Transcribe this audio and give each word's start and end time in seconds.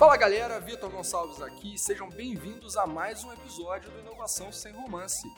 Fala 0.00 0.16
galera, 0.16 0.58
Vitor 0.58 0.90
Gonçalves 0.90 1.42
aqui, 1.42 1.76
sejam 1.76 2.08
bem-vindos 2.08 2.74
a 2.74 2.86
mais 2.86 3.22
um 3.22 3.30
episódio 3.34 3.90
do 3.90 3.98
Inovação 3.98 4.50
Sem 4.50 4.72
Romance. 4.72 5.28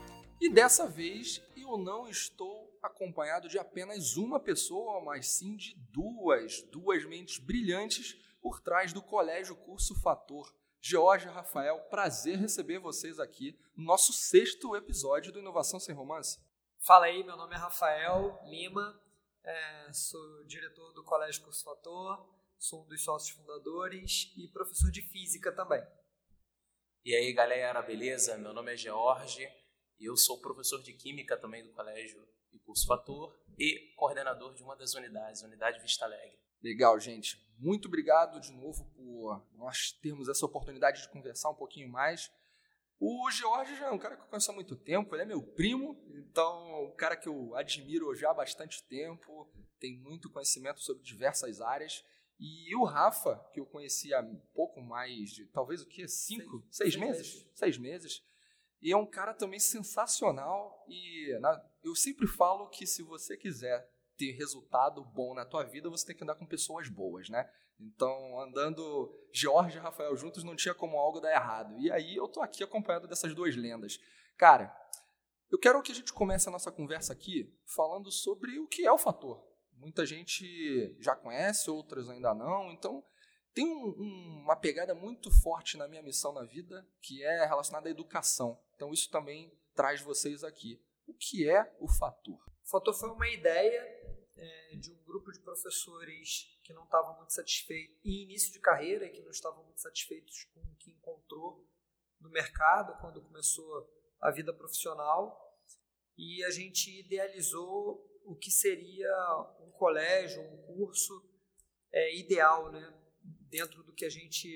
E 0.41 0.48
dessa 0.48 0.87
vez 0.87 1.43
eu 1.57 1.77
não 1.77 2.09
estou 2.09 2.72
acompanhado 2.80 3.48
de 3.48 3.59
apenas 3.59 4.17
uma 4.17 4.39
pessoa, 4.39 5.03
mas 5.04 5.27
sim 5.27 5.57
de 5.57 5.75
duas, 5.90 6.62
duas 6.71 7.04
mentes 7.04 7.39
brilhantes 7.39 8.14
por 8.40 8.61
trás 8.61 8.93
do 8.93 9.03
Colégio 9.03 9.57
Curso 9.57 10.00
Fator. 10.00 10.54
George 10.81 11.26
Rafael, 11.26 11.81
prazer 11.90 12.39
receber 12.39 12.79
vocês 12.79 13.18
aqui 13.18 13.58
no 13.76 13.85
nosso 13.85 14.13
sexto 14.13 14.76
episódio 14.76 15.32
do 15.32 15.40
Inovação 15.40 15.81
Sem 15.81 15.93
Romance. 15.93 16.39
Fala 16.79 17.07
aí, 17.07 17.25
meu 17.25 17.36
nome 17.36 17.57
é 17.57 17.58
Rafael 17.58 18.39
Lima, 18.44 18.96
é, 19.43 19.93
sou 19.93 20.44
diretor 20.44 20.93
do 20.93 21.03
Colégio 21.03 21.43
Curso 21.43 21.64
Fator, 21.64 22.32
sou 22.62 22.84
um 22.84 22.86
dos 22.86 23.02
sócios 23.02 23.36
fundadores 23.36 24.32
e 24.36 24.46
professor 24.46 24.89
de 24.93 25.03
física 25.03 25.50
também. 25.50 25.82
E 27.04 27.12
aí, 27.12 27.32
galera, 27.32 27.82
beleza? 27.82 28.39
Meu 28.39 28.53
nome 28.53 28.72
é 28.72 28.76
George, 28.76 29.48
eu 29.98 30.16
sou 30.16 30.40
professor 30.40 30.80
de 30.80 30.93
química 30.93 31.36
também 31.36 31.64
do 31.64 31.72
Colégio 31.72 32.25
e 32.53 32.61
Curso 32.61 32.86
Fator 32.86 33.36
e 33.58 33.92
coordenador 33.97 34.55
de 34.55 34.62
uma 34.62 34.77
das 34.77 34.94
unidades, 34.94 35.42
Unidade 35.42 35.80
Vista 35.80 36.05
Alegre. 36.05 36.39
Legal, 36.62 37.00
gente. 37.00 37.36
Muito 37.58 37.89
obrigado 37.89 38.41
de 38.41 38.53
novo 38.53 38.84
por 38.94 39.44
nós 39.56 39.91
termos 40.00 40.28
essa 40.28 40.47
oportunidade 40.47 41.03
de 41.03 41.08
conversar 41.08 41.50
um 41.50 41.56
pouquinho 41.56 41.89
mais. 41.89 42.31
O 43.00 43.28
George 43.33 43.75
já 43.75 43.86
é 43.86 43.91
um 43.91 43.98
cara 43.98 44.17
que 44.17 44.22
eu 44.22 44.27
conheço 44.28 44.53
há 44.53 44.55
muito 44.55 44.77
tempo, 44.77 45.12
ele 45.17 45.22
é 45.22 45.27
meu 45.27 45.42
primo, 45.42 46.00
então 46.14 46.84
um 46.84 46.94
cara 46.94 47.17
que 47.17 47.28
eu 47.28 47.56
admiro 47.56 48.14
já 48.14 48.31
há 48.31 48.34
bastante 48.34 48.86
tempo, 48.86 49.53
tem 49.81 49.98
muito 49.98 50.31
conhecimento 50.31 50.81
sobre 50.81 51.03
diversas 51.03 51.61
áreas. 51.61 52.05
E 52.45 52.75
o 52.75 52.83
Rafa, 52.83 53.37
que 53.53 53.61
eu 53.61 53.67
conheci 53.67 54.12
há 54.12 54.21
pouco 54.53 54.83
mais 54.83 55.31
de, 55.31 55.47
talvez 55.47 55.81
o 55.81 55.87
quê? 55.87 56.09
Cinco? 56.09 56.61
Seis, 56.69 56.93
seis, 56.93 56.95
seis 56.95 56.97
meses? 56.97 57.34
meses? 57.34 57.51
Seis 57.55 57.79
meses. 57.79 58.25
E 58.83 58.91
é 58.91 58.97
um 58.97 59.07
cara 59.07 59.33
também 59.33 59.61
sensacional. 59.61 60.84
E 60.89 61.39
na, 61.39 61.65
eu 61.84 61.95
sempre 61.95 62.27
falo 62.27 62.69
que 62.69 62.84
se 62.84 63.01
você 63.01 63.37
quiser 63.37 63.89
ter 64.17 64.33
resultado 64.33 65.05
bom 65.05 65.34
na 65.34 65.45
tua 65.45 65.62
vida, 65.62 65.89
você 65.89 66.05
tem 66.05 66.17
que 66.17 66.25
andar 66.25 66.34
com 66.34 66.45
pessoas 66.45 66.89
boas, 66.89 67.29
né? 67.29 67.49
Então, 67.79 68.41
andando 68.41 69.17
Jorge 69.33 69.79
e 69.79 69.81
Rafael 69.81 70.17
juntos, 70.17 70.43
não 70.43 70.56
tinha 70.56 70.75
como 70.75 70.99
algo 70.99 71.21
dar 71.21 71.31
errado. 71.31 71.79
E 71.79 71.93
aí 71.93 72.17
eu 72.17 72.27
tô 72.27 72.43
aqui 72.43 72.65
acompanhado 72.65 73.06
dessas 73.06 73.33
duas 73.37 73.55
lendas. 73.55 74.01
Cara, 74.37 74.77
eu 75.49 75.61
quero 75.61 75.81
que 75.81 75.93
a 75.93 75.95
gente 75.95 76.12
comece 76.12 76.49
a 76.49 76.53
nossa 76.53 76.73
conversa 76.73 77.12
aqui 77.12 77.56
falando 77.65 78.11
sobre 78.11 78.59
o 78.59 78.67
que 78.67 78.84
é 78.84 78.91
o 78.91 78.99
fator. 78.99 79.52
Muita 79.83 80.06
gente 80.06 80.97
já 81.00 81.16
conhece, 81.16 81.69
outras 81.69 82.08
ainda 82.08 82.33
não. 82.33 82.70
Então, 82.70 83.05
tem 83.52 83.66
um, 83.66 83.88
um, 83.98 84.41
uma 84.44 84.55
pegada 84.55 84.94
muito 84.94 85.28
forte 85.42 85.77
na 85.77 85.88
minha 85.88 86.02
missão 86.02 86.33
na 86.33 86.44
vida, 86.44 86.86
que 87.00 87.25
é 87.25 87.44
relacionada 87.44 87.88
à 87.88 87.91
educação. 87.91 88.56
Então, 88.77 88.92
isso 88.92 89.10
também 89.10 89.53
traz 89.75 90.00
vocês 90.00 90.44
aqui. 90.44 90.80
O 91.05 91.12
que 91.12 91.50
é 91.50 91.77
o 91.80 91.88
fator? 91.88 92.38
O 92.64 92.70
fator 92.70 92.94
foi 92.94 93.10
uma 93.10 93.28
ideia 93.28 93.80
é, 94.36 94.77
de 94.77 94.92
um 94.92 95.03
grupo 95.03 95.33
de 95.33 95.41
professores 95.41 96.60
que 96.62 96.72
não 96.72 96.84
estavam 96.84 97.16
muito 97.16 97.33
satisfeitos 97.33 97.98
em 98.05 98.22
início 98.22 98.53
de 98.53 98.60
carreira 98.60 99.05
e 99.05 99.10
que 99.10 99.20
não 99.20 99.33
estavam 99.33 99.64
muito 99.64 99.80
satisfeitos 99.80 100.44
com 100.55 100.60
o 100.60 100.77
que 100.77 100.92
encontrou 100.92 101.69
no 102.20 102.30
mercado 102.30 102.97
quando 103.00 103.20
começou 103.20 103.91
a 104.20 104.30
vida 104.30 104.55
profissional 104.55 105.36
e 106.16 106.44
a 106.44 106.50
gente 106.50 107.00
idealizou 107.00 108.12
o 108.25 108.37
que 108.37 108.51
seria 108.51 109.11
um 109.61 109.70
colégio, 109.73 110.42
um 110.42 110.75
curso 110.75 111.12
é, 111.92 112.17
ideal, 112.17 112.70
né? 112.70 112.98
dentro 113.53 113.83
do 113.83 113.92
que 113.92 114.05
a 114.05 114.11
gente 114.11 114.48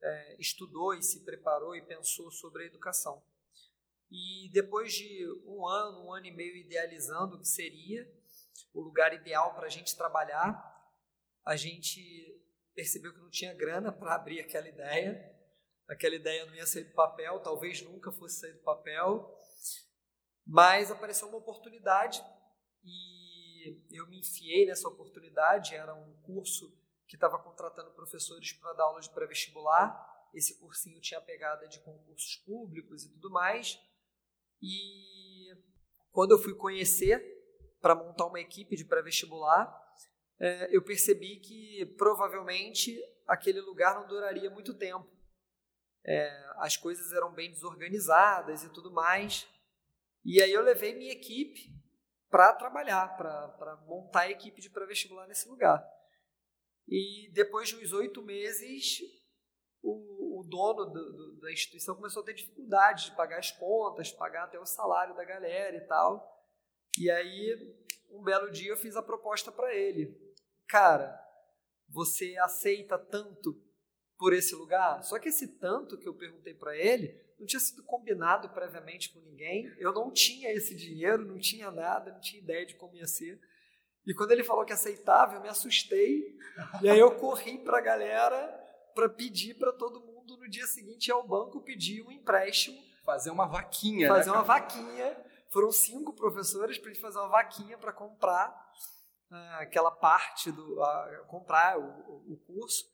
é, 0.00 0.36
estudou 0.38 0.94
e 0.94 1.02
se 1.02 1.24
preparou 1.24 1.74
e 1.74 1.82
pensou 1.82 2.30
sobre 2.30 2.62
a 2.62 2.66
educação. 2.66 3.22
E 4.10 4.48
depois 4.52 4.94
de 4.94 5.26
um 5.44 5.66
ano, 5.66 6.06
um 6.06 6.12
ano 6.12 6.26
e 6.26 6.30
meio 6.30 6.56
idealizando 6.56 7.36
o 7.36 7.40
que 7.40 7.48
seria, 7.48 8.08
o 8.72 8.80
lugar 8.80 9.12
ideal 9.12 9.54
para 9.54 9.66
a 9.66 9.70
gente 9.70 9.96
trabalhar. 9.96 10.76
A 11.44 11.56
gente 11.56 12.00
percebeu 12.74 13.12
que 13.12 13.20
não 13.20 13.30
tinha 13.30 13.52
grana 13.52 13.92
para 13.92 14.14
abrir 14.14 14.40
aquela 14.40 14.68
ideia. 14.68 15.36
Aquela 15.88 16.14
ideia 16.14 16.46
não 16.46 16.54
ia 16.54 16.66
sair 16.66 16.84
do 16.84 16.94
papel, 16.94 17.40
talvez 17.40 17.82
nunca 17.82 18.12
fosse 18.12 18.40
sair 18.40 18.52
do 18.52 18.62
papel. 18.62 19.36
Mas 20.46 20.90
apareceu 20.90 21.28
uma 21.28 21.38
oportunidade 21.38 22.22
e 22.84 23.80
eu 23.90 24.06
me 24.06 24.20
enfiei 24.20 24.66
nessa 24.66 24.88
oportunidade. 24.88 25.74
Era 25.74 25.94
um 25.94 26.12
curso 26.22 26.72
que 27.06 27.16
estava 27.16 27.38
contratando 27.38 27.90
professores 27.92 28.52
para 28.52 28.72
dar 28.74 28.84
aula 28.84 29.00
de 29.00 29.10
pré-vestibular. 29.10 30.06
Esse 30.34 30.58
cursinho 30.58 31.00
tinha 31.00 31.20
pegada 31.20 31.66
de 31.66 31.80
concursos 31.80 32.36
públicos 32.36 33.04
e 33.04 33.08
tudo 33.10 33.30
mais. 33.30 33.80
E 34.60 35.56
quando 36.12 36.32
eu 36.32 36.38
fui 36.38 36.54
conhecer 36.54 37.36
para 37.80 37.94
montar 37.94 38.26
uma 38.26 38.40
equipe 38.40 38.76
de 38.76 38.84
pré-vestibular, 38.84 39.74
é, 40.38 40.74
eu 40.74 40.82
percebi 40.82 41.40
que 41.40 41.86
provavelmente 41.96 43.00
aquele 43.26 43.60
lugar 43.60 43.94
não 43.94 44.06
duraria 44.06 44.50
muito 44.50 44.74
tempo. 44.74 45.08
É, 46.04 46.52
as 46.56 46.76
coisas 46.76 47.12
eram 47.12 47.32
bem 47.32 47.50
desorganizadas 47.50 48.62
e 48.64 48.68
tudo 48.70 48.90
mais. 48.90 49.48
E 50.24 50.42
aí 50.42 50.52
eu 50.52 50.62
levei 50.62 50.94
minha 50.94 51.12
equipe 51.12 51.72
para 52.30 52.52
trabalhar, 52.54 53.16
para 53.16 53.76
montar 53.86 54.22
a 54.22 54.30
equipe 54.30 54.60
de 54.60 54.70
pré-vestibular 54.70 55.26
nesse 55.26 55.48
lugar. 55.48 55.84
E 56.86 57.30
depois 57.32 57.68
de 57.68 57.76
uns 57.76 57.92
oito 57.92 58.22
meses, 58.22 59.00
o, 59.82 60.40
o 60.40 60.44
dono 60.44 60.86
do, 60.86 61.12
do, 61.12 61.40
da 61.40 61.52
instituição 61.52 61.94
começou 61.96 62.22
a 62.22 62.26
ter 62.26 62.34
dificuldade 62.34 63.06
de 63.06 63.16
pagar 63.16 63.38
as 63.38 63.50
contas, 63.52 64.12
pagar 64.12 64.44
até 64.44 64.58
o 64.58 64.66
salário 64.66 65.14
da 65.14 65.24
galera 65.24 65.76
e 65.76 65.86
tal. 65.86 66.38
E 66.98 67.10
aí, 67.10 67.76
um 68.10 68.22
belo 68.22 68.50
dia 68.50 68.70
eu 68.70 68.76
fiz 68.76 68.96
a 68.96 69.02
proposta 69.02 69.52
para 69.52 69.74
ele. 69.74 70.16
Cara, 70.66 71.18
você 71.88 72.36
aceita 72.38 72.98
tanto 72.98 73.54
por 74.18 74.32
esse 74.32 74.54
lugar? 74.54 75.02
Só 75.04 75.18
que 75.18 75.28
esse 75.28 75.58
tanto 75.58 75.96
que 75.96 76.08
eu 76.08 76.14
perguntei 76.14 76.54
para 76.54 76.76
ele 76.76 77.18
não 77.38 77.46
tinha 77.46 77.60
sido 77.60 77.82
combinado 77.84 78.48
previamente 78.50 79.12
com 79.12 79.20
ninguém. 79.20 79.72
Eu 79.78 79.92
não 79.92 80.10
tinha 80.10 80.52
esse 80.52 80.74
dinheiro, 80.74 81.24
não 81.24 81.38
tinha 81.38 81.70
nada, 81.70 82.12
não 82.12 82.20
tinha 82.20 82.42
ideia 82.42 82.66
de 82.66 82.74
como 82.74 82.96
ia 82.96 83.06
ser. 83.06 83.40
E 84.06 84.14
quando 84.14 84.32
ele 84.32 84.42
falou 84.42 84.64
que 84.64 84.72
aceitava, 84.72 85.34
eu 85.34 85.40
me 85.40 85.48
assustei. 85.48 86.36
E 86.82 86.88
aí 86.88 86.98
eu 86.98 87.14
corri 87.16 87.58
para 87.58 87.78
a 87.78 87.82
galera 87.82 88.66
para 88.94 89.08
pedir 89.08 89.54
para 89.54 89.72
todo 89.72 90.00
mundo 90.00 90.36
no 90.36 90.48
dia 90.48 90.66
seguinte 90.66 91.08
ir 91.08 91.12
ao 91.12 91.26
banco 91.26 91.60
pedir 91.60 92.02
um 92.02 92.10
empréstimo. 92.10 92.76
Fazer 93.04 93.30
uma 93.30 93.46
vaquinha, 93.46 94.08
Fazer 94.08 94.30
né, 94.30 94.36
uma 94.36 94.42
vaquinha 94.42 95.16
foram 95.50 95.70
cinco 95.70 96.12
professores 96.12 96.78
para 96.78 96.90
a 96.90 96.92
gente 96.92 97.02
fazer 97.02 97.18
uma 97.18 97.28
vaquinha 97.28 97.78
para 97.78 97.92
comprar 97.92 98.50
uh, 99.30 99.60
aquela 99.60 99.90
parte 99.90 100.50
do 100.50 100.76
comprar 101.26 101.78
o, 101.78 102.32
o, 102.32 102.36
curso. 102.46 102.84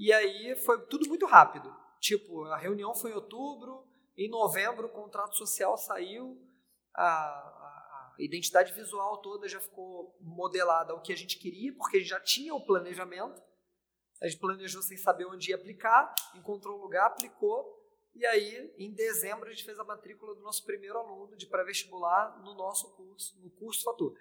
E 0.00 0.10
aí 0.14 0.56
foi 0.56 0.80
tudo 0.86 1.06
muito 1.06 1.26
rápido. 1.26 1.70
Tipo, 2.00 2.44
a 2.44 2.56
reunião 2.56 2.94
foi 2.94 3.10
em 3.10 3.14
outubro, 3.14 3.86
em 4.16 4.30
novembro 4.30 4.86
o 4.86 4.90
contrato 4.90 5.36
social 5.36 5.76
saiu, 5.76 6.40
a, 6.94 7.04
a, 7.04 8.14
identidade 8.18 8.72
visual 8.72 9.18
toda 9.18 9.46
já 9.46 9.60
ficou 9.60 10.16
modelada 10.18 10.94
ao 10.94 11.02
que 11.02 11.12
a 11.12 11.16
gente 11.16 11.38
queria, 11.38 11.74
porque 11.74 11.98
a 11.98 12.00
gente 12.00 12.08
já 12.08 12.20
tinha 12.20 12.54
o 12.54 12.64
planejamento. 12.64 13.42
A 14.22 14.26
gente 14.26 14.40
planejou 14.40 14.80
sem 14.80 14.96
saber 14.96 15.26
onde 15.26 15.50
ia 15.50 15.56
aplicar, 15.56 16.14
encontrou 16.34 16.78
um 16.78 16.82
lugar, 16.82 17.06
aplicou 17.06 17.78
e 18.14 18.26
aí, 18.26 18.74
em 18.76 18.92
dezembro, 18.92 19.48
a 19.48 19.50
gente 19.50 19.64
fez 19.64 19.78
a 19.78 19.84
matrícula 19.84 20.34
do 20.34 20.42
nosso 20.42 20.64
primeiro 20.64 20.98
aluno 20.98 21.36
de 21.36 21.46
pré-vestibular 21.46 22.40
no 22.42 22.54
nosso 22.54 22.90
curso, 22.96 23.38
no 23.40 23.50
curso 23.50 23.84
Fator. 23.84 24.14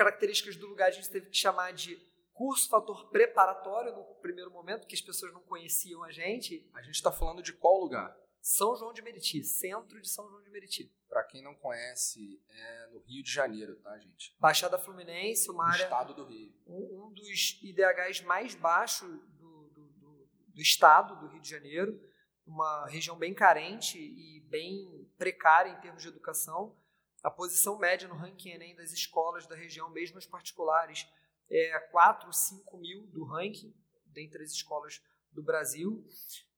Características 0.00 0.56
do 0.56 0.66
lugar, 0.66 0.88
a 0.88 0.90
gente 0.90 1.10
teve 1.10 1.28
que 1.28 1.36
chamar 1.36 1.74
de 1.74 1.94
curso 2.32 2.70
fator 2.70 3.10
preparatório 3.10 3.94
no 3.94 4.02
primeiro 4.14 4.50
momento, 4.50 4.86
que 4.86 4.94
as 4.94 5.00
pessoas 5.02 5.30
não 5.30 5.42
conheciam 5.42 6.02
a 6.02 6.10
gente. 6.10 6.66
A 6.72 6.80
gente 6.80 6.94
está 6.94 7.12
falando 7.12 7.42
de 7.42 7.52
qual 7.52 7.78
lugar? 7.78 8.16
São 8.40 8.74
João 8.74 8.94
de 8.94 9.02
Meriti, 9.02 9.44
centro 9.44 10.00
de 10.00 10.08
São 10.08 10.26
João 10.26 10.42
de 10.42 10.48
Meriti. 10.48 10.90
Para 11.06 11.22
quem 11.24 11.42
não 11.42 11.54
conhece, 11.54 12.42
é 12.48 12.86
no 12.86 13.00
Rio 13.00 13.22
de 13.22 13.30
Janeiro, 13.30 13.76
tá, 13.76 13.98
gente? 13.98 14.34
Baixada 14.40 14.78
Fluminense, 14.78 15.50
uma 15.50 15.68
área. 15.68 15.84
Estado 15.84 16.14
do 16.14 16.24
Rio. 16.24 16.50
Um, 16.66 17.04
um 17.04 17.12
dos 17.12 17.62
IDHs 17.62 18.22
mais 18.22 18.54
baixos 18.54 19.20
do, 19.36 19.68
do, 19.68 19.82
do, 19.98 20.28
do, 20.48 20.62
estado 20.62 21.20
do 21.20 21.26
Rio 21.26 21.42
de 21.42 21.50
Janeiro. 21.50 22.02
Uma 22.46 22.86
região 22.86 23.18
bem 23.18 23.34
carente 23.34 23.98
e 23.98 24.40
bem 24.48 25.06
precária 25.18 25.68
em 25.68 25.80
termos 25.82 26.00
de 26.00 26.08
educação. 26.08 26.74
A 27.22 27.30
posição 27.30 27.78
média 27.78 28.08
no 28.08 28.14
ranking 28.14 28.50
Enem 28.50 28.74
das 28.74 28.92
escolas 28.92 29.46
da 29.46 29.54
região, 29.54 29.90
mesmo 29.90 30.18
as 30.18 30.26
particulares, 30.26 31.06
é 31.50 31.78
4, 31.90 32.32
5 32.32 32.76
mil 32.78 33.06
do 33.08 33.24
ranking, 33.24 33.74
dentre 34.06 34.42
as 34.42 34.52
escolas 34.52 35.02
do 35.30 35.42
Brasil. 35.42 36.04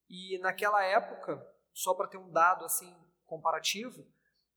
E 0.08 0.38
naquela 0.38 0.84
época, 0.84 1.44
só 1.72 1.94
para 1.94 2.06
ter 2.06 2.18
um 2.18 2.30
dado 2.30 2.64
assim 2.64 2.94
comparativo, 3.24 4.06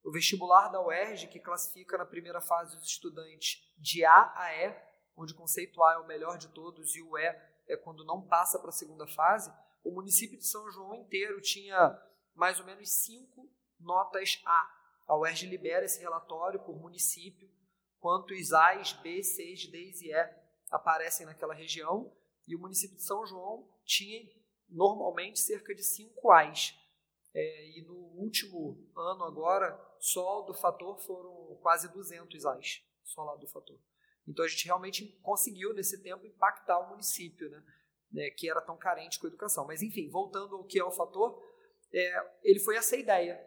O 0.03 0.11
vestibular 0.11 0.67
da 0.67 0.79
UERJ, 0.79 1.27
que 1.27 1.39
classifica 1.39 1.97
na 1.97 2.05
primeira 2.05 2.39
fase 2.39 2.77
os 2.77 2.83
estudantes 2.83 3.73
de 3.75 4.05
A 4.05 4.33
a 4.35 4.53
E, 4.53 4.75
onde 5.17 5.33
o 5.33 5.35
conceito 5.35 5.81
A 5.81 5.93
é 5.93 5.97
o 5.97 6.05
melhor 6.05 6.37
de 6.37 6.47
todos 6.49 6.95
e 6.95 7.01
o 7.01 7.17
E 7.17 7.25
é 7.67 7.75
quando 7.75 8.05
não 8.05 8.21
passa 8.21 8.59
para 8.59 8.69
a 8.69 8.71
segunda 8.71 9.07
fase, 9.07 9.51
o 9.83 9.91
município 9.91 10.37
de 10.37 10.45
São 10.45 10.69
João 10.69 10.93
inteiro 10.93 11.41
tinha 11.41 11.99
mais 12.35 12.59
ou 12.59 12.67
menos 12.67 12.87
cinco 12.91 13.49
notas 13.79 14.39
A. 14.45 14.84
A 15.07 15.15
UERJ 15.15 15.47
libera 15.47 15.85
esse 15.85 15.99
relatório 15.99 16.59
por 16.59 16.79
município, 16.79 17.49
quantos 17.99 18.53
A's, 18.53 18.93
B, 18.93 19.21
C's, 19.21 19.67
D's 19.67 20.01
e 20.01 20.11
E 20.11 20.29
aparecem 20.71 21.25
naquela 21.25 21.53
região, 21.53 22.11
e 22.47 22.55
o 22.55 22.59
município 22.59 22.95
de 22.95 23.03
São 23.03 23.25
João 23.25 23.67
tinha 23.83 24.27
normalmente 24.69 25.39
cerca 25.39 25.73
de 25.73 25.83
5 25.83 26.31
A's. 26.31 26.75
É, 27.33 27.77
e 27.77 27.81
no 27.81 27.95
último 28.17 28.77
ano 28.95 29.23
agora, 29.23 29.79
só 29.99 30.41
do 30.41 30.53
fator 30.53 30.97
foram 30.99 31.57
quase 31.61 31.91
200 31.91 32.45
A's, 32.45 32.83
só 33.03 33.23
lá 33.23 33.35
do 33.35 33.47
fator. 33.47 33.79
Então 34.27 34.43
a 34.43 34.47
gente 34.47 34.65
realmente 34.65 35.05
conseguiu 35.21 35.73
nesse 35.73 36.01
tempo 36.01 36.25
impactar 36.25 36.79
o 36.79 36.89
município, 36.89 37.49
né, 37.49 37.63
né, 38.11 38.29
que 38.31 38.49
era 38.49 38.61
tão 38.61 38.77
carente 38.77 39.19
com 39.19 39.27
a 39.27 39.29
educação. 39.29 39.65
Mas 39.67 39.81
enfim, 39.81 40.09
voltando 40.09 40.55
ao 40.55 40.63
que 40.63 40.79
é 40.79 40.83
o 40.83 40.91
fator, 40.91 41.43
é, 41.93 42.31
ele 42.43 42.59
foi 42.59 42.75
essa 42.75 42.95
ideia 42.95 43.39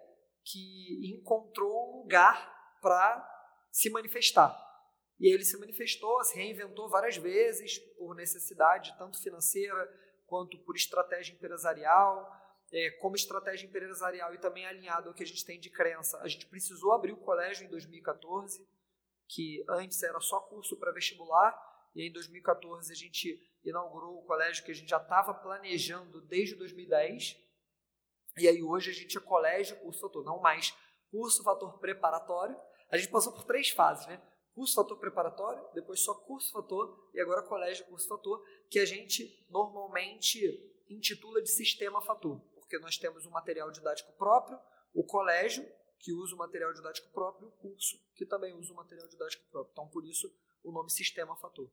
que 0.51 1.15
encontrou 1.15 1.91
um 1.91 2.03
lugar 2.03 2.79
para 2.81 3.27
se 3.71 3.91
manifestar. 3.91 4.57
E 5.21 5.33
ele 5.33 5.45
se 5.45 5.59
manifestou, 5.59 6.23
se 6.25 6.37
reinventou 6.37 6.89
várias 6.89 7.17
vezes 7.17 7.79
por 7.97 8.15
necessidade 8.15 8.97
tanto 8.97 9.21
financeira 9.21 9.77
quanto 10.27 10.59
por 10.65 10.77
estratégia 10.77 11.35
empresarial. 11.35 12.31
É, 12.71 12.91
como 13.01 13.17
estratégia 13.17 13.67
empresarial 13.67 14.35
e 14.35 14.39
também 14.39 14.67
alinhado 14.67 15.09
ao 15.09 15.15
que 15.15 15.23
a 15.23 15.27
gente 15.27 15.45
tem 15.45 15.59
de 15.59 15.71
crença, 15.71 16.19
a 16.21 16.29
gente 16.29 16.47
precisou 16.47 16.93
abrir 16.93 17.13
o 17.13 17.17
colégio 17.17 17.65
em 17.67 17.71
2014, 17.71 18.63
que 19.27 19.65
antes 19.71 20.03
era 20.03 20.21
só 20.21 20.39
curso 20.41 20.77
para 20.77 20.93
vestibular, 20.93 21.59
e 21.95 22.07
em 22.07 22.13
2014 22.13 22.93
a 22.93 22.95
gente 22.95 23.41
inaugurou 23.65 24.19
o 24.19 24.25
colégio 24.25 24.63
que 24.65 24.71
a 24.71 24.75
gente 24.75 24.91
já 24.91 24.99
estava 24.99 25.33
planejando 25.33 26.21
desde 26.27 26.57
2010. 26.57 27.48
E 28.39 28.49
aí 28.49 28.63
hoje 28.63 28.91
a 28.91 28.95
gente 28.95 29.17
é 29.17 29.21
colégio, 29.21 29.77
curso 29.81 30.01
fator, 30.01 30.25
não 30.25 30.41
mais 30.41 30.75
curso 31.11 31.43
fator 31.43 31.79
preparatório. 31.79 32.57
A 32.91 32.97
gente 32.97 33.11
passou 33.11 33.33
por 33.33 33.45
três 33.45 33.71
fases, 33.71 34.07
né? 34.07 34.21
curso 34.59 34.75
fator 34.75 34.99
preparatório, 34.99 35.65
depois 35.73 36.01
só 36.01 36.15
curso 36.15 36.51
fator 36.51 37.09
e 37.15 37.21
agora 37.21 37.43
colégio 37.43 37.87
curso 37.87 38.09
fator, 38.09 38.45
que 38.69 38.81
a 38.81 38.85
gente 38.85 39.47
normalmente 39.49 40.41
intitula 40.89 41.41
de 41.41 41.49
sistema 41.49 42.03
fator, 42.03 42.41
porque 42.55 42.77
nós 42.81 42.99
temos 42.99 43.25
um 43.25 43.31
material 43.31 43.71
didático 43.71 44.13
próprio, 44.15 44.59
o 44.93 45.05
colégio, 45.05 45.65
que 46.01 46.13
usa 46.13 46.35
o 46.35 46.39
material 46.39 46.73
didático 46.73 47.09
próprio, 47.11 47.49
o 47.49 47.53
curso, 47.53 47.97
que 48.17 48.27
também 48.27 48.53
usa 48.55 48.73
o 48.73 48.77
material 48.77 49.07
didático 49.07 49.45
próprio. 49.51 49.73
Então, 49.73 49.89
por 49.89 50.05
isso, 50.05 50.29
o 50.65 50.73
nome 50.73 50.91
sistema 50.91 51.37
fator. 51.37 51.71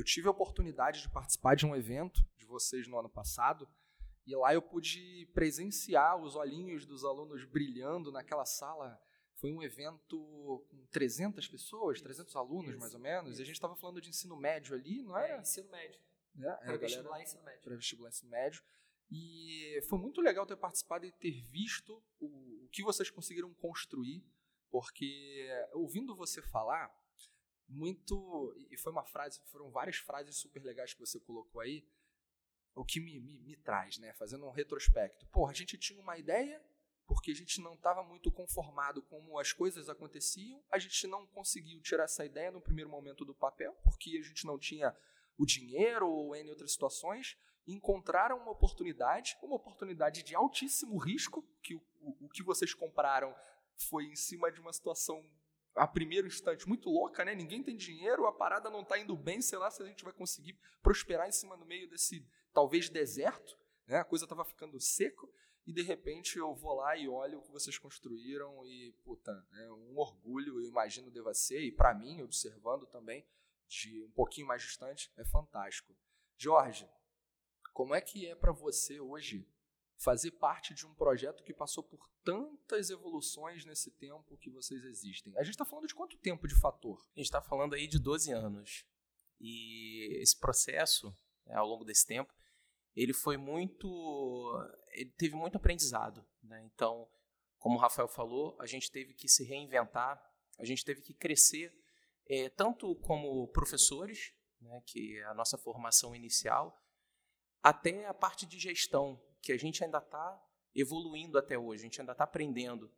Eu 0.00 0.04
tive 0.04 0.28
a 0.28 0.30
oportunidade 0.30 1.02
de 1.02 1.10
participar 1.10 1.54
de 1.54 1.66
um 1.66 1.76
evento 1.76 2.24
de 2.38 2.46
vocês 2.46 2.88
no 2.88 2.98
ano 2.98 3.08
passado, 3.08 3.68
e 4.26 4.34
lá 4.34 4.54
eu 4.54 4.62
pude 4.62 5.28
presenciar 5.34 6.16
os 6.16 6.36
olhinhos 6.36 6.86
dos 6.86 7.04
alunos 7.04 7.44
brilhando 7.44 8.10
naquela 8.10 8.46
sala. 8.46 8.98
Foi 9.34 9.52
um 9.52 9.62
evento 9.62 10.18
com 10.70 10.86
300 10.90 11.46
pessoas, 11.48 12.00
300 12.00 12.34
alunos 12.36 12.70
isso, 12.70 12.78
mais 12.78 12.94
ou 12.94 13.00
menos. 13.00 13.32
Isso. 13.32 13.40
E 13.40 13.42
a 13.42 13.46
gente 13.46 13.56
estava 13.56 13.76
falando 13.76 14.00
de 14.00 14.08
ensino 14.08 14.36
médio 14.36 14.74
ali, 14.74 15.02
não 15.02 15.18
é? 15.18 15.32
É, 15.32 15.40
ensino 15.40 15.70
médio. 15.70 16.00
É, 16.38 16.48
é 16.48 16.56
para 16.56 16.76
vestibular 16.78 17.22
ensino 17.22 17.42
médio. 17.42 17.62
Para 17.62 17.76
vestibular 17.76 18.08
ensino 18.08 18.30
médio. 18.30 18.62
E 19.10 19.82
foi 19.88 19.98
muito 19.98 20.20
legal 20.22 20.46
ter 20.46 20.56
participado 20.56 21.04
e 21.04 21.12
ter 21.12 21.42
visto 21.50 22.02
o, 22.18 22.64
o 22.64 22.68
que 22.70 22.82
vocês 22.82 23.10
conseguiram 23.10 23.52
construir, 23.54 24.24
porque 24.70 25.48
ouvindo 25.72 26.14
você 26.14 26.40
falar, 26.40 26.90
muito. 27.70 28.54
E 28.70 28.76
foi 28.76 28.92
uma 28.92 29.04
frase, 29.04 29.40
foram 29.46 29.70
várias 29.70 29.96
frases 29.96 30.36
super 30.36 30.62
legais 30.62 30.92
que 30.92 31.00
você 31.00 31.18
colocou 31.20 31.60
aí 31.60 31.86
o 32.74 32.84
que 32.84 33.00
me, 33.00 33.20
me, 33.20 33.38
me 33.38 33.56
traz, 33.56 33.98
né? 33.98 34.12
Fazendo 34.14 34.46
um 34.46 34.50
retrospecto. 34.50 35.26
Pô, 35.26 35.46
a 35.46 35.52
gente 35.52 35.78
tinha 35.78 36.00
uma 36.00 36.18
ideia, 36.18 36.62
porque 37.06 37.30
a 37.30 37.34
gente 37.34 37.60
não 37.60 37.74
estava 37.74 38.02
muito 38.02 38.30
conformado 38.30 39.02
com 39.02 39.20
como 39.20 39.38
as 39.38 39.52
coisas 39.52 39.88
aconteciam, 39.88 40.60
a 40.70 40.78
gente 40.78 41.06
não 41.06 41.24
conseguiu 41.26 41.80
tirar 41.80 42.04
essa 42.04 42.24
ideia 42.24 42.50
no 42.50 42.60
primeiro 42.60 42.90
momento 42.90 43.24
do 43.24 43.34
papel, 43.34 43.72
porque 43.84 44.18
a 44.18 44.22
gente 44.22 44.44
não 44.44 44.58
tinha 44.58 44.96
o 45.38 45.46
dinheiro 45.46 46.08
ou 46.08 46.34
em 46.34 46.50
outras 46.50 46.72
situações, 46.72 47.38
encontraram 47.66 48.38
uma 48.38 48.50
oportunidade, 48.50 49.36
uma 49.40 49.54
oportunidade 49.54 50.24
de 50.24 50.34
altíssimo 50.34 50.96
risco, 50.98 51.42
que 51.62 51.76
o, 51.76 51.82
o, 52.00 52.26
o 52.26 52.28
que 52.28 52.42
vocês 52.42 52.74
compraram 52.74 53.34
foi 53.76 54.06
em 54.06 54.16
cima 54.16 54.50
de 54.50 54.60
uma 54.60 54.72
situação 54.72 55.24
a 55.74 55.86
primeiro 55.86 56.26
instante 56.26 56.68
muito 56.68 56.88
louca, 56.88 57.24
né? 57.24 57.34
Ninguém 57.34 57.62
tem 57.62 57.76
dinheiro, 57.76 58.26
a 58.26 58.32
parada 58.32 58.70
não 58.70 58.82
está 58.82 58.98
indo 58.98 59.16
bem, 59.16 59.40
sei 59.40 59.58
lá 59.58 59.70
se 59.70 59.82
a 59.82 59.86
gente 59.86 60.04
vai 60.04 60.12
conseguir 60.12 60.58
prosperar 60.82 61.28
em 61.28 61.32
cima 61.32 61.56
no 61.56 61.64
meio 61.64 61.88
desse 61.88 62.26
talvez 62.52 62.88
deserto, 62.88 63.56
né? 63.86 63.98
a 63.98 64.04
coisa 64.04 64.24
estava 64.24 64.44
ficando 64.44 64.80
seco, 64.80 65.32
e 65.66 65.72
de 65.72 65.82
repente 65.82 66.38
eu 66.38 66.54
vou 66.54 66.74
lá 66.74 66.96
e 66.96 67.08
olho 67.08 67.38
o 67.38 67.42
que 67.42 67.52
vocês 67.52 67.78
construíram 67.78 68.64
e, 68.66 68.92
puta, 69.04 69.30
é 69.52 69.72
um 69.72 69.96
orgulho, 69.98 70.60
eu 70.60 70.68
imagino 70.68 71.10
deva 71.10 71.32
ser, 71.34 71.60
e 71.60 71.70
para 71.70 71.94
mim, 71.94 72.22
observando 72.22 72.86
também, 72.86 73.26
de 73.68 74.02
um 74.02 74.10
pouquinho 74.10 74.46
mais 74.46 74.62
distante, 74.62 75.12
é 75.16 75.24
fantástico. 75.24 75.96
Jorge, 76.36 76.88
como 77.72 77.94
é 77.94 78.00
que 78.00 78.26
é 78.26 78.34
para 78.34 78.52
você 78.52 78.98
hoje 78.98 79.46
fazer 80.00 80.30
parte 80.32 80.74
de 80.74 80.86
um 80.86 80.94
projeto 80.94 81.44
que 81.44 81.52
passou 81.52 81.84
por 81.84 82.08
tantas 82.24 82.88
evoluções 82.88 83.64
nesse 83.66 83.90
tempo 83.90 84.36
que 84.38 84.50
vocês 84.50 84.82
existem? 84.84 85.36
A 85.36 85.42
gente 85.42 85.54
está 85.54 85.64
falando 85.64 85.86
de 85.86 85.94
quanto 85.94 86.16
tempo 86.16 86.48
de 86.48 86.58
fator? 86.58 86.98
A 87.14 87.18
gente 87.18 87.26
está 87.26 87.42
falando 87.42 87.74
aí 87.74 87.86
de 87.86 87.98
12 87.98 88.32
anos. 88.32 88.86
E 89.38 90.20
esse 90.20 90.38
processo, 90.38 91.16
né, 91.46 91.54
ao 91.54 91.66
longo 91.66 91.84
desse 91.84 92.06
tempo, 92.06 92.34
ele 92.96 93.12
foi 93.12 93.36
muito. 93.36 93.86
Ele 94.92 95.10
teve 95.12 95.34
muito 95.34 95.56
aprendizado. 95.56 96.26
Né? 96.42 96.62
Então, 96.64 97.06
como 97.58 97.76
o 97.76 97.80
Rafael 97.80 98.08
falou, 98.08 98.56
a 98.58 98.66
gente 98.66 98.90
teve 98.90 99.12
que 99.12 99.28
se 99.28 99.44
reinventar, 99.44 100.20
a 100.58 100.64
gente 100.64 100.84
teve 100.84 101.02
que 101.02 101.12
crescer, 101.12 101.72
é, 102.26 102.48
tanto 102.48 102.96
como 102.96 103.48
professores, 103.48 104.32
né, 104.60 104.82
que 104.86 105.18
é 105.18 105.24
a 105.24 105.34
nossa 105.34 105.58
formação 105.58 106.14
inicial, 106.14 106.82
até 107.62 108.06
a 108.06 108.14
parte 108.14 108.46
de 108.46 108.58
gestão, 108.58 109.22
que 109.42 109.52
a 109.52 109.58
gente 109.58 109.82
ainda 109.82 109.98
está 109.98 110.42
evoluindo 110.74 111.38
até 111.38 111.58
hoje, 111.58 111.82
a 111.82 111.84
gente 111.84 112.00
ainda 112.00 112.12
está 112.12 112.24
aprendendo. 112.24 112.90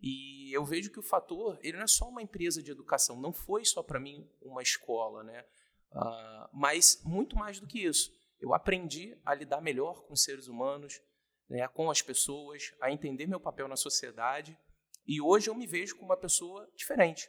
E 0.00 0.54
eu 0.54 0.64
vejo 0.64 0.90
que 0.90 0.98
o 0.98 1.02
Fator, 1.02 1.58
ele 1.62 1.76
não 1.76 1.84
é 1.84 1.88
só 1.88 2.08
uma 2.08 2.22
empresa 2.22 2.62
de 2.62 2.70
educação, 2.70 3.20
não 3.20 3.32
foi 3.32 3.64
só 3.64 3.82
para 3.82 4.00
mim 4.00 4.28
uma 4.42 4.62
escola, 4.62 5.22
né? 5.22 5.44
Uh, 5.92 6.48
mas 6.52 7.00
muito 7.04 7.36
mais 7.36 7.60
do 7.60 7.66
que 7.66 7.78
isso 7.78 8.12
eu 8.44 8.52
aprendi 8.52 9.18
a 9.24 9.34
lidar 9.34 9.60
melhor 9.60 10.02
com 10.02 10.12
os 10.12 10.22
seres 10.22 10.48
humanos, 10.48 11.00
né, 11.48 11.66
com 11.68 11.90
as 11.90 12.02
pessoas, 12.02 12.74
a 12.80 12.90
entender 12.90 13.26
meu 13.26 13.40
papel 13.40 13.66
na 13.66 13.76
sociedade. 13.76 14.58
E 15.06 15.20
hoje 15.20 15.48
eu 15.48 15.54
me 15.54 15.66
vejo 15.66 15.96
como 15.96 16.10
uma 16.10 16.16
pessoa 16.16 16.70
diferente. 16.76 17.28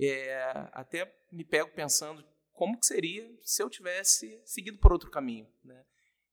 É, 0.00 0.68
até 0.72 1.12
me 1.30 1.44
pego 1.44 1.70
pensando 1.72 2.24
como 2.52 2.78
que 2.78 2.86
seria 2.86 3.28
se 3.42 3.62
eu 3.62 3.68
tivesse 3.68 4.40
seguido 4.44 4.78
por 4.78 4.92
outro 4.92 5.10
caminho. 5.10 5.48
Né? 5.62 5.84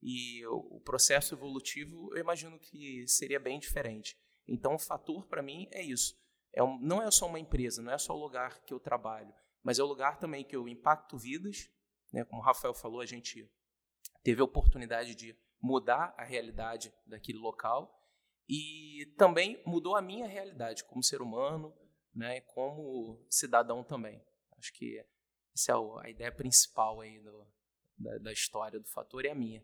E 0.01 0.45
o, 0.47 0.79
processo 0.79 1.35
evolutivo, 1.35 2.09
eu 2.15 2.21
imagino 2.21 2.59
que 2.59 3.07
seria 3.07 3.39
bem 3.39 3.59
diferente. 3.59 4.17
Então, 4.47 4.75
o 4.75 4.79
fator 4.79 5.27
para 5.27 5.43
mim 5.43 5.67
é 5.71 5.81
isso. 5.81 6.19
É 6.53 6.63
um, 6.63 6.79
não 6.79 7.01
é 7.01 7.09
só 7.11 7.27
uma 7.27 7.39
empresa, 7.39 7.81
não 7.81 7.93
é 7.93 7.97
só 7.97 8.13
o 8.13 8.19
lugar 8.19 8.61
que 8.63 8.73
eu 8.73 8.79
trabalho, 8.79 9.33
mas 9.63 9.79
é 9.79 9.83
o 9.83 9.87
lugar 9.87 10.17
também 10.17 10.43
que 10.43 10.55
eu 10.55 10.67
impacto 10.67 11.17
vidas. 11.17 11.69
Né? 12.11 12.25
Como 12.25 12.41
o 12.41 12.45
Rafael 12.45 12.73
falou, 12.73 12.99
a 12.99 13.05
gente 13.05 13.49
teve 14.23 14.41
a 14.41 14.45
oportunidade 14.45 15.15
de 15.15 15.37
mudar 15.61 16.15
a 16.17 16.23
realidade 16.23 16.91
daquele 17.05 17.37
local 17.37 18.01
e 18.49 19.05
também 19.17 19.61
mudou 19.65 19.95
a 19.95 20.01
minha 20.01 20.27
realidade 20.27 20.83
como 20.83 21.03
ser 21.03 21.21
humano, 21.21 21.73
né, 22.13 22.41
como 22.41 23.23
cidadão 23.29 23.83
também. 23.83 24.21
Acho 24.57 24.73
que 24.73 25.03
essa 25.53 25.71
é 25.71 25.75
a 26.05 26.09
ideia 26.09 26.31
principal 26.31 27.01
aí 27.01 27.19
do, 27.19 27.47
da, 27.97 28.17
da 28.17 28.33
história 28.33 28.79
do 28.79 28.87
Fator 28.87 29.23
e 29.25 29.29
a 29.29 29.35
minha. 29.35 29.63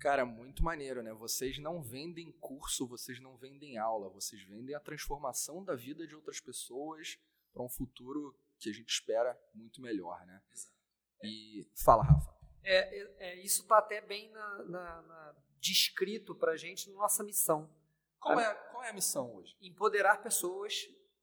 Cara, 0.00 0.24
muito 0.24 0.62
maneiro, 0.62 1.02
né? 1.02 1.12
Vocês 1.12 1.58
não 1.58 1.82
vendem 1.82 2.30
curso, 2.32 2.86
vocês 2.86 3.20
não 3.20 3.36
vendem 3.36 3.78
aula, 3.78 4.08
vocês 4.08 4.42
vendem 4.44 4.74
a 4.74 4.80
transformação 4.80 5.64
da 5.64 5.74
vida 5.74 6.06
de 6.06 6.14
outras 6.14 6.40
pessoas 6.40 7.18
para 7.52 7.62
um 7.62 7.68
futuro 7.68 8.38
que 8.58 8.70
a 8.70 8.72
gente 8.72 8.90
espera 8.90 9.38
muito 9.52 9.80
melhor, 9.80 10.24
né? 10.26 10.40
Exato. 10.52 10.78
E 11.22 11.68
fala, 11.74 12.04
Rafa. 12.04 12.38
É, 12.62 13.00
é, 13.00 13.16
é 13.18 13.42
isso 13.42 13.62
está 13.62 13.78
até 13.78 14.00
bem 14.00 14.30
na, 14.30 14.64
na, 14.64 15.02
na 15.02 15.36
descrito 15.60 16.34
para 16.34 16.52
a 16.52 16.56
gente 16.56 16.90
na 16.90 16.96
nossa 16.96 17.24
missão. 17.24 17.68
Qual 18.20 18.38
é, 18.38 18.54
qual 18.70 18.84
é 18.84 18.90
a 18.90 18.92
missão 18.92 19.34
hoje? 19.34 19.56
Empoderar 19.60 20.22
pessoas 20.22 20.74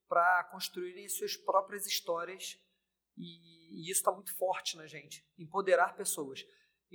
para 0.07 0.43
construírem 0.45 1.07
suas 1.09 1.35
próprias 1.35 1.85
histórias 1.85 2.59
e, 3.17 3.81
e 3.85 3.89
isso 3.89 3.99
está 3.99 4.11
muito 4.11 4.35
forte 4.35 4.77
na 4.77 4.87
gente. 4.87 5.25
Empoderar 5.37 5.95
pessoas. 5.95 6.45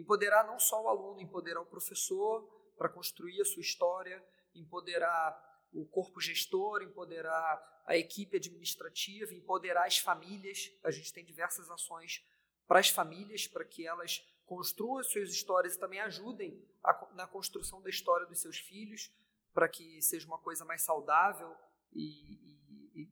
Empoderar 0.00 0.44
não 0.44 0.58
só 0.58 0.82
o 0.82 0.88
aluno, 0.88 1.20
empoderar 1.20 1.60
o 1.60 1.66
professor 1.66 2.42
para 2.76 2.88
construir 2.88 3.40
a 3.40 3.44
sua 3.44 3.60
história, 3.60 4.24
empoderar 4.54 5.48
o 5.72 5.84
corpo 5.86 6.20
gestor, 6.20 6.82
empoderar 6.82 7.82
a 7.86 7.96
equipe 7.96 8.36
administrativa, 8.36 9.34
empoderar 9.34 9.86
as 9.86 9.98
famílias. 9.98 10.70
A 10.82 10.90
gente 10.90 11.12
tem 11.12 11.24
diversas 11.24 11.70
ações 11.70 12.24
para 12.66 12.80
as 12.80 12.88
famílias, 12.88 13.46
para 13.46 13.64
que 13.64 13.86
elas 13.86 14.24
construam 14.46 14.98
as 14.98 15.06
suas 15.06 15.30
histórias 15.30 15.74
e 15.74 15.78
também 15.78 16.00
ajudem 16.00 16.60
a, 16.82 17.08
na 17.14 17.26
construção 17.26 17.80
da 17.82 17.90
história 17.90 18.26
dos 18.26 18.40
seus 18.40 18.58
filhos, 18.58 19.12
para 19.52 19.68
que 19.68 20.00
seja 20.02 20.26
uma 20.26 20.38
coisa 20.38 20.64
mais 20.64 20.82
saudável 20.82 21.54
e, 21.92 22.58
e, 22.94 23.08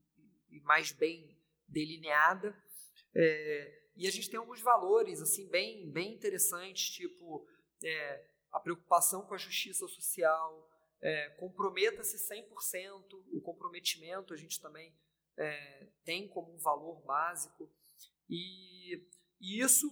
e 0.51 0.61
mais 0.61 0.93
bem 0.93 1.37
delineada. 1.67 2.57
É, 3.15 3.88
e 3.99 4.07
a 4.07 4.11
gente 4.13 4.31
tem 4.31 4.39
alguns 4.39 4.61
valores 4.63 5.21
assim 5.21 5.49
bem, 5.49 5.91
bem 5.91 6.15
interessantes, 6.15 6.89
tipo 6.91 7.45
é, 7.83 8.25
a 8.53 8.61
preocupação 8.61 9.27
com 9.27 9.35
a 9.35 9.39
justiça 9.39 9.89
social, 9.89 10.71
é, 11.01 11.31
comprometa-se 11.31 12.17
100%, 12.17 13.27
o 13.33 13.41
comprometimento 13.41 14.33
a 14.33 14.37
gente 14.37 14.61
também 14.61 14.95
é, 15.37 15.89
tem 16.05 16.29
como 16.29 16.55
um 16.55 16.59
valor 16.59 17.01
básico, 17.03 17.69
e, 18.31 19.05
e 19.41 19.61
isso 19.61 19.89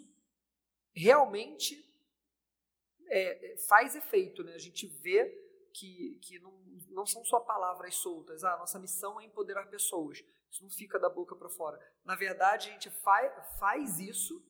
realmente 0.94 1.84
é, 3.08 3.56
faz 3.68 3.96
efeito, 3.96 4.44
né? 4.44 4.54
a 4.54 4.58
gente 4.58 4.86
vê 4.86 5.25
que, 5.72 6.18
que 6.22 6.38
não, 6.38 6.52
não 6.88 7.06
são 7.06 7.25
só 7.25 7.40
palavras 7.40 7.96
soltas, 7.96 8.44
ah, 8.44 8.54
a 8.54 8.58
nossa 8.58 8.78
missão 8.78 9.20
é 9.20 9.25
empoderar 9.25 9.66
pessoas, 9.66 10.25
isso 10.56 10.62
não 10.62 10.70
fica 10.70 10.98
da 10.98 11.08
boca 11.08 11.36
para 11.36 11.48
fora. 11.48 11.78
Na 12.04 12.16
verdade, 12.16 12.68
a 12.68 12.72
gente 12.72 12.90
faz, 12.90 14.00
isso 14.00 14.42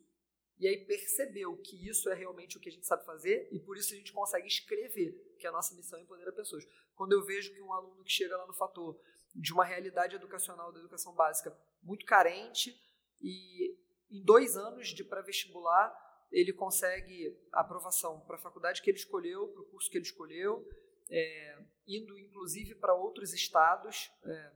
e 0.58 0.66
aí 0.66 0.86
percebeu 0.86 1.56
que 1.58 1.88
isso 1.88 2.08
é 2.08 2.14
realmente 2.14 2.56
o 2.56 2.60
que 2.60 2.68
a 2.68 2.72
gente 2.72 2.86
sabe 2.86 3.04
fazer 3.04 3.48
e 3.52 3.60
por 3.60 3.76
isso 3.76 3.92
a 3.92 3.96
gente 3.96 4.12
consegue 4.12 4.46
escrever 4.46 5.12
que 5.38 5.46
a 5.46 5.52
nossa 5.52 5.74
missão 5.74 5.98
é 5.98 6.02
empoderar 6.02 6.32
pessoas. 6.32 6.64
Quando 6.94 7.12
eu 7.12 7.22
vejo 7.24 7.52
que 7.52 7.60
um 7.60 7.72
aluno 7.72 8.02
que 8.02 8.10
chega 8.10 8.36
lá 8.36 8.46
no 8.46 8.54
fator 8.54 8.98
de 9.34 9.52
uma 9.52 9.64
realidade 9.64 10.16
educacional 10.16 10.72
da 10.72 10.78
educação 10.78 11.14
básica 11.14 11.54
muito 11.82 12.06
carente 12.06 12.74
e 13.20 13.76
em 14.10 14.24
dois 14.24 14.56
anos 14.56 14.88
de 14.88 15.04
pré-vestibular 15.04 15.94
ele 16.32 16.52
consegue 16.54 17.38
aprovação 17.52 18.20
para 18.20 18.36
a 18.36 18.40
faculdade 18.40 18.80
que 18.80 18.90
ele 18.90 18.98
escolheu, 18.98 19.48
para 19.48 19.62
o 19.62 19.66
curso 19.66 19.90
que 19.90 19.98
ele 19.98 20.06
escolheu, 20.06 20.66
é, 21.10 21.58
indo 21.86 22.18
inclusive 22.18 22.74
para 22.76 22.94
outros 22.94 23.34
estados, 23.34 24.10
é, 24.24 24.52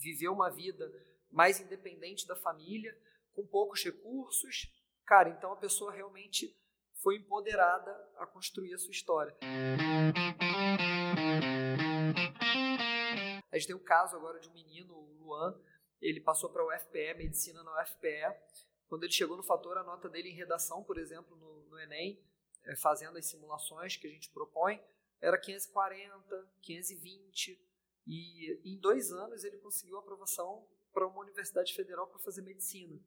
viver 0.00 0.28
uma 0.28 0.50
vida 0.50 0.90
mais 1.30 1.60
independente 1.60 2.26
da 2.26 2.34
família, 2.34 2.96
com 3.32 3.46
poucos 3.46 3.84
recursos, 3.84 4.68
Cara, 5.10 5.28
então 5.28 5.50
a 5.50 5.56
pessoa 5.56 5.90
realmente 5.90 6.56
foi 7.02 7.16
empoderada 7.16 7.90
a 8.16 8.24
construir 8.28 8.72
a 8.72 8.78
sua 8.78 8.92
história. 8.92 9.36
A 13.50 13.58
gente 13.58 13.66
tem 13.66 13.74
o 13.74 13.80
caso 13.80 14.14
agora 14.14 14.38
de 14.38 14.48
um 14.48 14.52
menino, 14.52 14.94
o 14.94 15.18
Luan, 15.18 15.60
ele 16.00 16.20
passou 16.20 16.48
para 16.48 16.64
o 16.64 16.72
UFPE, 16.72 17.14
medicina 17.14 17.60
na 17.64 17.82
UFPE. 17.82 18.22
Quando 18.86 19.02
ele 19.02 19.12
chegou 19.12 19.36
no 19.36 19.42
fator, 19.42 19.76
a 19.78 19.82
nota 19.82 20.08
dele 20.08 20.28
em 20.28 20.36
redação, 20.36 20.84
por 20.84 20.96
exemplo, 20.96 21.34
no, 21.34 21.64
no 21.68 21.80
Enem, 21.80 22.24
é, 22.66 22.76
fazendo 22.76 23.18
as 23.18 23.26
simulações 23.26 23.96
que 23.96 24.06
a 24.06 24.10
gente 24.10 24.30
propõe, 24.30 24.80
era 25.20 25.36
540, 25.36 26.52
520. 26.62 27.69
E 28.06 28.60
em 28.64 28.78
dois 28.78 29.12
anos 29.12 29.44
ele 29.44 29.58
conseguiu 29.58 29.98
aprovação 29.98 30.66
para 30.92 31.06
uma 31.06 31.20
universidade 31.20 31.74
federal 31.74 32.06
para 32.06 32.18
fazer 32.18 32.42
medicina 32.42 33.00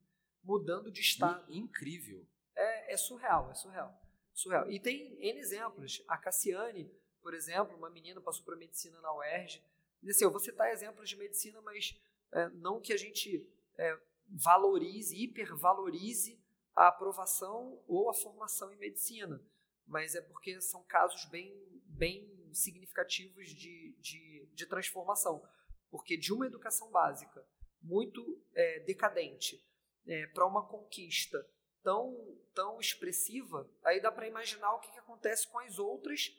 mudando 0.44 0.90
de 0.90 1.00
estado. 1.00 1.52
Incrível. 1.52 2.24
É, 2.54 2.92
é 2.92 2.96
surreal, 2.96 3.50
é 3.50 3.54
surreal. 3.54 4.00
Surreal. 4.32 4.70
E 4.70 4.78
tem 4.78 5.16
N 5.20 5.40
exemplos. 5.40 6.04
A 6.06 6.18
Cassiane, 6.18 6.90
por 7.22 7.34
exemplo, 7.34 7.76
uma 7.76 7.90
menina 7.90 8.20
passou 8.20 8.44
para 8.44 8.56
medicina 8.56 9.00
na 9.00 9.12
UERJ. 9.16 9.64
E 10.02 10.10
assim, 10.10 10.24
eu 10.24 10.30
vou 10.30 10.40
citar 10.40 10.70
exemplos 10.70 11.08
de 11.08 11.16
medicina, 11.16 11.60
mas 11.62 11.98
é, 12.32 12.48
não 12.50 12.80
que 12.80 12.92
a 12.92 12.96
gente 12.96 13.48
é, 13.78 13.98
valorize, 14.28 15.16
hipervalorize 15.16 16.38
a 16.76 16.88
aprovação 16.88 17.80
ou 17.86 18.10
a 18.10 18.14
formação 18.14 18.72
em 18.72 18.76
medicina, 18.76 19.40
mas 19.86 20.14
é 20.14 20.20
porque 20.20 20.60
são 20.60 20.82
casos 20.84 21.24
bem, 21.26 21.54
bem 21.86 22.33
significativos 22.54 23.48
de, 23.48 23.96
de, 24.00 24.48
de 24.52 24.66
transformação. 24.66 25.42
Porque 25.90 26.16
de 26.16 26.32
uma 26.32 26.46
educação 26.46 26.90
básica 26.90 27.46
muito 27.82 28.42
é, 28.54 28.80
decadente 28.80 29.62
é, 30.06 30.26
para 30.28 30.46
uma 30.46 30.66
conquista 30.66 31.46
tão, 31.82 32.38
tão 32.54 32.80
expressiva, 32.80 33.70
aí 33.84 34.00
dá 34.00 34.10
para 34.10 34.26
imaginar 34.26 34.72
o 34.74 34.80
que, 34.80 34.90
que 34.90 34.98
acontece 34.98 35.46
com 35.48 35.58
as 35.58 35.78
outras 35.78 36.34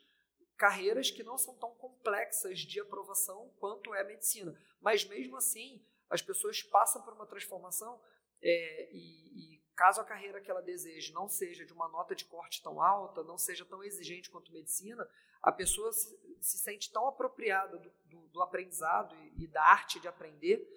carreiras 0.58 1.12
que 1.12 1.24
não 1.24 1.38
são 1.38 1.56
tão 1.56 1.74
complexas 1.76 2.60
de 2.60 2.80
aprovação 2.80 3.50
quanto 3.60 3.94
é 3.94 4.02
a 4.02 4.06
medicina. 4.06 4.58
Mas 4.82 5.06
mesmo 5.06 5.38
assim, 5.38 5.86
as 6.10 6.22
pessoas 6.22 6.64
passam 6.64 7.02
por 7.02 7.14
uma 7.14 7.28
transformação 7.28 8.02
é, 8.42 8.90
e, 8.92 9.56
e, 9.56 9.64
caso 9.76 10.00
a 10.00 10.06
carreira 10.06 10.40
que 10.40 10.50
ela 10.50 10.62
deseje 10.62 11.12
não 11.12 11.28
seja 11.28 11.66
de 11.66 11.74
uma 11.74 11.90
nota 11.90 12.16
de 12.16 12.26
corte 12.26 12.62
tão 12.64 12.82
alta, 12.82 13.24
não 13.24 13.38
seja 13.38 13.66
tão 13.66 13.84
exigente 13.84 14.30
quanto 14.30 14.52
medicina, 14.52 15.08
a 15.46 15.52
pessoa 15.52 15.94
se, 15.94 16.18
se 16.42 16.58
sente 16.58 16.92
tão 16.92 17.08
apropriada 17.08 17.78
do, 17.78 17.92
do, 18.06 18.28
do 18.30 18.42
aprendizado 18.42 19.16
e, 19.16 19.44
e 19.44 19.48
da 19.48 19.64
arte 19.64 20.00
de 20.00 20.08
aprender 20.08 20.68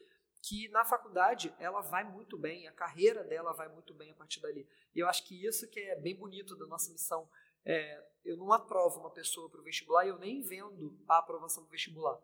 que 0.42 0.68
na 0.68 0.84
faculdade 0.84 1.54
ela 1.58 1.80
vai 1.80 2.04
muito 2.04 2.36
bem, 2.36 2.68
a 2.68 2.72
carreira 2.72 3.24
dela 3.24 3.52
vai 3.54 3.66
muito 3.68 3.94
bem 3.94 4.10
a 4.10 4.14
partir 4.14 4.40
dali. 4.40 4.68
E 4.94 5.00
eu 5.00 5.08
acho 5.08 5.26
que 5.26 5.46
isso 5.46 5.68
que 5.70 5.80
é 5.80 5.96
bem 5.96 6.14
bonito 6.14 6.54
da 6.54 6.66
nossa 6.66 6.92
missão. 6.92 7.28
É, 7.64 8.06
eu 8.24 8.36
não 8.36 8.52
aprovo 8.52 9.00
uma 9.00 9.10
pessoa 9.10 9.48
para 9.50 9.60
o 9.60 9.64
vestibular 9.64 10.04
e 10.04 10.10
eu 10.10 10.18
nem 10.18 10.42
vendo 10.42 10.96
a 11.08 11.18
aprovação 11.18 11.64
do 11.64 11.70
vestibular. 11.70 12.20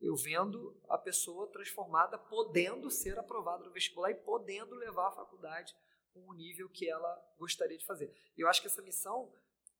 Eu 0.00 0.14
vendo 0.16 0.80
a 0.88 0.96
pessoa 0.96 1.50
transformada, 1.50 2.16
podendo 2.16 2.88
ser 2.88 3.18
aprovada 3.18 3.64
no 3.64 3.72
vestibular 3.72 4.12
e 4.12 4.14
podendo 4.14 4.76
levar 4.76 5.08
a 5.08 5.12
faculdade 5.12 5.74
com 6.12 6.20
o 6.28 6.32
nível 6.34 6.68
que 6.68 6.88
ela 6.88 7.34
gostaria 7.36 7.76
de 7.76 7.84
fazer. 7.84 8.14
Eu 8.36 8.48
acho 8.48 8.60
que 8.60 8.68
essa 8.68 8.82
missão 8.82 9.32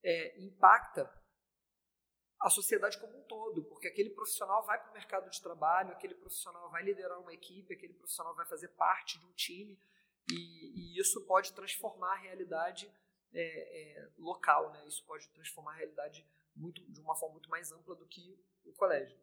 é, 0.02 0.40
impacta 0.40 1.10
a 2.44 2.50
sociedade 2.50 2.98
como 2.98 3.18
um 3.18 3.22
todo, 3.22 3.64
porque 3.64 3.88
aquele 3.88 4.10
profissional 4.10 4.62
vai 4.66 4.78
para 4.78 4.90
o 4.90 4.92
mercado 4.92 5.30
de 5.30 5.40
trabalho, 5.40 5.92
aquele 5.92 6.14
profissional 6.14 6.70
vai 6.70 6.82
liderar 6.82 7.18
uma 7.18 7.32
equipe, 7.32 7.72
aquele 7.72 7.94
profissional 7.94 8.34
vai 8.34 8.44
fazer 8.44 8.68
parte 8.68 9.18
de 9.18 9.24
um 9.24 9.32
time, 9.32 9.80
e, 10.30 10.94
e 10.94 11.00
isso 11.00 11.24
pode 11.24 11.54
transformar 11.54 12.12
a 12.12 12.18
realidade 12.18 12.92
é, 13.32 14.02
é, 14.02 14.08
local, 14.18 14.70
né? 14.72 14.86
isso 14.86 15.02
pode 15.06 15.26
transformar 15.28 15.72
a 15.72 15.76
realidade 15.76 16.28
muito, 16.54 16.82
de 16.92 17.00
uma 17.00 17.16
forma 17.16 17.32
muito 17.32 17.48
mais 17.48 17.72
ampla 17.72 17.94
do 17.94 18.06
que 18.06 18.38
o 18.62 18.74
colégio. 18.74 19.18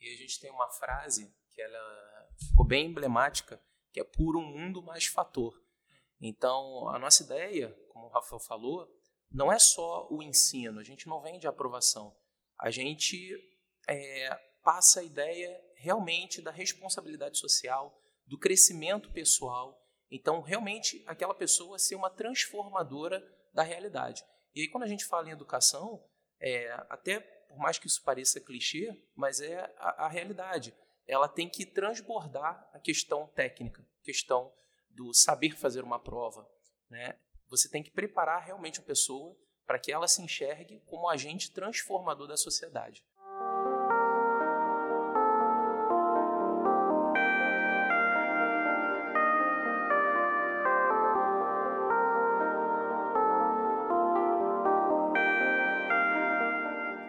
E 0.00 0.14
a 0.14 0.16
gente 0.16 0.40
tem 0.40 0.50
uma 0.50 0.70
frase 0.70 1.30
que 1.50 1.60
ela 1.60 2.28
ficou 2.48 2.64
bem 2.64 2.86
emblemática, 2.86 3.62
que 3.92 4.00
é 4.00 4.04
por 4.04 4.36
um 4.36 4.42
mundo 4.42 4.82
mais 4.82 5.04
fator. 5.04 5.62
Então, 6.18 6.88
a 6.88 6.98
nossa 6.98 7.24
ideia, 7.24 7.78
como 7.90 8.06
o 8.06 8.10
Rafael 8.10 8.40
falou, 8.40 8.90
não 9.30 9.52
é 9.52 9.58
só 9.58 10.08
o 10.10 10.22
ensino, 10.22 10.80
a 10.80 10.82
gente 10.82 11.06
não 11.06 11.20
vem 11.20 11.38
de 11.38 11.46
aprovação 11.46 12.16
a 12.58 12.70
gente 12.70 13.30
é, 13.88 14.34
passa 14.62 15.00
a 15.00 15.04
ideia 15.04 15.60
realmente 15.76 16.40
da 16.40 16.50
responsabilidade 16.50 17.38
social, 17.38 18.00
do 18.26 18.38
crescimento 18.38 19.10
pessoal. 19.12 19.78
Então, 20.10 20.40
realmente, 20.40 21.02
aquela 21.06 21.34
pessoa 21.34 21.78
ser 21.78 21.94
uma 21.94 22.10
transformadora 22.10 23.22
da 23.52 23.62
realidade. 23.62 24.24
E 24.54 24.62
aí, 24.62 24.68
quando 24.68 24.84
a 24.84 24.88
gente 24.88 25.04
fala 25.04 25.28
em 25.28 25.32
educação, 25.32 26.02
é, 26.40 26.72
até 26.88 27.20
por 27.20 27.58
mais 27.58 27.78
que 27.78 27.86
isso 27.86 28.02
pareça 28.02 28.40
clichê, 28.40 28.90
mas 29.14 29.40
é 29.40 29.60
a, 29.78 30.06
a 30.06 30.08
realidade. 30.08 30.74
Ela 31.06 31.28
tem 31.28 31.48
que 31.48 31.66
transbordar 31.66 32.68
a 32.72 32.80
questão 32.80 33.28
técnica, 33.28 33.86
questão 34.02 34.52
do 34.90 35.12
saber 35.12 35.56
fazer 35.56 35.84
uma 35.84 36.02
prova. 36.02 36.48
Né? 36.88 37.18
Você 37.48 37.68
tem 37.68 37.82
que 37.82 37.90
preparar 37.90 38.42
realmente 38.42 38.80
a 38.80 38.82
pessoa 38.82 39.36
para 39.66 39.78
que 39.78 39.92
ela 39.92 40.08
se 40.08 40.22
enxergue 40.22 40.82
como 40.86 41.08
agente 41.08 41.50
transformador 41.50 42.28
da 42.28 42.36
sociedade. 42.36 43.04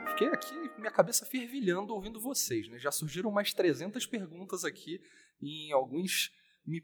Fiquei 0.10 0.30
aqui 0.30 0.56
minha 0.78 0.92
cabeça 0.92 1.26
fervilhando 1.26 1.94
ouvindo 1.94 2.22
vocês. 2.22 2.70
Né? 2.70 2.80
Já 2.80 2.90
surgiram 2.90 3.32
mais 3.32 3.54
300 3.54 4.06
perguntas 4.06 4.64
aqui 4.64 5.02
em 5.42 5.74
alguns 5.74 6.32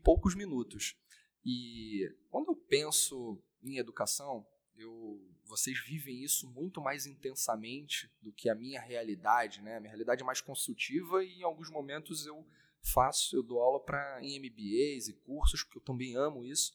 poucos 0.04 0.36
minutos. 0.36 0.98
E 1.46 2.14
quando 2.30 2.50
eu 2.50 2.56
penso 2.56 3.42
em 3.64 3.78
educação, 3.78 4.46
eu 4.76 5.20
vocês 5.46 5.78
vivem 5.86 6.24
isso 6.24 6.50
muito 6.50 6.80
mais 6.80 7.06
intensamente 7.06 8.10
do 8.22 8.32
que 8.32 8.50
a 8.50 8.56
minha 8.56 8.80
realidade, 8.80 9.62
né? 9.62 9.76
A 9.76 9.80
minha 9.82 9.92
realidade 9.92 10.22
é 10.22 10.26
mais 10.26 10.40
consultiva 10.40 11.24
e 11.26 11.40
em 11.40 11.44
alguns 11.44 11.70
momentos 11.70 12.26
eu 12.26 12.48
faço, 12.82 13.36
eu 13.36 13.44
dou 13.44 13.60
aula 13.62 13.84
para 13.84 14.20
em 14.24 14.40
MBAs 14.40 15.10
e 15.10 15.14
cursos, 15.26 15.64
porque 15.64 15.78
eu 15.78 15.84
também 15.84 16.16
amo 16.16 16.46
isso. 16.46 16.74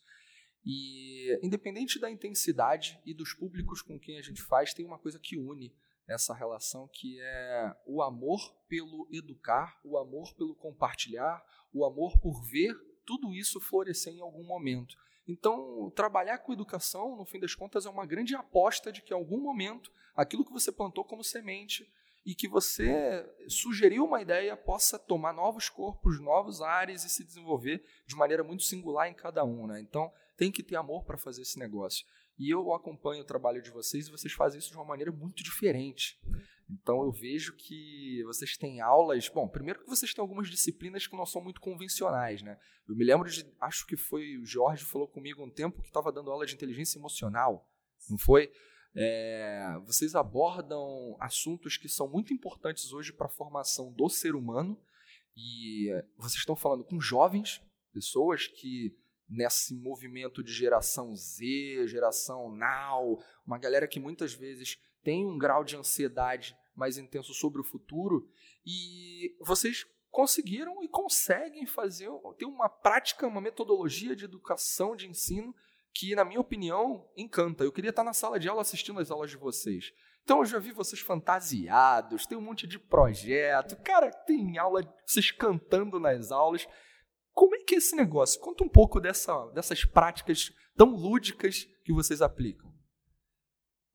E 0.65 1.39
independente 1.43 1.99
da 1.99 2.11
intensidade 2.11 3.01
e 3.05 3.15
dos 3.15 3.33
públicos 3.33 3.81
com 3.81 3.99
quem 3.99 4.19
a 4.19 4.23
gente 4.23 4.43
faz, 4.43 4.75
tem 4.75 4.85
uma 4.85 4.99
coisa 4.99 5.19
que 5.19 5.39
une 5.39 5.75
essa 6.07 6.35
relação 6.35 6.89
que 6.89 7.19
é 7.21 7.77
o 7.85 8.03
amor 8.03 8.55
pelo 8.69 9.09
educar, 9.11 9.81
o 9.83 9.99
amor 9.99 10.35
pelo 10.35 10.55
compartilhar, 10.55 11.45
o 11.73 11.85
amor 11.85 12.19
por 12.21 12.43
ver 12.45 12.75
tudo 13.05 13.35
isso 13.35 13.61
florescer 13.61 14.13
em 14.13 14.21
algum 14.21 14.45
momento. 14.45 14.97
Então, 15.29 15.91
trabalhar 15.95 16.39
com 16.39 16.53
educação, 16.53 17.17
no 17.17 17.25
fim 17.25 17.41
das 17.41 17.55
contas, 17.55 17.85
é 17.85 17.91
uma 17.91 18.07
grande 18.07 18.35
aposta 18.35 18.93
de 18.93 19.03
que 19.03 19.13
em 19.13 19.17
algum 19.17 19.41
momento 19.41 19.91
aquilo 20.15 20.45
que 20.45 20.53
você 20.53 20.71
plantou 20.71 21.05
como 21.05 21.25
semente 21.25 21.91
e 22.25 22.35
que 22.35 22.49
você 22.49 23.25
sugeriu 23.49 24.05
uma 24.05 24.21
ideia 24.21 24.57
possa 24.57 24.99
tomar 24.99 25.33
novos 25.33 25.69
corpos, 25.69 26.21
novos 26.21 26.61
ares 26.61 27.05
e 27.05 27.09
se 27.09 27.25
desenvolver 27.25 27.85
de 28.07 28.17
maneira 28.17 28.43
muito 28.43 28.65
singular 28.65 29.09
em 29.09 29.15
cada 29.15 29.45
um. 29.45 29.67
Né? 29.67 29.81
Então, 29.81 30.13
tem 30.37 30.51
que 30.51 30.63
ter 30.63 30.77
amor 30.77 31.05
para 31.05 31.17
fazer 31.17 31.43
esse 31.43 31.59
negócio. 31.59 32.05
E 32.39 32.51
eu 32.51 32.73
acompanho 32.75 33.23
o 33.23 33.27
trabalho 33.27 33.63
de 33.63 33.71
vocês 33.71 34.07
e 34.07 34.11
vocês 34.11 34.33
fazem 34.33 34.59
isso 34.59 34.71
de 34.71 34.77
uma 34.77 34.85
maneira 34.85 35.11
muito 35.11 35.43
diferente. 35.43 36.21
Então 36.69 37.03
eu 37.03 37.13
vejo 37.13 37.55
que 37.55 38.23
vocês 38.25 38.57
têm 38.57 38.81
aulas. 38.81 39.29
Bom, 39.29 39.49
primeiro 39.49 39.81
que 39.81 39.89
vocês 39.89 40.13
têm 40.13 40.21
algumas 40.21 40.49
disciplinas 40.49 41.07
que 41.07 41.17
não 41.17 41.27
são 41.27 41.43
muito 41.43 41.61
convencionais, 41.61 42.43
né? 42.43 42.59
Eu 42.89 42.97
me 42.97 43.05
lembro 43.05 43.31
de. 43.31 43.47
Acho 43.61 43.87
que 43.87 43.97
foi 43.97 44.37
o 44.39 44.45
Jorge 44.45 44.85
falou 44.85 45.07
comigo 45.07 45.45
um 45.45 45.51
tempo 45.51 45.81
que 45.81 45.89
estava 45.89 46.11
dando 46.11 46.31
aula 46.31 46.47
de 46.47 46.55
inteligência 46.55 46.99
emocional, 46.99 47.69
não 48.11 48.19
foi? 48.19 48.53
É, 48.95 49.79
vocês 49.85 50.15
abordam 50.15 51.17
assuntos 51.21 51.77
que 51.77 51.89
são 51.89 52.09
muito 52.09 52.33
importantes 52.33 52.93
hoje 52.93 53.13
para 53.13 53.27
a 53.27 53.31
formação 53.31 53.93
do 53.93 54.09
ser 54.09 54.35
humano 54.35 54.81
e 55.37 55.91
vocês 56.17 56.41
estão 56.41 56.57
falando 56.57 56.83
com 56.83 56.99
jovens, 56.99 57.63
pessoas 57.93 58.47
que 58.47 58.97
nesse 59.29 59.75
movimento 59.75 60.43
de 60.43 60.53
geração 60.53 61.15
Z, 61.15 61.87
geração 61.89 62.51
Now, 62.57 63.23
uma 63.47 63.59
galera 63.59 63.87
que 63.87 64.01
muitas 64.01 64.33
vezes 64.33 64.81
tem 65.07 65.25
um 65.25 65.39
grau 65.39 65.63
de 65.63 65.77
ansiedade 65.77 66.59
mais 66.75 66.99
intenso 66.99 67.33
sobre 67.33 67.61
o 67.61 67.65
futuro 67.65 68.29
e 68.67 69.37
vocês 69.41 69.87
conseguiram 70.11 70.83
e 70.83 70.89
conseguem 70.89 71.65
fazer 71.65 72.11
ter 72.37 72.45
uma 72.45 72.69
prática, 72.69 73.29
uma 73.29 73.41
metodologia 73.41 74.17
de 74.17 74.25
educação, 74.25 74.97
de 74.97 75.07
ensino 75.07 75.55
que, 75.95 76.17
na 76.17 76.25
minha 76.25 76.41
opinião, 76.41 77.09
encanta. 77.17 77.63
Eu 77.63 77.71
queria 77.71 77.91
estar 77.91 78.03
na 78.03 78.13
sala 78.13 78.37
de 78.37 78.49
aula 78.49 78.63
assistindo 78.63 78.99
as 78.99 79.09
aulas 79.09 79.31
de 79.31 79.37
vocês. 79.37 79.93
Então 80.25 80.41
eu 80.41 80.45
já 80.45 80.59
vi 80.59 80.73
vocês 80.73 81.01
fantasiados, 81.01 82.27
tem 82.27 82.37
um 82.37 82.41
monte 82.43 82.67
de 82.67 82.77
projeto, 82.77 83.81
cara, 83.85 84.11
tem 84.11 84.59
aula, 84.59 84.83
vocês 85.07 85.31
cantando 85.31 86.01
nas 86.01 86.33
aulas. 86.33 86.67
Como 87.33 87.55
é 87.55 87.61
que 87.61 87.77
é 87.77 87.79
esse 87.79 87.95
negócio? 87.95 88.41
Conta 88.41 88.65
um 88.65 88.69
pouco 88.69 89.01
dessa, 89.01 89.47
dessas 89.51 89.85
práticas 89.85 90.53
tão 90.77 90.91
lúdicas 90.97 91.65
que 91.85 91.93
vocês 91.93 92.21
aplicam. 92.21 92.76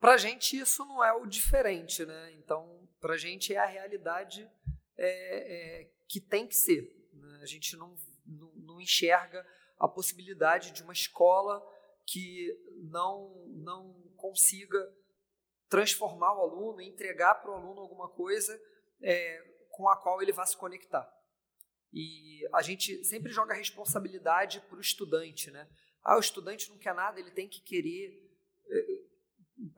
Para 0.02 0.14
a 0.14 0.18
gente 0.18 0.58
isso 0.58 0.84
não 0.84 1.04
é 1.04 1.14
o 1.14 1.28
diferente, 1.28 2.04
né? 2.04 2.32
Então, 2.34 2.90
para 3.00 3.14
a 3.14 3.18
gente 3.18 3.54
é 3.54 3.60
a 3.60 3.68
realidade 3.68 4.50
é, 4.98 5.82
é, 5.84 5.92
que 6.08 6.20
tem 6.20 6.48
que 6.48 6.56
ser. 6.56 6.92
Né? 7.14 7.40
A 7.40 7.46
gente 7.46 7.78
não, 7.78 7.96
não, 8.26 8.52
não 8.56 8.82
enxerga 8.82 9.46
a 9.78 9.88
possibilidade 9.88 10.72
de 10.72 10.82
uma 10.82 10.92
escola 10.92 11.64
que 12.08 12.52
não, 12.78 13.46
não 13.50 13.94
consiga 14.18 14.92
transformar 15.70 16.34
o 16.34 16.42
aluno, 16.42 16.82
entregar 16.82 17.36
para 17.36 17.52
o 17.52 17.54
aluno 17.54 17.82
alguma 17.82 18.10
coisa 18.10 18.60
é, 19.04 19.40
com 19.70 19.88
a 19.88 19.96
qual 19.96 20.20
ele 20.20 20.32
vai 20.32 20.48
se 20.48 20.58
conectar. 20.58 21.08
E 21.94 22.42
a 22.52 22.64
gente 22.64 23.06
sempre 23.06 23.32
joga 23.32 23.54
a 23.54 23.58
responsabilidade 23.58 24.62
para 24.62 24.78
o 24.78 24.82
estudante, 24.82 25.52
né? 25.52 25.70
Ah, 26.04 26.18
o 26.18 26.20
estudante 26.20 26.72
não 26.72 26.80
quer 26.80 26.96
nada, 26.96 27.20
ele 27.20 27.30
tem 27.30 27.48
que 27.48 27.62
querer. 27.62 28.20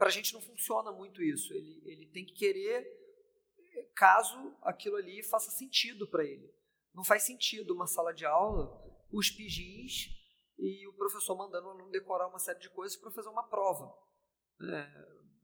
Para 0.03 0.09
a 0.09 0.11
gente 0.11 0.33
não 0.33 0.41
funciona 0.41 0.91
muito 0.91 1.23
isso. 1.23 1.53
Ele, 1.53 1.81
ele 1.85 2.05
tem 2.07 2.25
que 2.25 2.33
querer 2.33 2.85
caso 3.95 4.53
aquilo 4.61 4.97
ali 4.97 5.23
faça 5.23 5.49
sentido 5.49 6.05
para 6.05 6.25
ele. 6.25 6.53
Não 6.93 7.05
faz 7.05 7.23
sentido 7.23 7.73
uma 7.73 7.87
sala 7.87 8.13
de 8.13 8.25
aula, 8.25 8.69
os 9.09 9.31
pigis 9.31 10.09
e 10.59 10.85
o 10.89 10.93
professor 10.97 11.37
mandando 11.37 11.67
o 11.67 11.71
aluno 11.71 11.89
decorar 11.89 12.27
uma 12.27 12.37
série 12.37 12.59
de 12.59 12.69
coisas 12.71 12.97
para 12.97 13.11
fazer 13.11 13.29
uma 13.29 13.47
prova. 13.47 13.97
É, 14.61 14.89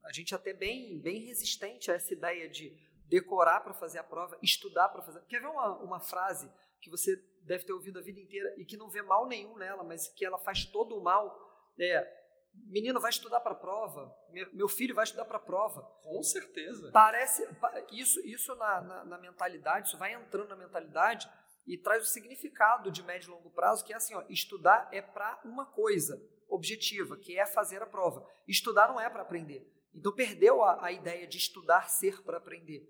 a 0.04 0.12
gente 0.12 0.34
é 0.34 0.36
até 0.36 0.52
bem, 0.52 1.00
bem 1.00 1.24
resistente 1.24 1.90
a 1.90 1.94
essa 1.94 2.12
ideia 2.12 2.46
de 2.46 2.76
decorar 3.06 3.60
para 3.60 3.72
fazer 3.72 4.00
a 4.00 4.04
prova, 4.04 4.38
estudar 4.42 4.90
para 4.90 5.00
fazer. 5.00 5.24
Quer 5.24 5.40
ver 5.40 5.48
uma, 5.48 5.78
uma 5.78 6.00
frase 6.00 6.52
que 6.82 6.90
você 6.90 7.16
deve 7.46 7.64
ter 7.64 7.72
ouvido 7.72 7.98
a 7.98 8.02
vida 8.02 8.20
inteira 8.20 8.54
e 8.58 8.66
que 8.66 8.76
não 8.76 8.90
vê 8.90 9.00
mal 9.00 9.26
nenhum 9.26 9.56
nela, 9.56 9.82
mas 9.82 10.06
que 10.08 10.22
ela 10.22 10.36
faz 10.36 10.66
todo 10.66 10.98
o 10.98 11.02
mal? 11.02 11.48
É, 11.78 12.19
menino 12.66 13.00
vai 13.00 13.10
estudar 13.10 13.40
para 13.40 13.52
a 13.52 13.56
prova, 13.56 14.14
meu 14.52 14.68
filho 14.68 14.94
vai 14.94 15.04
estudar 15.04 15.24
para 15.24 15.36
a 15.36 15.40
prova. 15.40 15.82
Com 16.02 16.22
certeza. 16.22 16.90
Parece 16.92 17.48
isso, 17.92 18.20
isso 18.26 18.54
na, 18.56 18.80
na, 18.80 19.04
na 19.04 19.18
mentalidade, 19.18 19.88
isso 19.88 19.98
vai 19.98 20.12
entrando 20.12 20.48
na 20.48 20.56
mentalidade 20.56 21.30
e 21.66 21.78
traz 21.78 22.02
o 22.02 22.06
significado 22.06 22.90
de 22.90 23.02
médio 23.02 23.28
e 23.28 23.30
longo 23.30 23.50
prazo, 23.50 23.84
que 23.84 23.92
é 23.92 23.96
assim, 23.96 24.14
ó, 24.14 24.24
estudar 24.28 24.88
é 24.92 25.00
para 25.00 25.40
uma 25.44 25.66
coisa 25.66 26.20
objetiva, 26.48 27.16
que 27.16 27.38
é 27.38 27.46
fazer 27.46 27.82
a 27.82 27.86
prova. 27.86 28.26
Estudar 28.46 28.88
não 28.88 29.00
é 29.00 29.08
para 29.08 29.22
aprender. 29.22 29.66
Então 29.94 30.12
perdeu 30.12 30.62
a, 30.62 30.84
a 30.84 30.92
ideia 30.92 31.26
de 31.26 31.38
estudar 31.38 31.88
ser 31.88 32.22
para 32.22 32.38
aprender. 32.38 32.88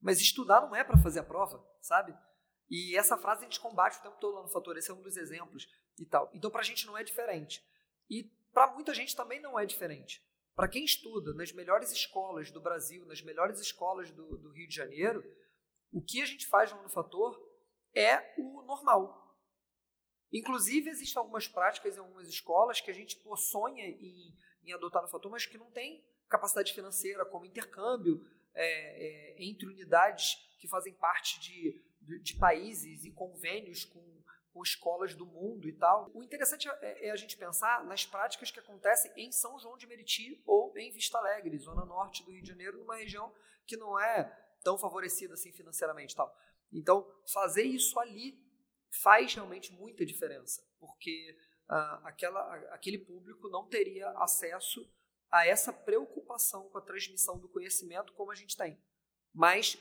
Mas 0.00 0.20
estudar 0.20 0.60
não 0.60 0.74
é 0.74 0.82
para 0.82 0.98
fazer 0.98 1.20
a 1.20 1.24
prova, 1.24 1.64
sabe? 1.80 2.16
E 2.68 2.96
essa 2.96 3.16
frase 3.16 3.42
a 3.42 3.44
gente 3.44 3.60
combate 3.60 3.98
o 3.98 4.02
tempo 4.02 4.16
todo 4.18 4.34
lá 4.34 4.42
no 4.42 4.48
Fator, 4.48 4.76
esse 4.76 4.90
é 4.90 4.94
um 4.94 5.02
dos 5.02 5.16
exemplos 5.16 5.68
e 5.98 6.06
tal. 6.06 6.30
Então 6.34 6.50
para 6.50 6.60
a 6.60 6.64
gente 6.64 6.86
não 6.86 6.96
é 6.96 7.04
diferente. 7.04 7.62
E 8.10 8.30
para 8.52 8.72
muita 8.72 8.94
gente 8.94 9.16
também 9.16 9.40
não 9.40 9.58
é 9.58 9.64
diferente. 9.66 10.22
Para 10.54 10.68
quem 10.68 10.84
estuda 10.84 11.32
nas 11.34 11.52
melhores 11.52 11.90
escolas 11.90 12.50
do 12.50 12.60
Brasil, 12.60 13.06
nas 13.06 13.22
melhores 13.22 13.58
escolas 13.60 14.10
do, 14.10 14.36
do 14.36 14.50
Rio 14.50 14.68
de 14.68 14.74
Janeiro, 14.74 15.22
o 15.90 16.02
que 16.02 16.20
a 16.20 16.26
gente 16.26 16.46
faz 16.46 16.72
no 16.72 16.88
Fator 16.88 17.38
é 17.94 18.34
o 18.38 18.62
normal. 18.62 19.22
Inclusive, 20.32 20.88
existem 20.88 21.20
algumas 21.20 21.46
práticas 21.46 21.96
em 21.96 22.00
algumas 22.00 22.26
escolas 22.26 22.80
que 22.80 22.90
a 22.90 22.94
gente 22.94 23.16
pô, 23.16 23.36
sonha 23.36 23.84
em, 23.84 24.34
em, 24.64 24.72
adotar 24.72 25.02
no 25.02 25.08
fator, 25.08 25.30
mas 25.30 25.44
que 25.44 25.58
não 25.58 25.70
tem 25.70 26.02
capacidade 26.28 26.72
financeira, 26.72 27.26
como 27.26 27.44
intercâmbio 27.44 28.26
é, 28.54 28.64
é, 28.64 29.44
entre 29.44 29.66
unidades 29.66 30.36
que 30.58 30.66
fazem 30.68 30.94
parte 30.94 31.38
de, 31.40 31.82
de, 32.00 32.18
de 32.20 32.36
países 32.38 33.04
e 33.04 33.12
convênios 33.12 33.84
com, 33.84 34.21
com, 34.52 34.62
escolas 34.62 35.14
do 35.14 35.26
mundo 35.26 35.68
e 35.68 35.72
tal. 35.72 36.10
O 36.14 36.22
interessante 36.22 36.68
é, 36.68 37.08
é, 37.08 37.10
a 37.10 37.16
gente 37.16 37.36
pensar 37.36 37.84
nas 37.84 38.04
práticas 38.04 38.50
que 38.50 38.60
acontecem 38.60 39.12
em 39.16 39.32
São 39.32 39.58
João 39.58 39.76
de 39.76 39.86
Meriti 39.86 40.42
ou 40.46 40.76
em 40.76 40.90
Vista 40.92 41.18
Alegre, 41.18 41.58
zona 41.58 41.84
norte 41.84 42.24
do 42.24 42.32
Rio 42.32 42.42
de 42.42 42.48
Janeiro, 42.48 42.78
numa 42.78 42.96
região 42.96 43.32
que 43.66 43.76
não 43.76 43.98
é 43.98 44.24
tão 44.62 44.78
favorecida 44.78 45.34
assim 45.34 45.52
financeiramente 45.52 46.14
tal. 46.14 46.34
Então, 46.72 47.06
fazer 47.32 47.64
isso 47.64 47.98
ali 47.98 48.38
faz 49.02 49.34
realmente 49.34 49.72
muita 49.72 50.04
diferença, 50.04 50.62
porque 50.78 51.36
ah, 51.68 52.02
aquela, 52.04 52.54
aquele 52.74 52.98
público 52.98 53.48
não 53.48 53.68
teria 53.68 54.08
acesso 54.18 54.86
a 55.30 55.46
essa 55.46 55.72
preocupação 55.72 56.68
com 56.68 56.78
a 56.78 56.82
transmissão 56.82 57.38
do 57.38 57.48
conhecimento 57.48 58.12
como 58.12 58.30
a 58.30 58.34
gente 58.34 58.56
tem. 58.56 58.78
Mas, 59.34 59.78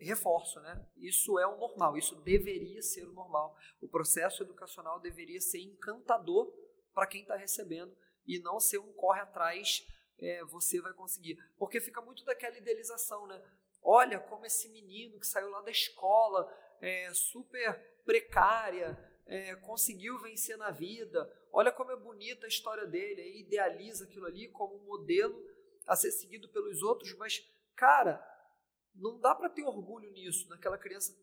reforço, 0.00 0.58
né? 0.60 0.86
isso 0.96 1.38
é 1.38 1.46
o 1.46 1.58
normal, 1.58 1.96
isso 1.96 2.16
deveria 2.22 2.80
ser 2.80 3.04
o 3.04 3.12
normal. 3.12 3.56
O 3.80 3.88
processo 3.88 4.42
educacional 4.42 5.00
deveria 5.00 5.40
ser 5.40 5.60
encantador 5.60 6.52
para 6.94 7.06
quem 7.06 7.22
está 7.22 7.36
recebendo 7.36 7.94
e 8.26 8.38
não 8.38 8.58
ser 8.58 8.78
um 8.78 8.92
corre 8.92 9.20
atrás, 9.20 9.86
é, 10.18 10.44
você 10.44 10.80
vai 10.80 10.92
conseguir. 10.94 11.36
Porque 11.58 11.80
fica 11.80 12.00
muito 12.00 12.24
daquela 12.24 12.56
idealização, 12.56 13.26
né? 13.26 13.42
Olha 13.82 14.18
como 14.18 14.46
esse 14.46 14.68
menino 14.70 15.18
que 15.18 15.26
saiu 15.26 15.50
lá 15.50 15.60
da 15.60 15.70
escola, 15.70 16.50
é, 16.80 17.12
super 17.12 18.00
precária, 18.04 18.98
é, 19.26 19.54
conseguiu 19.56 20.18
vencer 20.20 20.56
na 20.56 20.70
vida. 20.70 21.30
Olha 21.52 21.70
como 21.70 21.90
é 21.90 21.96
bonita 21.96 22.46
a 22.46 22.48
história 22.48 22.86
dele. 22.86 23.20
Aí 23.20 23.40
idealiza 23.40 24.04
aquilo 24.04 24.26
ali 24.26 24.48
como 24.48 24.76
um 24.76 24.86
modelo 24.86 25.38
a 25.86 25.94
ser 25.94 26.12
seguido 26.12 26.48
pelos 26.48 26.82
outros, 26.82 27.14
mas, 27.18 27.46
cara, 27.76 28.24
não 28.94 29.18
dá 29.18 29.34
para 29.34 29.48
ter 29.48 29.64
orgulho 29.64 30.10
nisso, 30.10 30.48
naquela 30.48 30.78
criança 30.78 31.16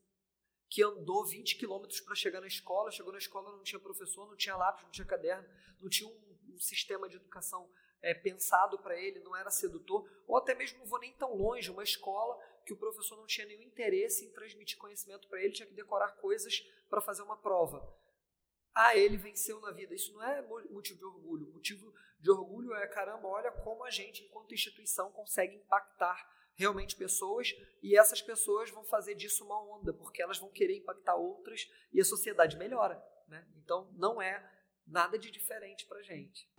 que 0.70 0.84
andou 0.84 1.26
20 1.26 1.58
quilômetros 1.58 2.00
para 2.00 2.16
chegar 2.16 2.40
na 2.40 2.48
escola, 2.48 2.92
chegou 2.92 3.12
na 3.12 3.18
escola, 3.18 3.52
não 3.52 3.64
tinha 3.64 3.80
professor, 3.80 4.28
não 4.28 4.38
tinha 4.38 4.56
lápis, 4.56 4.84
não 4.84 4.92
tinha 4.92 5.06
caderno, 5.06 5.48
não 5.82 5.90
tinha 5.90 6.10
um, 6.10 6.56
um 6.56 6.60
sistema 6.60 7.10
de 7.10 7.18
educação 7.18 7.70
é, 8.02 8.14
pensado 8.14 8.80
para 8.80 8.98
ele, 8.98 9.20
não 9.20 9.36
era 9.36 9.50
sedutor, 9.50 10.10
ou 10.26 10.38
até 10.38 10.56
mesmo 10.56 10.80
não 10.80 10.86
vou 10.86 11.00
nem 11.00 11.14
tão 11.14 11.36
longe, 11.36 11.70
uma 11.70 11.84
escola 11.84 12.38
que 12.66 12.74
o 12.74 12.78
professor 12.78 13.18
não 13.18 13.26
tinha 13.26 13.48
nenhum 13.48 13.64
interesse 13.64 14.26
em 14.26 14.32
transmitir 14.32 14.78
conhecimento 14.78 15.28
para 15.28 15.42
ele, 15.42 15.54
tinha 15.54 15.68
que 15.68 15.74
decorar 15.74 16.14
coisas 16.14 16.62
para 16.90 17.02
fazer 17.02 17.22
uma 17.22 17.38
prova. 17.38 17.82
Ah, 18.74 18.96
ele 18.96 19.18
venceu 19.18 19.60
na 19.60 19.72
vida. 19.72 19.94
Isso 19.94 20.14
não 20.14 20.24
é 20.24 20.42
motivo 20.42 20.98
de 20.98 21.06
orgulho. 21.06 21.50
O 21.50 21.54
motivo 21.54 21.94
de 22.20 22.32
orgulho 22.32 22.74
é, 22.74 22.88
caramba, 22.88 23.28
olha 23.28 23.52
como 23.52 23.84
a 23.84 23.90
gente, 23.90 24.24
enquanto 24.24 24.54
instituição, 24.54 25.12
consegue 25.12 25.56
impactar 25.56 26.18
realmente 26.56 26.96
pessoas 26.96 27.54
e 27.82 27.98
essas 27.98 28.22
pessoas 28.22 28.70
vão 28.70 28.84
fazer 28.84 29.16
disso 29.16 29.46
uma 29.46 29.60
onda, 29.62 29.94
porque 29.94 30.22
elas 30.22 30.38
vão 30.38 30.50
querer 30.50 30.78
impactar 30.78 31.16
outras 31.16 31.70
e 31.92 32.00
a 32.00 32.06
sociedade 32.06 32.58
melhora. 32.58 33.02
Né? 33.28 33.48
Então, 33.58 33.90
não 33.94 34.22
é 34.22 34.44
nada 34.86 35.18
de 35.18 35.32
diferente 35.32 35.86
para 35.86 36.02
gente. 36.02 36.50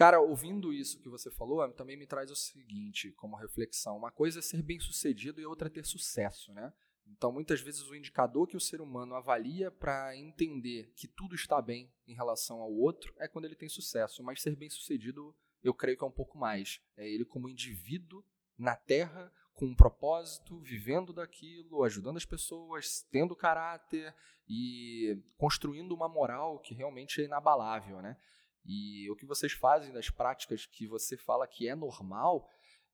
Cara, 0.00 0.18
ouvindo 0.18 0.72
isso 0.72 0.98
que 0.98 1.10
você 1.10 1.30
falou, 1.30 1.70
também 1.72 1.94
me 1.94 2.06
traz 2.06 2.30
o 2.30 2.34
seguinte, 2.34 3.12
como 3.12 3.36
reflexão. 3.36 3.98
Uma 3.98 4.10
coisa 4.10 4.38
é 4.38 4.42
ser 4.42 4.62
bem 4.62 4.80
sucedido 4.80 5.42
e 5.42 5.44
outra 5.44 5.68
é 5.68 5.70
ter 5.70 5.84
sucesso, 5.84 6.54
né? 6.54 6.72
Então, 7.12 7.32
muitas 7.32 7.60
vezes, 7.60 7.82
o 7.88 7.94
indicador 7.94 8.46
que 8.46 8.56
o 8.56 8.60
ser 8.60 8.80
humano 8.80 9.14
avalia 9.14 9.70
para 9.70 10.16
entender 10.16 10.92
que 10.96 11.06
tudo 11.08 11.34
está 11.34 11.60
bem 11.60 11.92
em 12.06 12.14
relação 12.14 12.60
ao 12.60 12.72
outro 12.72 13.14
é 13.18 13.28
quando 13.28 13.44
ele 13.44 13.56
tem 13.56 13.68
sucesso. 13.68 14.22
Mas 14.22 14.40
ser 14.40 14.56
bem 14.56 14.70
sucedido, 14.70 15.34
eu 15.62 15.74
creio 15.74 15.98
que 15.98 16.04
é 16.04 16.06
um 16.06 16.12
pouco 16.12 16.38
mais. 16.38 16.80
É 16.96 17.08
ele 17.08 17.24
como 17.24 17.48
indivíduo 17.48 18.24
na 18.56 18.76
Terra, 18.76 19.32
com 19.54 19.66
um 19.66 19.74
propósito, 19.74 20.58
vivendo 20.60 21.12
daquilo, 21.12 21.84
ajudando 21.84 22.16
as 22.16 22.24
pessoas, 22.24 23.06
tendo 23.10 23.36
caráter 23.36 24.14
e 24.48 25.22
construindo 25.36 25.92
uma 25.92 26.08
moral 26.08 26.58
que 26.58 26.74
realmente 26.74 27.20
é 27.20 27.24
inabalável, 27.24 28.00
né? 28.00 28.16
E 28.64 29.10
o 29.10 29.16
que 29.16 29.26
vocês 29.26 29.52
fazem 29.52 29.92
das 29.92 30.10
práticas 30.10 30.66
que 30.66 30.86
você 30.86 31.16
fala 31.16 31.46
que 31.46 31.68
é 31.68 31.74
normal, 31.74 32.48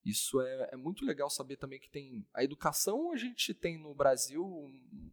isso 0.06 0.40
é, 0.40 0.70
é, 0.72 0.76
muito 0.76 1.04
legal 1.04 1.28
saber 1.28 1.56
também 1.56 1.80
que 1.80 1.90
tem. 1.90 2.24
A 2.32 2.44
educação 2.44 3.10
a 3.10 3.16
gente 3.16 3.52
tem 3.52 3.76
no 3.76 3.92
Brasil 3.92 4.44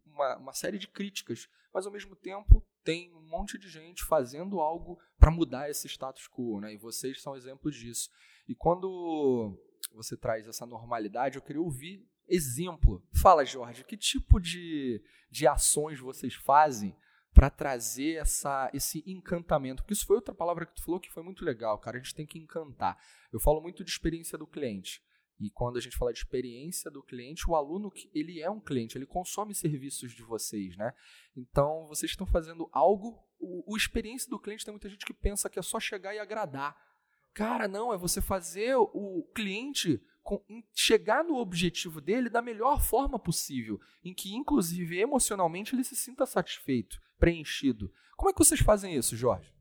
uma, 0.06 0.38
uma 0.38 0.54
série 0.54 0.78
de 0.78 0.88
críticas, 0.88 1.50
mas 1.74 1.88
ao 1.88 1.92
mesmo 1.92 2.16
tempo 2.16 2.64
tem 2.84 3.12
um 3.16 3.28
monte 3.28 3.58
de 3.58 3.68
gente 3.70 4.04
fazendo 4.04 4.60
algo 4.60 5.00
para 5.18 5.32
mudar 5.32 5.68
esse 5.68 5.88
status 5.88 6.28
quo, 6.28 6.60
né? 6.60 6.74
E 6.74 6.78
vocês 6.78 7.20
são 7.22 7.36
exemplos 7.36 7.76
disso. 7.76 8.12
E 8.48 8.54
quando 8.54 9.58
você 9.96 10.16
traz 10.16 10.48
essa 10.48 10.66
normalidade, 10.66 11.38
eu 11.38 11.42
queria 11.42 11.62
ouvir 11.62 12.08
exemplo. 12.28 13.04
Fala, 13.20 13.44
Jorge, 13.44 13.84
que 13.84 13.98
tipo 13.98 14.40
de, 14.40 15.04
de 15.32 15.48
ações 15.48 16.00
vocês 16.00 16.36
fazem 16.36 16.96
para 17.34 17.50
trazer 17.50 18.16
essa, 18.16 18.70
esse 18.74 19.04
encantamento. 19.06 19.82
Porque 19.82 19.94
isso 19.94 20.06
foi 20.06 20.16
outra 20.16 20.34
palavra 20.34 20.66
que 20.66 20.76
tu 20.76 20.84
falou 20.84 21.00
que 21.00 21.12
foi 21.12 21.24
muito 21.24 21.44
legal, 21.44 21.78
cara. 21.80 21.98
A 21.98 22.00
gente 22.00 22.16
tem 22.16 22.26
que 22.26 22.38
encantar. 22.38 22.98
Eu 23.32 23.40
falo 23.40 23.62
muito 23.62 23.84
de 23.84 23.90
experiência 23.90 24.38
do 24.38 24.48
cliente. 24.48 25.02
E 25.40 25.50
quando 25.50 25.78
a 25.78 25.82
gente 25.82 25.98
fala 25.98 26.14
de 26.14 26.20
experiência 26.20 26.92
do 26.92 27.02
cliente, 27.02 27.50
o 27.50 27.56
aluno 27.56 27.92
ele 28.14 28.40
é 28.40 28.50
um 28.50 28.60
cliente, 28.60 28.98
ele 28.98 29.06
consome 29.06 29.54
serviços 29.54 30.14
de 30.14 30.22
vocês, 30.22 30.78
né? 30.78 30.94
Então 31.36 31.88
vocês 31.88 32.12
estão 32.12 32.26
fazendo 32.28 32.70
algo. 32.72 33.20
O, 33.40 33.74
o 33.74 33.76
experiência 33.76 34.30
do 34.30 34.40
cliente 34.40 34.64
tem 34.64 34.72
muita 34.72 34.88
gente 34.88 35.06
que 35.06 35.14
pensa 35.14 35.50
que 35.50 35.60
é 35.60 35.62
só 35.62 35.80
chegar 35.80 36.14
e 36.14 36.20
agradar. 36.20 36.78
Cara, 37.34 37.68
não, 37.68 37.92
é 37.92 37.98
você 37.98 38.22
fazer 38.22 38.76
o 38.78 39.28
cliente 39.34 40.00
chegar 40.74 41.24
no 41.24 41.38
objetivo 41.38 42.00
dele 42.00 42.30
da 42.30 42.42
melhor 42.42 42.82
forma 42.82 43.20
possível, 43.20 43.80
em 44.04 44.14
que, 44.14 44.34
inclusive, 44.34 45.00
emocionalmente 45.00 45.76
ele 45.76 45.84
se 45.84 45.96
sinta 45.96 46.26
satisfeito, 46.26 47.02
preenchido. 47.18 47.94
Como 48.16 48.30
é 48.30 48.34
que 48.34 48.40
vocês 48.40 48.60
fazem 48.60 48.96
isso, 48.96 49.16
Jorge? 49.16 49.54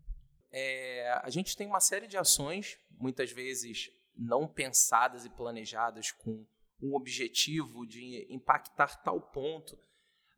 É, 0.50 1.20
a 1.22 1.30
gente 1.30 1.56
tem 1.56 1.66
uma 1.66 1.80
série 1.80 2.06
de 2.06 2.16
ações, 2.16 2.78
muitas 2.90 3.32
vezes 3.32 3.90
não 4.16 4.46
pensadas 4.46 5.24
e 5.24 5.30
planejadas 5.30 6.12
com 6.12 6.46
um 6.80 6.94
objetivo 6.94 7.86
de 7.86 8.26
impactar 8.28 9.02
tal 9.02 9.20
ponto, 9.20 9.78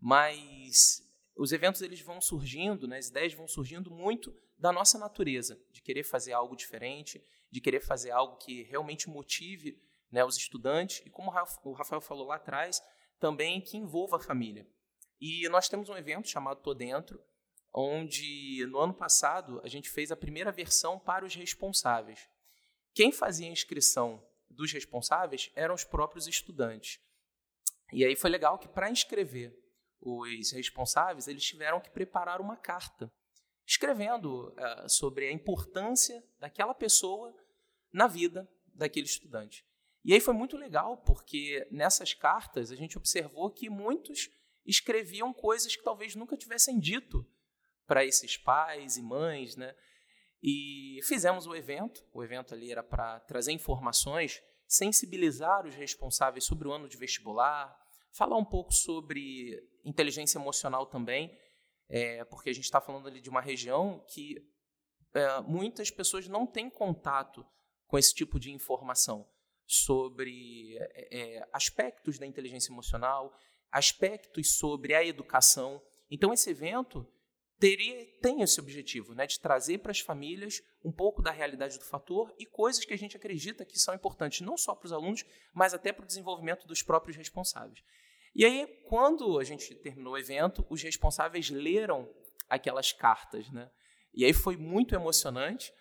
mas 0.00 1.02
os 1.36 1.52
eventos 1.52 1.82
eles 1.82 2.00
vão 2.00 2.20
surgindo, 2.20 2.86
né, 2.86 2.98
as 2.98 3.08
ideias 3.08 3.34
vão 3.34 3.48
surgindo 3.48 3.90
muito 3.90 4.34
da 4.56 4.70
nossa 4.70 4.98
natureza, 4.98 5.60
de 5.72 5.82
querer 5.82 6.04
fazer 6.04 6.32
algo 6.32 6.54
diferente, 6.54 7.22
de 7.50 7.60
querer 7.60 7.80
fazer 7.80 8.10
algo 8.10 8.36
que 8.36 8.62
realmente 8.62 9.08
motive 9.08 9.82
né, 10.14 10.24
os 10.24 10.36
estudantes, 10.36 11.02
e 11.04 11.10
como 11.10 11.32
o 11.64 11.72
Rafael 11.72 12.00
falou 12.00 12.28
lá 12.28 12.36
atrás, 12.36 12.80
também 13.18 13.60
que 13.60 13.76
envolva 13.76 14.16
a 14.16 14.20
família. 14.20 14.64
E 15.20 15.48
nós 15.48 15.68
temos 15.68 15.88
um 15.88 15.96
evento 15.96 16.28
chamado 16.28 16.62
Tô 16.62 16.72
Dentro, 16.72 17.20
onde 17.74 18.64
no 18.68 18.78
ano 18.78 18.94
passado 18.94 19.60
a 19.64 19.68
gente 19.68 19.90
fez 19.90 20.12
a 20.12 20.16
primeira 20.16 20.52
versão 20.52 21.00
para 21.00 21.24
os 21.24 21.34
responsáveis. 21.34 22.28
Quem 22.94 23.10
fazia 23.10 23.48
a 23.48 23.52
inscrição 23.52 24.24
dos 24.48 24.70
responsáveis 24.70 25.50
eram 25.56 25.74
os 25.74 25.82
próprios 25.82 26.28
estudantes. 26.28 27.00
E 27.92 28.04
aí 28.04 28.14
foi 28.14 28.30
legal 28.30 28.56
que 28.56 28.68
para 28.68 28.88
inscrever 28.88 29.52
os 30.00 30.52
responsáveis, 30.52 31.26
eles 31.26 31.42
tiveram 31.42 31.80
que 31.80 31.90
preparar 31.90 32.40
uma 32.40 32.56
carta 32.56 33.12
escrevendo 33.66 34.50
uh, 34.50 34.88
sobre 34.88 35.26
a 35.26 35.32
importância 35.32 36.22
daquela 36.38 36.74
pessoa 36.74 37.34
na 37.92 38.06
vida 38.06 38.48
daquele 38.66 39.06
estudante. 39.06 39.66
E 40.04 40.12
aí 40.12 40.20
foi 40.20 40.34
muito 40.34 40.56
legal, 40.56 40.98
porque 40.98 41.66
nessas 41.70 42.12
cartas 42.12 42.70
a 42.70 42.76
gente 42.76 42.98
observou 42.98 43.50
que 43.50 43.70
muitos 43.70 44.28
escreviam 44.66 45.32
coisas 45.32 45.74
que 45.74 45.82
talvez 45.82 46.14
nunca 46.14 46.36
tivessem 46.36 46.78
dito 46.78 47.26
para 47.86 48.04
esses 48.04 48.36
pais 48.36 48.98
e 48.98 49.02
mães, 49.02 49.56
né? 49.56 49.74
E 50.42 51.00
fizemos 51.04 51.46
o 51.46 51.54
evento. 51.54 52.06
O 52.12 52.22
evento 52.22 52.52
ali 52.52 52.70
era 52.70 52.82
para 52.82 53.20
trazer 53.20 53.52
informações, 53.52 54.42
sensibilizar 54.66 55.66
os 55.66 55.74
responsáveis 55.74 56.44
sobre 56.44 56.68
o 56.68 56.72
ano 56.72 56.86
de 56.86 56.98
vestibular, 56.98 57.74
falar 58.12 58.36
um 58.36 58.44
pouco 58.44 58.74
sobre 58.74 59.58
inteligência 59.84 60.38
emocional 60.38 60.86
também, 60.86 61.34
é, 61.88 62.24
porque 62.26 62.50
a 62.50 62.54
gente 62.54 62.64
está 62.64 62.80
falando 62.80 63.08
ali 63.08 63.22
de 63.22 63.30
uma 63.30 63.40
região 63.40 64.04
que 64.08 64.36
é, 65.14 65.40
muitas 65.40 65.90
pessoas 65.90 66.28
não 66.28 66.46
têm 66.46 66.68
contato 66.68 67.44
com 67.86 67.96
esse 67.96 68.14
tipo 68.14 68.38
de 68.38 68.52
informação 68.52 69.26
sobre 69.66 70.76
é, 70.78 71.46
aspectos 71.52 72.18
da 72.18 72.26
inteligência 72.26 72.72
emocional, 72.72 73.32
aspectos 73.70 74.56
sobre 74.56 74.94
a 74.94 75.04
educação. 75.04 75.82
Então, 76.10 76.32
esse 76.32 76.50
evento 76.50 77.06
teria, 77.58 78.06
tem 78.20 78.42
esse 78.42 78.60
objetivo, 78.60 79.14
né, 79.14 79.26
de 79.26 79.40
trazer 79.40 79.78
para 79.78 79.90
as 79.90 80.00
famílias 80.00 80.60
um 80.84 80.92
pouco 80.92 81.22
da 81.22 81.30
realidade 81.30 81.78
do 81.78 81.84
fator 81.84 82.34
e 82.38 82.46
coisas 82.46 82.84
que 82.84 82.92
a 82.92 82.98
gente 82.98 83.16
acredita 83.16 83.64
que 83.64 83.78
são 83.78 83.94
importantes, 83.94 84.40
não 84.42 84.56
só 84.56 84.74
para 84.74 84.86
os 84.86 84.92
alunos, 84.92 85.24
mas 85.52 85.72
até 85.72 85.92
para 85.92 86.04
o 86.04 86.06
desenvolvimento 86.06 86.66
dos 86.66 86.82
próprios 86.82 87.16
responsáveis. 87.16 87.82
E 88.34 88.44
aí, 88.44 88.66
quando 88.88 89.38
a 89.38 89.44
gente 89.44 89.74
terminou 89.76 90.14
o 90.14 90.18
evento, 90.18 90.66
os 90.68 90.82
responsáveis 90.82 91.50
leram 91.50 92.12
aquelas 92.48 92.92
cartas, 92.92 93.48
né? 93.50 93.70
E 94.12 94.24
aí 94.24 94.32
foi 94.32 94.56
muito 94.56 94.94
emocionante, 94.94 95.72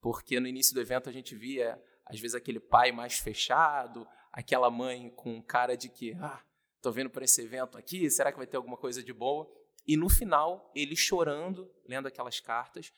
porque 0.00 0.38
no 0.38 0.46
início 0.46 0.74
do 0.74 0.80
evento 0.80 1.08
a 1.08 1.12
gente 1.12 1.34
via 1.34 1.80
às 2.06 2.20
vezes 2.20 2.34
aquele 2.34 2.60
pai 2.60 2.92
mais 2.92 3.18
fechado, 3.18 4.06
aquela 4.32 4.70
mãe 4.70 5.10
com 5.10 5.42
cara 5.42 5.76
de 5.76 5.88
que, 5.88 6.12
ah, 6.14 6.42
tô 6.80 6.90
vindo 6.90 7.10
para 7.10 7.24
esse 7.24 7.42
evento 7.42 7.78
aqui, 7.78 8.10
será 8.10 8.32
que 8.32 8.38
vai 8.38 8.46
ter 8.46 8.56
alguma 8.56 8.76
coisa 8.76 9.02
de 9.02 9.12
boa? 9.12 9.50
E 9.86 9.96
no 9.96 10.08
final, 10.08 10.70
ele 10.74 10.96
chorando, 10.96 11.70
lendo 11.86 12.06
aquelas 12.06 12.40
cartas, 12.40 12.92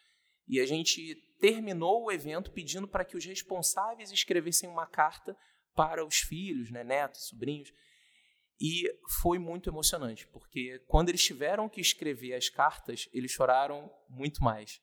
e 0.46 0.60
a 0.60 0.66
gente 0.66 1.16
terminou 1.38 2.04
o 2.04 2.12
evento 2.12 2.50
pedindo 2.50 2.86
para 2.86 3.04
que 3.04 3.16
os 3.16 3.24
responsáveis 3.24 4.10
escrevessem 4.10 4.68
uma 4.68 4.86
carta 4.86 5.36
para 5.74 6.04
os 6.04 6.16
filhos, 6.16 6.70
né, 6.70 6.84
netos, 6.84 7.28
sobrinhos. 7.28 7.72
E 8.60 8.88
foi 9.20 9.38
muito 9.38 9.68
emocionante, 9.68 10.26
porque 10.28 10.78
quando 10.86 11.08
eles 11.08 11.24
tiveram 11.24 11.68
que 11.68 11.80
escrever 11.80 12.34
as 12.34 12.48
cartas, 12.48 13.08
eles 13.12 13.32
choraram 13.32 13.90
muito 14.08 14.42
mais. 14.42 14.80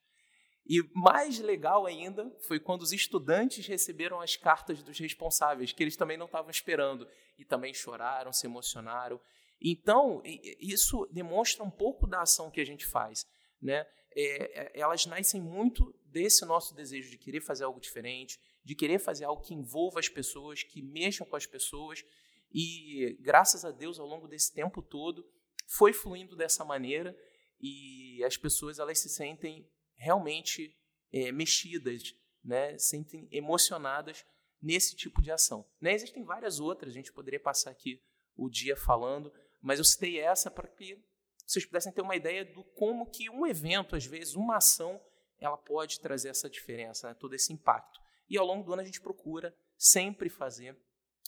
E 0.66 0.82
mais 0.94 1.40
legal 1.40 1.86
ainda 1.86 2.30
foi 2.48 2.60
quando 2.60 2.82
os 2.82 2.94
estudantes 2.94 3.66
receberam 3.66 4.22
as 4.22 4.36
cartas 4.36 4.82
dos 4.84 4.98
responsáveis, 5.00 5.72
que 5.72 5.84
eles 5.84 5.98
também 5.98 6.18
não 6.18 6.28
estavam 6.28 6.52
esperando, 6.52 7.08
e 7.38 7.44
também 7.44 7.74
choraram, 7.74 8.32
se 8.32 8.46
emocionaram. 8.46 9.20
Então, 9.62 10.22
isso 10.60 11.08
demonstra 11.12 11.64
um 11.64 11.70
pouco 11.70 12.08
da 12.08 12.22
ação 12.22 12.50
que 12.50 12.62
a 12.62 12.66
gente 12.66 12.86
faz. 12.86 13.26
Né? 13.62 13.86
É, 14.16 14.62
é, 14.62 14.80
elas 14.80 15.06
nascem 15.06 15.42
muito 15.42 15.94
desse 16.06 16.46
nosso 16.46 16.76
desejo 16.76 17.10
de 17.10 17.18
querer 17.18 17.42
fazer 17.42 17.64
algo 17.64 17.80
diferente, 17.80 18.40
de 18.64 18.76
querer 18.76 19.00
fazer 19.00 19.26
algo 19.26 19.42
que 19.42 19.54
envolva 19.54 20.00
as 20.00 20.10
pessoas, 20.10 20.64
que 20.64 20.82
mexam 20.82 21.26
com 21.26 21.36
as 21.36 21.46
pessoas. 21.46 22.04
E 22.52 23.18
graças 23.22 23.64
a 23.64 23.72
Deus, 23.72 24.00
ao 24.00 24.08
longo 24.08 24.28
desse 24.28 24.54
tempo 24.54 24.82
todo, 24.82 25.26
foi 25.68 25.94
fluindo 25.94 26.36
dessa 26.36 26.66
maneira 26.66 27.16
e 27.60 28.24
as 28.24 28.36
pessoas 28.36 28.80
elas 28.80 29.00
se 29.00 29.10
sentem 29.10 29.68
realmente 30.02 30.76
é, 31.14 31.32
mexidas, 31.32 32.16
né, 32.44 32.76
sentem 32.80 33.28
emocionadas 33.32 34.26
nesse 34.60 34.96
tipo 34.96 35.22
de 35.22 35.32
ação. 35.32 35.64
Né? 35.80 35.94
Existem 35.94 36.24
várias 36.24 36.60
outras, 36.60 36.92
a 36.92 36.96
gente 36.96 37.14
poderia 37.14 37.40
passar 37.40 37.70
aqui 37.70 38.02
o 38.36 38.50
dia 38.50 38.76
falando, 38.76 39.32
mas 39.62 39.78
eu 39.78 39.86
citei 39.86 40.20
essa 40.20 40.50
para 40.50 40.68
que 40.68 41.00
vocês 41.46 41.66
pudessem 41.66 41.92
ter 41.92 42.02
uma 42.02 42.16
ideia 42.16 42.44
do 42.44 42.64
como 42.64 43.10
que 43.12 43.30
um 43.30 43.46
evento, 43.46 43.96
às 43.96 44.06
vezes, 44.06 44.36
uma 44.36 44.58
ação, 44.58 45.00
ela 45.40 45.58
pode 45.58 46.00
trazer 46.00 46.30
essa 46.30 46.50
diferença, 46.50 47.10
né? 47.10 47.14
todo 47.14 47.36
esse 47.36 47.54
impacto. 47.54 48.00
E 48.28 48.38
ao 48.38 48.46
longo 48.46 48.64
do 48.64 48.74
ano 48.74 48.82
a 48.82 48.86
gente 48.86 49.02
procura 49.02 49.56
sempre 49.78 50.30
fazer 50.30 50.76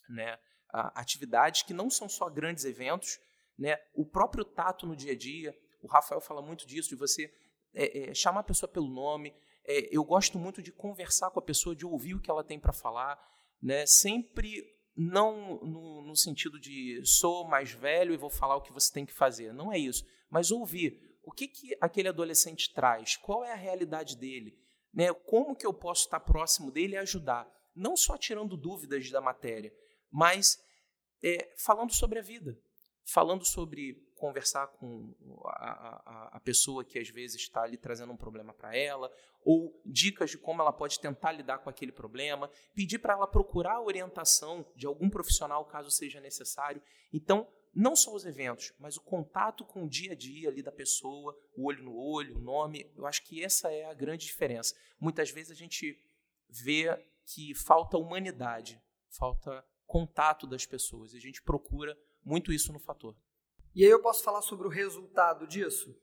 né, 0.10 0.40
atividades 0.96 1.62
que 1.62 1.74
não 1.74 1.90
são 1.90 2.10
só 2.10 2.28
grandes 2.28 2.66
eventos, 2.66 3.20
né? 3.58 3.78
o 3.94 4.06
próprio 4.06 4.44
tato 4.44 4.88
no 4.88 4.96
dia 4.96 5.12
a 5.12 5.18
dia, 5.18 5.56
o 5.82 5.88
Rafael 5.88 6.22
fala 6.22 6.42
muito 6.42 6.66
disso, 6.66 6.90
de 6.90 6.96
você 6.96 7.32
é, 7.74 8.10
é, 8.10 8.14
chamar 8.14 8.42
a 8.42 8.44
pessoa 8.44 8.70
pelo 8.72 8.88
nome. 8.88 9.34
É, 9.66 9.96
eu 9.96 10.04
gosto 10.04 10.38
muito 10.38 10.62
de 10.62 10.72
conversar 10.72 11.32
com 11.32 11.40
a 11.40 11.44
pessoa, 11.44 11.76
de 11.76 11.86
ouvir 11.86 12.16
o 12.16 12.22
que 12.22 12.30
ela 12.30 12.44
tem 12.44 12.60
para 12.60 12.74
falar. 12.74 13.20
Né? 13.62 13.86
Sempre 13.86 14.64
não 14.96 15.60
no, 15.62 16.02
no, 16.04 16.16
sentido 16.16 16.60
de 16.60 17.02
sou 17.04 17.48
mais 17.48 17.72
velho 17.72 18.14
e 18.14 18.18
vou 18.18 18.30
falar 18.30 18.56
o 18.56 18.62
que 18.62 18.74
você 18.74 18.94
tem 18.94 19.06
que 19.06 19.14
fazer. 19.14 19.54
Não 19.54 19.72
é 19.72 19.78
isso. 19.78 20.06
Mas 20.30 20.52
ouvir 20.52 21.18
o 21.24 21.32
que, 21.32 21.48
que 21.48 21.76
aquele 21.82 22.10
adolescente 22.10 22.74
traz, 22.74 23.16
qual 23.16 23.44
é 23.44 23.52
a 23.52 23.56
realidade 23.56 24.18
dele, 24.18 24.60
né? 24.94 25.14
como 25.14 25.56
que 25.56 25.66
eu 25.66 25.74
posso 25.74 26.04
estar 26.04 26.20
próximo 26.20 26.70
dele 26.70 26.94
e 26.94 26.98
ajudar. 26.98 27.50
Não 27.76 27.96
só 27.96 28.18
tirando 28.18 28.58
dúvidas 28.58 29.10
da 29.10 29.22
matéria, 29.22 29.74
mas 30.12 30.62
é, 31.24 31.56
falando 31.58 31.94
sobre 31.94 32.20
a 32.20 32.22
vida, 32.22 32.60
falando 33.06 33.46
sobre 33.46 33.96
conversar 34.24 34.68
com 34.68 35.14
a, 35.48 36.00
a, 36.06 36.38
a, 36.38 36.40
pessoa 36.40 36.86
que 36.86 36.98
às 36.98 37.10
vezes 37.10 37.42
está 37.42 37.64
ali 37.64 37.76
trazendo 37.76 38.14
um 38.14 38.16
problema 38.16 38.54
para 38.54 38.74
ela, 38.74 39.12
ou 39.44 39.78
dicas 39.86 40.30
de 40.30 40.38
como 40.38 40.62
ela 40.62 40.72
pode 40.72 40.98
tentar 40.98 41.34
lidar 41.34 41.58
com 41.58 41.70
aquele 41.70 41.92
problema, 41.92 42.50
pedir 42.74 43.00
para 43.00 43.16
ela 43.16 43.28
procurar 43.28 43.74
a 43.74 43.82
orientação 43.82 44.66
de 44.78 44.88
algum 44.88 45.10
profissional 45.10 45.66
caso 45.66 45.92
seja 45.92 46.22
necessário. 46.22 46.82
Então, 47.12 47.46
não 47.76 47.98
só 47.98 48.16
os 48.16 48.26
eventos, 48.26 48.72
mas 48.80 48.96
o 48.96 49.02
contato 49.02 49.66
com 49.66 49.84
o 49.84 49.90
dia 49.90 50.14
a 50.14 50.16
dia 50.16 50.48
ali 50.48 50.64
da 50.64 50.72
pessoa, 50.72 51.38
o 51.58 51.66
olho 51.66 51.84
no 51.84 51.94
olho, 51.94 52.38
o 52.38 52.40
nome, 52.40 52.90
eu 52.96 53.06
acho 53.06 53.26
que 53.26 53.44
essa 53.44 53.70
é 53.70 53.84
a 53.84 53.94
grande 53.94 54.26
diferença. 54.26 54.74
Muitas 54.98 55.32
vezes 55.32 55.52
a 55.52 55.56
gente 55.56 56.02
vê 56.48 56.98
que 57.26 57.54
falta 57.54 57.98
humanidade, 57.98 58.82
falta 59.10 59.66
contato 59.86 60.48
das 60.48 60.66
pessoas, 60.66 61.14
e 61.14 61.18
a 61.18 61.20
gente 61.20 61.44
procura 61.44 61.98
muito 62.24 62.54
isso 62.54 62.72
no 62.72 62.80
fator. 62.80 63.14
E 63.76 63.84
aí 63.84 63.90
eu 63.90 64.02
posso 64.02 64.24
falar 64.24 64.44
sobre 64.44 64.68
o 64.68 64.70
resultado 64.70 65.48
disso? 65.48 66.00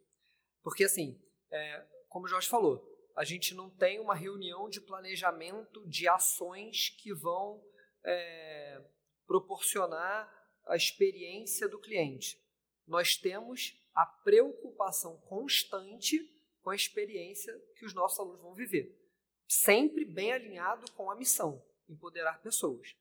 Porque, 0.60 0.82
assim, 0.82 1.22
é, 1.52 1.86
como 2.08 2.26
o 2.26 2.28
Jorge 2.28 2.48
falou, 2.48 2.84
a 3.16 3.24
gente 3.24 3.54
não 3.54 3.70
tem 3.70 4.00
uma 4.00 4.14
reunião 4.14 4.68
de 4.68 4.80
planejamento 4.80 5.86
de 5.86 6.08
ações 6.08 6.88
que 7.00 7.14
vão 7.14 7.64
é, 8.04 8.84
proporcionar 9.24 10.28
a 10.66 10.74
experiência 10.74 11.68
do 11.68 11.78
cliente. 11.78 12.44
Nós 12.88 13.16
temos 13.16 13.80
a 13.94 14.04
preocupação 14.04 15.16
constante 15.28 16.18
com 16.62 16.70
a 16.70 16.76
experiência 16.76 17.56
que 17.76 17.86
os 17.86 17.94
nossos 17.94 18.18
alunos 18.18 18.42
vão 18.42 18.54
viver. 18.54 18.98
Sempre 19.46 20.04
bem 20.04 20.32
alinhado 20.32 20.90
com 20.92 21.08
a 21.08 21.14
missão, 21.14 21.64
empoderar 21.88 22.42
pessoas. 22.42 22.96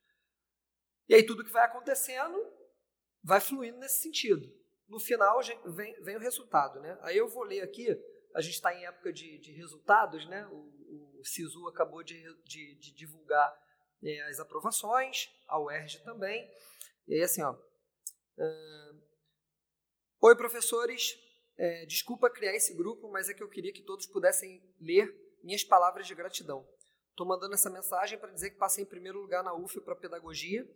E 1.07 1.15
aí 1.15 1.23
tudo 1.23 1.43
que 1.43 1.51
vai 1.51 1.65
acontecendo 1.65 2.37
vai 3.23 3.41
fluindo 3.41 3.79
nesse 3.79 4.01
sentido 4.01 4.58
no 4.89 4.99
final 4.99 5.39
vem, 5.75 6.01
vem, 6.01 6.17
o 6.17 6.19
resultado. 6.19 6.79
Né? 6.79 6.97
Aí 7.01 7.17
eu 7.17 7.27
vou 7.27 7.43
ler 7.43 7.61
aqui, 7.61 7.87
a 8.35 8.41
gente 8.41 8.55
está 8.55 8.73
em 8.73 8.85
época 8.85 9.13
de, 9.13 9.37
de, 9.39 9.51
resultados, 9.53 10.27
né? 10.27 10.45
o, 10.47 11.19
o 11.19 11.23
SISU 11.23 11.67
acabou 11.67 12.03
de, 12.03 12.21
de, 12.43 12.75
de 12.75 12.93
divulgar 12.93 13.53
é, 14.03 14.21
as 14.23 14.39
aprovações, 14.39 15.29
a 15.47 15.59
UERJ 15.59 16.03
também. 16.03 16.49
E 17.07 17.15
aí 17.15 17.21
assim, 17.21 17.41
ó, 17.41 17.53
uh, 17.53 19.09
Oi 20.21 20.35
professores, 20.35 21.17
é, 21.57 21.85
desculpa 21.85 22.29
criar 22.29 22.53
esse 22.53 22.75
grupo, 22.75 23.09
mas 23.09 23.29
é 23.29 23.33
que 23.33 23.41
eu 23.41 23.47
queria 23.47 23.71
que 23.71 23.81
todos 23.81 24.05
pudessem 24.05 24.61
ler 24.77 25.09
minhas 25.41 25.63
palavras 25.63 26.05
de 26.07 26.13
gratidão. 26.13 26.67
Estou 27.11 27.25
mandando 27.25 27.53
essa 27.53 27.69
mensagem 27.69 28.19
para 28.19 28.33
dizer 28.33 28.49
que 28.49 28.57
passei 28.57 28.83
em 28.83 28.87
primeiro 28.87 29.17
lugar 29.17 29.41
na 29.43 29.53
UF 29.53 29.79
para 29.79 29.95
pedagogia 29.95 30.67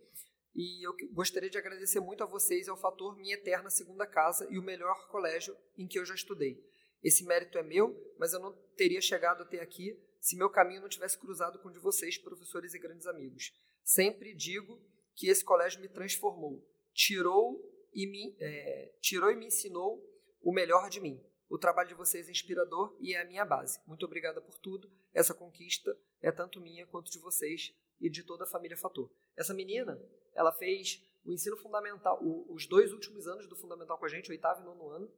e 0.54 0.86
eu 0.86 0.94
gostaria 1.12 1.50
de 1.50 1.58
agradecer 1.58 2.00
muito 2.00 2.22
a 2.22 2.26
vocês 2.26 2.68
ao 2.68 2.76
fator 2.76 3.16
Minha 3.16 3.34
Eterna 3.34 3.70
Segunda 3.70 4.06
Casa 4.06 4.46
e 4.50 4.58
o 4.58 4.62
melhor 4.62 5.08
colégio 5.08 5.56
em 5.76 5.86
que 5.86 5.98
eu 5.98 6.04
já 6.04 6.14
estudei. 6.14 6.62
Esse 7.02 7.24
mérito 7.24 7.58
é 7.58 7.62
meu, 7.62 8.14
mas 8.18 8.32
eu 8.32 8.40
não 8.40 8.52
teria 8.76 9.00
chegado 9.00 9.42
até 9.42 9.60
aqui 9.60 9.98
se 10.20 10.36
meu 10.36 10.48
caminho 10.48 10.80
não 10.80 10.88
tivesse 10.88 11.18
cruzado 11.18 11.58
com 11.58 11.68
o 11.68 11.72
de 11.72 11.78
vocês, 11.78 12.16
professores 12.16 12.72
e 12.72 12.78
grandes 12.78 13.06
amigos. 13.06 13.52
Sempre 13.82 14.32
digo 14.32 14.80
que 15.14 15.28
esse 15.28 15.44
colégio 15.44 15.80
me 15.82 15.88
transformou, 15.88 16.66
tirou 16.94 17.60
e 17.92 18.06
me, 18.06 18.34
é, 18.40 18.94
tirou 19.00 19.30
e 19.30 19.36
me 19.36 19.46
ensinou 19.46 20.02
o 20.40 20.52
melhor 20.52 20.88
de 20.88 21.00
mim. 21.00 21.22
O 21.48 21.58
trabalho 21.58 21.90
de 21.90 21.94
vocês 21.94 22.26
é 22.26 22.30
inspirador 22.30 22.96
e 23.00 23.14
é 23.14 23.20
a 23.20 23.24
minha 23.24 23.44
base. 23.44 23.78
Muito 23.86 24.06
obrigada 24.06 24.40
por 24.40 24.58
tudo. 24.58 24.90
Essa 25.12 25.34
conquista 25.34 25.94
é 26.22 26.32
tanto 26.32 26.60
minha 26.60 26.86
quanto 26.86 27.10
de 27.10 27.18
vocês 27.18 27.74
e 28.00 28.10
de 28.10 28.24
toda 28.24 28.44
a 28.44 28.46
família 28.46 28.76
Fator. 28.76 29.10
Essa 29.36 29.54
menina, 29.54 30.00
ela 30.34 30.52
fez 30.52 31.02
o 31.24 31.32
ensino 31.32 31.56
fundamental, 31.56 32.18
o, 32.22 32.52
os 32.52 32.66
dois 32.66 32.92
últimos 32.92 33.26
anos 33.26 33.48
do 33.48 33.56
fundamental 33.56 33.98
com 33.98 34.04
a 34.04 34.08
gente, 34.08 34.30
oitavo 34.30 34.60
e 34.60 34.64
nono 34.64 34.90
ano, 34.90 35.12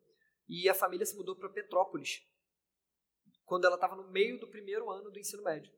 e 0.49 0.69
a 0.69 0.75
família 0.75 1.05
se 1.05 1.17
mudou 1.17 1.35
para 1.35 1.49
Petrópolis, 1.49 2.23
quando 3.45 3.65
ela 3.65 3.75
estava 3.75 3.97
no 3.97 4.09
meio 4.11 4.39
do 4.39 4.49
primeiro 4.49 4.91
ano 4.91 5.11
do 5.11 5.19
ensino 5.19 5.43
médio. 5.43 5.73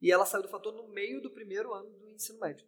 E 0.00 0.12
ela 0.12 0.24
saiu 0.24 0.42
do 0.42 0.48
fator 0.48 0.72
no 0.72 0.88
meio 0.88 1.20
do 1.20 1.30
primeiro 1.30 1.72
ano 1.72 1.90
do 1.98 2.08
ensino 2.10 2.38
médio. 2.38 2.66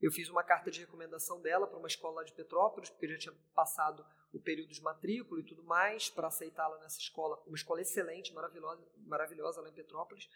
Eu 0.00 0.12
fiz 0.12 0.28
uma 0.28 0.44
carta 0.44 0.70
de 0.70 0.80
recomendação 0.80 1.40
dela 1.40 1.66
para 1.66 1.78
uma 1.78 1.88
escola 1.88 2.16
lá 2.16 2.24
de 2.24 2.32
Petrópolis, 2.32 2.88
porque 2.90 3.08
já 3.08 3.18
tinha 3.18 3.34
passado 3.54 4.04
o 4.32 4.40
período 4.40 4.72
de 4.72 4.80
matrícula 4.80 5.40
e 5.40 5.44
tudo 5.44 5.64
mais, 5.64 6.08
para 6.08 6.28
aceitá-la 6.28 6.78
nessa 6.78 6.98
escola, 6.98 7.42
uma 7.46 7.56
escola 7.56 7.80
excelente, 7.80 8.32
maravilhosa, 8.32 8.86
maravilhosa 8.98 9.60
lá 9.60 9.68
em 9.68 9.74
Petrópolis. 9.74 10.28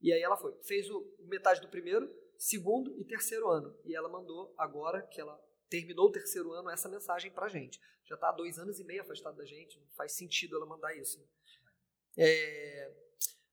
E 0.00 0.12
aí 0.12 0.20
ela 0.20 0.36
foi, 0.36 0.54
fez 0.62 0.90
o 0.90 1.06
metade 1.20 1.60
do 1.60 1.68
primeiro, 1.68 2.10
segundo 2.38 2.98
e 3.00 3.04
terceiro 3.04 3.48
ano. 3.48 3.76
E 3.84 3.94
ela 3.94 4.08
mandou, 4.08 4.54
agora 4.58 5.02
que 5.02 5.20
ela 5.20 5.40
terminou 5.68 6.08
o 6.08 6.12
terceiro 6.12 6.52
ano, 6.52 6.70
essa 6.70 6.88
mensagem 6.88 7.30
para 7.30 7.46
a 7.46 7.48
gente. 7.48 7.80
Já 8.04 8.14
está 8.14 8.28
há 8.28 8.32
dois 8.32 8.58
anos 8.58 8.78
e 8.78 8.84
meio 8.84 9.02
afastada 9.02 9.36
da 9.36 9.44
gente, 9.44 9.80
não 9.80 9.88
faz 9.96 10.12
sentido 10.12 10.56
ela 10.56 10.66
mandar 10.66 10.96
isso. 10.96 11.20
É... 12.16 12.92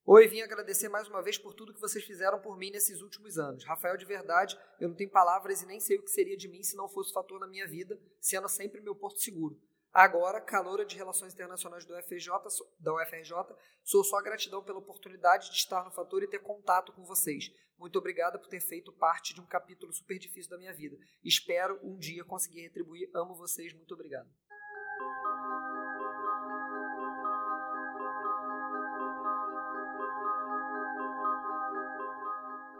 Oi, 0.05 0.27
vim 0.27 0.41
agradecer 0.41 0.89
mais 0.89 1.07
uma 1.07 1.21
vez 1.21 1.37
por 1.37 1.53
tudo 1.53 1.73
que 1.73 1.79
vocês 1.79 2.03
fizeram 2.03 2.39
por 2.39 2.57
mim 2.57 2.69
nesses 2.71 3.01
últimos 3.01 3.39
anos. 3.39 3.63
Rafael, 3.63 3.95
de 3.97 4.05
verdade, 4.05 4.59
eu 4.79 4.89
não 4.89 4.95
tenho 4.95 5.09
palavras 5.09 5.61
e 5.61 5.65
nem 5.65 5.79
sei 5.79 5.97
o 5.97 6.03
que 6.03 6.11
seria 6.11 6.35
de 6.35 6.47
mim 6.47 6.61
se 6.61 6.75
não 6.75 6.89
fosse 6.89 7.13
fator 7.13 7.39
na 7.39 7.47
minha 7.47 7.65
vida, 7.65 7.99
sendo 8.19 8.49
sempre 8.49 8.81
meu 8.81 8.93
porto 8.93 9.19
seguro. 9.19 9.59
Agora, 9.93 10.41
caloura 10.41 10.83
de 10.83 10.97
Relações 10.97 11.35
Internacionais 11.35 11.85
do 11.85 11.95
UFRJ, 11.95 12.31
da 12.79 12.95
UFRJ, 12.95 13.35
sou 13.83 14.03
só 14.03 14.19
gratidão 14.23 14.63
pela 14.63 14.79
oportunidade 14.79 15.51
de 15.51 15.57
estar 15.57 15.85
no 15.85 15.91
Fator 15.91 16.23
e 16.23 16.27
ter 16.27 16.39
contato 16.39 16.91
com 16.91 17.03
vocês. 17.03 17.51
Muito 17.77 17.99
obrigada 17.99 18.39
por 18.39 18.47
ter 18.47 18.59
feito 18.59 18.91
parte 18.91 19.35
de 19.35 19.41
um 19.41 19.45
capítulo 19.45 19.93
super 19.93 20.17
difícil 20.17 20.49
da 20.49 20.57
minha 20.57 20.73
vida. 20.73 20.97
Espero 21.23 21.79
um 21.83 21.95
dia 21.95 22.25
conseguir 22.25 22.61
retribuir. 22.61 23.07
Amo 23.13 23.35
vocês. 23.35 23.71
Muito 23.71 23.93
obrigado. 23.93 24.27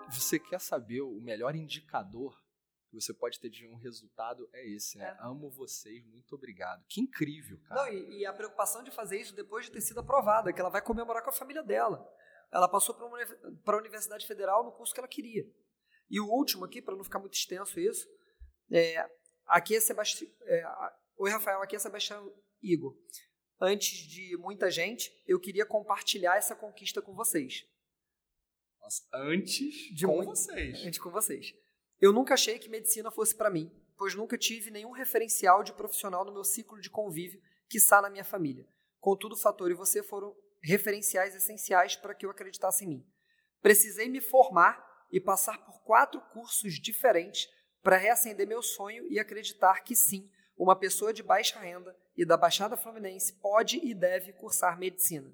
Você 0.10 0.40
quer 0.40 0.60
saber 0.60 1.02
o 1.02 1.22
melhor 1.22 1.56
indicador 1.56 2.43
que 2.94 3.02
você 3.02 3.14
pode 3.14 3.40
ter 3.40 3.50
de 3.50 3.68
um 3.68 3.76
resultado 3.76 4.48
é 4.54 4.68
esse, 4.68 4.98
né? 4.98 5.18
É. 5.20 5.26
Amo 5.26 5.50
vocês, 5.50 6.06
muito 6.06 6.36
obrigado. 6.36 6.86
Que 6.88 7.02
incrível, 7.02 7.60
cara. 7.68 7.82
Não, 7.82 7.94
e, 7.94 8.20
e, 8.20 8.26
a 8.26 8.34
preocupação 8.34 8.84
de 8.84 8.92
fazer 8.92 9.20
isso 9.20 9.36
depois 9.36 9.66
de 9.66 9.72
ter 9.72 9.82
sido 9.82 10.00
aprovada, 10.00 10.54
que 10.54 10.60
ela 10.60 10.70
vai 10.70 10.82
comemorar 10.82 11.24
com 11.24 11.32
a 11.32 11.34
família 11.34 11.64
dela. 11.64 12.08
Ela 12.52 12.68
passou 12.68 12.94
para 13.64 13.76
a 13.76 13.80
Universidade 13.80 14.28
Federal 14.28 14.64
no 14.64 14.72
curso 14.72 14.94
que 14.94 15.00
ela 15.00 15.08
queria. 15.08 15.44
E 16.10 16.20
o 16.20 16.28
último 16.28 16.66
aqui, 16.66 16.82
para 16.82 16.96
não 16.96 17.04
ficar 17.04 17.18
muito 17.18 17.34
extenso 17.34 17.80
isso, 17.80 18.08
é, 18.72 19.10
aqui 19.48 19.76
é 19.76 19.80
Sebastião. 19.80 20.30
É, 20.44 20.64
Oi, 21.18 21.32
Rafael, 21.32 21.62
aqui 21.62 21.76
é 21.76 21.80
Sebastião 21.80 22.32
Igor. 22.62 22.96
Antes 23.60 23.98
de 24.08 24.38
muita 24.38 24.70
gente, 24.70 25.12
eu 25.26 25.40
queria 25.40 25.66
compartilhar 25.66 26.36
essa 26.36 26.56
conquista 26.56 27.02
com 27.02 27.16
vocês. 27.16 27.66
Nossa, 28.80 29.04
antes 29.14 29.96
de 29.96 30.06
com 30.06 30.24
vocês. 30.24 30.86
Antes 30.86 31.00
com 31.00 31.10
vocês. 31.10 31.56
Eu 32.00 32.12
nunca 32.12 32.34
achei 32.34 32.60
que 32.60 32.70
medicina 32.70 33.12
fosse 33.12 33.36
para 33.36 33.50
mim, 33.50 33.72
pois 33.98 34.16
nunca 34.16 34.38
tive 34.38 34.72
nenhum 34.72 34.92
referencial 34.92 35.64
de 35.64 35.74
profissional 35.74 36.26
no 36.26 36.34
meu 36.34 36.44
ciclo 36.44 36.80
de 36.80 36.90
convívio, 36.90 37.42
que 37.70 37.78
está 37.78 38.02
na 38.02 38.10
minha 38.10 38.24
família. 38.24 38.68
Contudo, 39.00 39.34
o 39.34 39.38
Fator 39.38 39.72
e 39.72 39.76
você 39.76 40.04
foram 40.04 40.36
referenciais 40.62 41.36
essenciais 41.36 41.96
para 41.96 42.14
que 42.14 42.26
eu 42.26 42.30
acreditasse 42.30 42.86
em 42.86 42.88
mim. 42.88 43.08
Precisei 43.62 44.08
me 44.10 44.22
formar 44.22 44.86
e 45.12 45.20
passar 45.20 45.64
por 45.66 45.82
quatro 45.84 46.20
cursos 46.32 46.74
diferentes 46.74 47.48
para 47.82 47.98
reacender 47.98 48.48
meu 48.48 48.62
sonho 48.62 49.06
e 49.10 49.20
acreditar 49.20 49.84
que 49.84 49.96
sim, 49.96 50.32
uma 50.58 50.76
pessoa 50.76 51.14
de 51.14 51.22
baixa 51.22 51.60
renda 51.60 51.96
e 52.16 52.26
da 52.26 52.38
Baixada 52.38 52.78
Fluminense 52.78 53.34
pode 53.34 53.78
e 53.84 53.94
deve 53.94 54.34
cursar 54.34 54.80
medicina. 54.80 55.34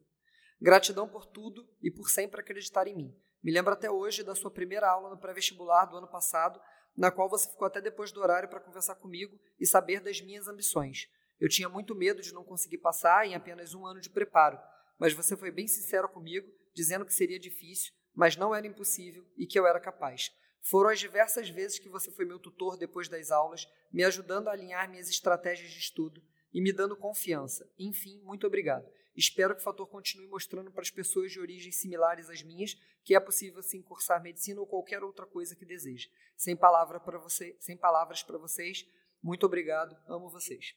Gratidão 0.61 1.07
por 1.07 1.25
tudo 1.25 1.67
e 1.81 1.91
por 1.91 2.09
sempre 2.09 2.41
acreditar 2.41 2.87
em 2.87 2.95
mim. 2.95 3.15
Me 3.41 3.51
lembro 3.51 3.73
até 3.73 3.89
hoje 3.89 4.23
da 4.23 4.35
sua 4.35 4.51
primeira 4.51 4.89
aula 4.89 5.09
no 5.09 5.17
pré-vestibular 5.17 5.85
do 5.85 5.97
ano 5.97 6.07
passado, 6.07 6.59
na 6.95 7.09
qual 7.09 7.29
você 7.29 7.49
ficou 7.49 7.65
até 7.65 7.79
depois 7.79 8.11
do 8.11 8.19
horário 8.19 8.49
para 8.49 8.59
conversar 8.59 8.95
comigo 8.95 9.39
e 9.59 9.65
saber 9.65 10.01
das 10.01 10.19
minhas 10.19 10.47
ambições. 10.47 11.07
Eu 11.39 11.47
tinha 11.47 11.69
muito 11.69 11.95
medo 11.95 12.21
de 12.21 12.33
não 12.33 12.43
conseguir 12.43 12.79
passar 12.79 13.25
em 13.25 13.35
apenas 13.35 13.73
um 13.73 13.85
ano 13.85 14.01
de 14.01 14.09
preparo, 14.09 14.59
mas 14.97 15.13
você 15.13 15.37
foi 15.37 15.51
bem 15.51 15.67
sincero 15.67 16.09
comigo, 16.09 16.51
dizendo 16.73 17.05
que 17.05 17.13
seria 17.13 17.39
difícil, 17.39 17.93
mas 18.13 18.35
não 18.35 18.53
era 18.53 18.67
impossível 18.67 19.25
e 19.37 19.47
que 19.47 19.57
eu 19.57 19.65
era 19.65 19.79
capaz. 19.79 20.31
Foram 20.61 20.89
as 20.89 20.99
diversas 20.99 21.49
vezes 21.49 21.79
que 21.79 21.87
você 21.87 22.11
foi 22.11 22.25
meu 22.25 22.37
tutor 22.37 22.77
depois 22.77 23.07
das 23.07 23.31
aulas, 23.31 23.65
me 23.91 24.03
ajudando 24.03 24.49
a 24.49 24.51
alinhar 24.51 24.89
minhas 24.89 25.09
estratégias 25.09 25.71
de 25.71 25.79
estudo 25.79 26.21
e 26.53 26.61
me 26.61 26.73
dando 26.73 26.97
confiança. 26.97 27.71
Enfim, 27.79 28.19
muito 28.23 28.45
obrigado. 28.45 28.85
Espero 29.19 29.53
que 29.53 29.59
o 29.59 29.63
Fator 29.63 29.85
continue 29.85 30.27
mostrando 30.27 30.71
para 30.71 30.81
as 30.81 30.89
pessoas 30.89 31.29
de 31.29 31.41
origens 31.41 31.75
similares 31.75 32.29
às 32.29 32.41
minhas 32.41 32.73
que 33.03 33.13
é 33.13 33.19
possível 33.19 33.61
sim 33.61 33.81
cursar 33.81 34.23
medicina 34.23 34.61
ou 34.61 34.65
qualquer 34.65 35.03
outra 35.03 35.25
coisa 35.25 35.57
que 35.57 35.65
deseje. 35.65 36.09
Sem, 36.37 36.55
palavra 36.55 37.01
para 37.01 37.19
você, 37.19 37.57
sem 37.59 37.75
palavras 37.75 38.23
para 38.23 38.37
vocês, 38.37 38.87
muito 39.21 39.45
obrigado, 39.45 39.93
amo 40.07 40.29
vocês. 40.29 40.73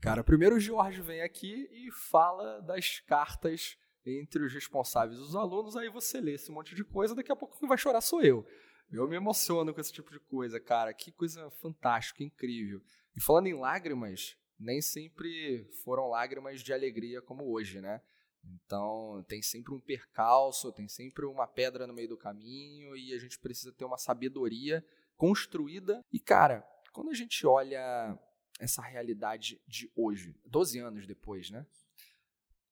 Cara, 0.00 0.24
primeiro 0.24 0.56
o 0.56 0.60
Jorge 0.60 1.02
vem 1.02 1.20
aqui 1.20 1.68
e 1.70 1.92
fala 2.10 2.62
das 2.62 3.00
cartas 3.00 3.76
entre 4.06 4.42
os 4.42 4.54
responsáveis 4.54 5.18
e 5.18 5.22
os 5.22 5.36
alunos, 5.36 5.76
aí 5.76 5.90
você 5.90 6.18
lê 6.18 6.32
esse 6.32 6.50
monte 6.50 6.74
de 6.74 6.82
coisa, 6.82 7.14
daqui 7.14 7.30
a 7.30 7.36
pouco 7.36 7.58
quem 7.58 7.68
vai 7.68 7.76
chorar 7.76 8.00
sou 8.00 8.22
eu. 8.22 8.46
Eu 8.90 9.06
me 9.06 9.16
emociono 9.16 9.74
com 9.74 9.80
esse 9.80 9.92
tipo 9.92 10.10
de 10.10 10.20
coisa, 10.20 10.58
cara. 10.60 10.92
Que 10.92 11.10
coisa 11.12 11.50
fantástica, 11.62 12.22
incrível. 12.22 12.82
E 13.16 13.20
falando 13.22 13.46
em 13.46 13.58
lágrimas, 13.58 14.36
nem 14.62 14.80
sempre 14.80 15.64
foram 15.84 16.08
lágrimas 16.08 16.62
de 16.62 16.72
alegria 16.72 17.20
como 17.20 17.50
hoje, 17.50 17.80
né? 17.80 18.00
Então, 18.44 19.24
tem 19.28 19.40
sempre 19.40 19.72
um 19.72 19.80
percalço, 19.80 20.72
tem 20.72 20.88
sempre 20.88 21.24
uma 21.24 21.46
pedra 21.46 21.86
no 21.86 21.94
meio 21.94 22.08
do 22.08 22.16
caminho 22.16 22.96
e 22.96 23.12
a 23.12 23.18
gente 23.18 23.38
precisa 23.38 23.72
ter 23.72 23.84
uma 23.84 23.98
sabedoria 23.98 24.84
construída. 25.16 26.04
E, 26.12 26.18
cara, 26.18 26.66
quando 26.92 27.10
a 27.10 27.14
gente 27.14 27.46
olha 27.46 28.18
essa 28.58 28.82
realidade 28.82 29.60
de 29.66 29.90
hoje, 29.94 30.34
12 30.44 30.78
anos 30.80 31.06
depois, 31.06 31.50
né? 31.50 31.66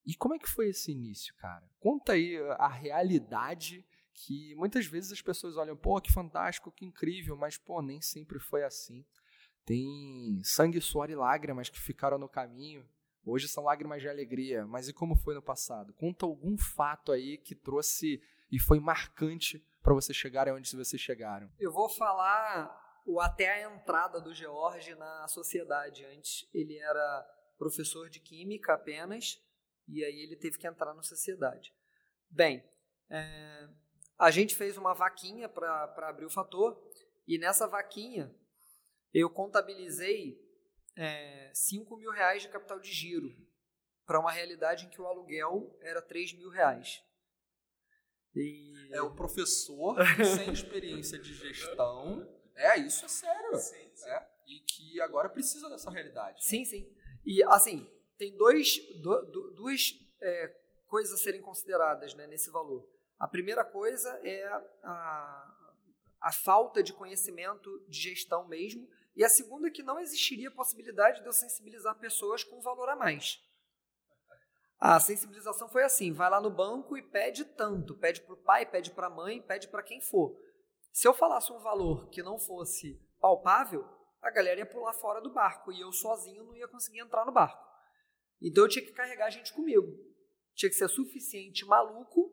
E 0.05 0.15
como 0.15 0.35
é 0.35 0.39
que 0.39 0.49
foi 0.49 0.69
esse 0.71 0.91
início, 0.91 1.35
cara? 1.37 1.69
Conta 1.79 2.13
aí 2.13 2.37
a 2.59 2.69
realidade 2.69 3.87
que 4.13 4.55
muitas 4.57 4.87
vezes 4.87 5.13
as 5.13 5.23
pessoas 5.23 5.57
olham, 5.57 5.77
pô, 5.77 6.01
que 6.01 6.13
fantástico, 6.13 6.73
que 6.73 6.85
incrível, 6.85 7.37
mas, 7.37 7.57
pô, 7.57 7.81
nem 7.81 8.01
sempre 8.01 8.39
foi 8.39 8.65
assim. 8.65 9.05
Tem 9.71 10.43
sangue, 10.43 10.81
suor 10.81 11.11
e 11.11 11.15
lágrimas 11.15 11.69
que 11.69 11.79
ficaram 11.79 12.19
no 12.19 12.29
caminho. 12.29 12.85
Hoje 13.25 13.47
são 13.47 13.63
lágrimas 13.63 14.03
de 14.03 14.09
alegria, 14.09 14.67
mas 14.67 14.89
e 14.89 14.93
como 14.93 15.15
foi 15.15 15.33
no 15.33 15.41
passado? 15.41 15.95
Conta 15.95 16.27
algum 16.27 16.59
fato 16.59 17.13
aí 17.13 17.39
que 17.39 17.55
trouxe 17.55 18.21
e 18.51 18.59
foi 18.59 18.81
marcante 18.81 19.65
para 19.81 19.95
você 19.95 20.13
chegar 20.13 20.49
onde 20.49 20.77
vocês 20.77 21.01
chegaram. 21.01 21.49
Eu 21.57 21.71
vou 21.71 21.89
falar 21.89 23.01
o 23.07 23.21
até 23.21 23.65
a 23.65 23.73
entrada 23.73 24.21
do 24.21 24.35
George 24.35 24.97
na 24.97 25.29
sociedade. 25.29 26.05
Antes 26.05 26.51
ele 26.53 26.77
era 26.77 27.25
professor 27.57 28.11
de 28.11 28.19
química 28.19 28.75
apenas, 28.75 29.41
e 29.87 30.05
aí 30.05 30.21
ele 30.21 30.35
teve 30.35 30.59
que 30.59 30.67
entrar 30.67 30.95
na 30.95 31.03
sociedade. 31.05 31.73
Bem, 32.29 32.69
é, 33.09 33.69
a 34.19 34.33
gente 34.33 34.57
fez 34.57 34.77
uma 34.77 34.95
vaquinha 34.95 35.49
para 35.49 36.09
abrir 36.09 36.27
o 36.27 36.31
fator, 36.31 36.77
e 37.25 37.39
nessa 37.39 37.69
vaquinha 37.69 38.35
eu 39.13 39.29
contabilizei 39.31 40.41
é, 40.97 41.51
5 41.55 41.97
mil 41.97 42.11
reais 42.11 42.43
de 42.43 42.49
capital 42.49 42.79
de 42.79 42.93
giro 42.93 43.35
para 44.07 44.19
uma 44.19 44.33
realidade 44.33 44.87
em 44.87 44.91
que 44.91 45.01
o 45.01 45.07
aluguel 45.07 45.77
era 45.81 46.03
3 46.03 46.33
mil 46.35 46.49
reais. 46.49 47.03
E... 48.35 48.89
É 48.93 49.03
o 49.03 49.15
professor 49.15 49.97
sem 50.37 50.53
experiência 50.53 51.19
de 51.19 51.35
gestão. 51.35 52.29
É, 52.55 52.79
isso 52.79 53.05
é 53.05 53.09
sério. 53.09 53.57
Sim, 53.57 53.91
sim. 53.95 54.09
É, 54.09 54.29
e 54.47 54.61
que 54.61 55.01
agora 55.01 55.29
precisa 55.29 55.69
dessa 55.69 55.91
realidade. 55.91 56.45
Sim, 56.45 56.65
sim. 56.65 56.93
E 57.25 57.43
assim, 57.45 57.89
tem 58.19 58.37
dois, 58.37 58.79
do, 59.01 59.23
do, 59.27 59.55
duas 59.55 59.95
é, 60.21 60.49
coisas 60.87 61.15
a 61.15 61.23
serem 61.23 61.41
consideradas 61.41 62.15
né, 62.15 62.27
nesse 62.27 62.51
valor. 62.51 62.89
A 63.19 63.29
primeira 63.29 63.65
coisa 63.65 64.09
é 64.25 64.45
a, 64.83 65.55
a 66.21 66.33
falta 66.33 66.83
de 66.83 66.93
conhecimento 66.93 67.85
de 67.89 67.99
gestão 67.99 68.47
mesmo, 68.47 68.89
e 69.17 69.25
a 69.25 69.29
segunda 69.29 69.69
é 69.69 69.71
que 69.71 69.83
não 69.83 69.99
existiria 69.99 70.51
possibilidade 70.51 71.21
de 71.21 71.27
eu 71.27 71.33
sensibilizar 71.33 71.99
pessoas 71.99 72.45
com 72.45 72.61
valor 72.61 72.89
a 72.89 72.97
mais. 72.97 73.41
A 74.79 74.99
sensibilização 74.99 75.69
foi 75.69 75.83
assim: 75.83 76.13
vai 76.13 76.31
lá 76.31 76.41
no 76.41 76.51
banco 76.51 76.97
e 76.97 77.03
pede 77.03 77.45
tanto, 77.45 77.95
pede 77.97 78.23
para 78.23 78.35
o 78.35 78.43
pai, 78.43 78.65
pede 78.65 78.91
para 78.91 79.09
a 79.09 79.11
mãe, 79.11 79.43
pede 79.43 79.69
para 79.69 79.83
quem 79.83 80.01
for. 80.01 80.35
Se 80.93 81.07
eu 81.07 81.13
falasse 81.13 81.53
um 81.53 81.59
valor 81.59 82.09
que 82.09 82.23
não 82.23 82.39
fosse 82.39 82.99
palpável, 83.21 83.87
a 84.23 84.31
galera 84.31 84.61
ia 84.61 84.67
pular 84.67 84.93
fora 84.95 85.21
do 85.21 85.33
barco 85.33 85.71
e 85.71 85.81
eu 85.81 85.93
sozinho 85.93 86.45
não 86.45 86.57
ia 86.57 86.69
conseguir 86.69 87.01
entrar 87.01 87.25
no 87.25 87.33
barco. 87.33 87.63
Então 88.41 88.65
eu 88.65 88.69
tinha 88.69 88.85
que 88.85 88.93
carregar 88.93 89.27
a 89.27 89.31
gente 89.31 89.53
comigo. 89.53 89.87
Tinha 90.55 90.71
que 90.71 90.77
ser 90.77 90.89
suficiente 90.89 91.65
maluco 91.65 92.33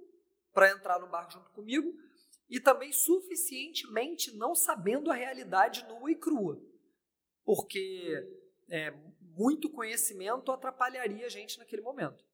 para 0.53 0.71
entrar 0.71 0.99
no 0.99 1.07
barco 1.07 1.33
junto 1.33 1.51
comigo 1.51 1.93
e 2.49 2.59
também 2.59 2.91
suficientemente 2.91 4.35
não 4.35 4.55
sabendo 4.55 5.11
a 5.11 5.15
realidade 5.15 5.85
nua 5.87 6.11
e 6.11 6.15
crua. 6.15 6.61
Porque 7.43 8.13
é, 8.69 8.91
muito 9.21 9.69
conhecimento 9.69 10.51
atrapalharia 10.51 11.25
a 11.25 11.29
gente 11.29 11.57
naquele 11.59 11.81
momento. 11.81 12.25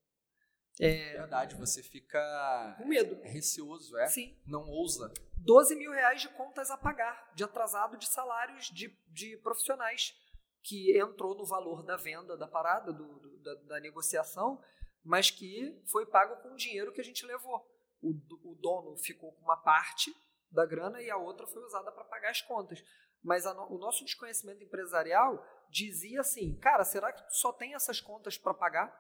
É 0.80 1.18
verdade, 1.18 1.56
você 1.56 1.84
fica 1.84 2.76
com 2.80 2.88
medo, 2.88 3.22
receoso, 3.22 3.96
é? 3.98 4.08
Sim. 4.08 4.36
Não 4.46 4.68
ousa. 4.68 5.14
12 5.38 5.76
mil 5.76 5.92
reais 5.92 6.22
de 6.22 6.30
contas 6.30 6.72
a 6.72 6.78
pagar, 6.78 7.32
de 7.36 7.44
atrasado 7.44 7.98
de 7.98 8.08
salários 8.08 8.72
de, 8.72 8.90
de 9.10 9.38
profissionais, 9.38 10.16
que 10.64 10.98
entrou 10.98 11.36
no 11.36 11.46
valor 11.46 11.84
da 11.84 11.96
venda 11.96 12.36
da 12.36 12.48
parada, 12.48 12.92
do, 12.92 13.20
do 13.20 13.38
da, 13.40 13.54
da, 13.56 13.80
negociação, 13.82 14.60
mas 15.04 15.30
que 15.30 15.80
foi 15.92 16.06
pago 16.06 16.42
com 16.42 16.54
o 16.54 16.58
dinheiro 16.58 16.94
que 16.94 17.02
a 17.02 17.04
gente 17.04 17.26
levou. 17.26 17.62
O, 18.04 18.52
o 18.52 18.56
dono 18.56 18.98
ficou 18.98 19.32
com 19.32 19.42
uma 19.42 19.58
parte 19.58 20.14
da 20.52 20.66
grana 20.66 21.02
e 21.02 21.10
a 21.10 21.18
outra 21.18 21.48
foi 21.48 21.64
usada 21.64 21.92
para 21.92 22.04
pagar 22.04 22.30
as 22.30 22.42
contas. 22.42 22.84
Mas 23.24 23.46
a, 23.46 23.54
o 23.68 23.78
nosso 23.78 24.04
desconhecimento 24.04 24.64
empresarial 24.64 25.44
dizia 25.70 26.22
assim, 26.22 26.56
cara, 26.60 26.84
será 26.84 27.12
que 27.12 27.24
só 27.34 27.52
tem 27.52 27.74
essas 27.74 28.02
contas 28.02 28.38
para 28.38 28.54
pagar? 28.54 28.94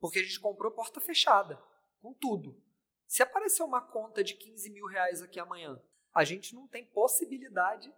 Porque 0.00 0.18
a 0.18 0.22
gente 0.22 0.40
comprou 0.40 0.70
porta 0.72 1.00
fechada, 1.00 1.56
com 2.00 2.12
tudo. 2.12 2.60
Se 3.06 3.22
aparecer 3.22 3.62
uma 3.62 3.80
conta 3.80 4.22
de 4.22 4.34
15 4.34 4.70
mil 4.70 4.86
reais 4.86 5.22
aqui 5.22 5.40
amanhã, 5.40 5.80
a 6.12 6.24
gente 6.24 6.54
não 6.54 6.66
tem 6.68 6.84
possibilidade, 6.84 7.92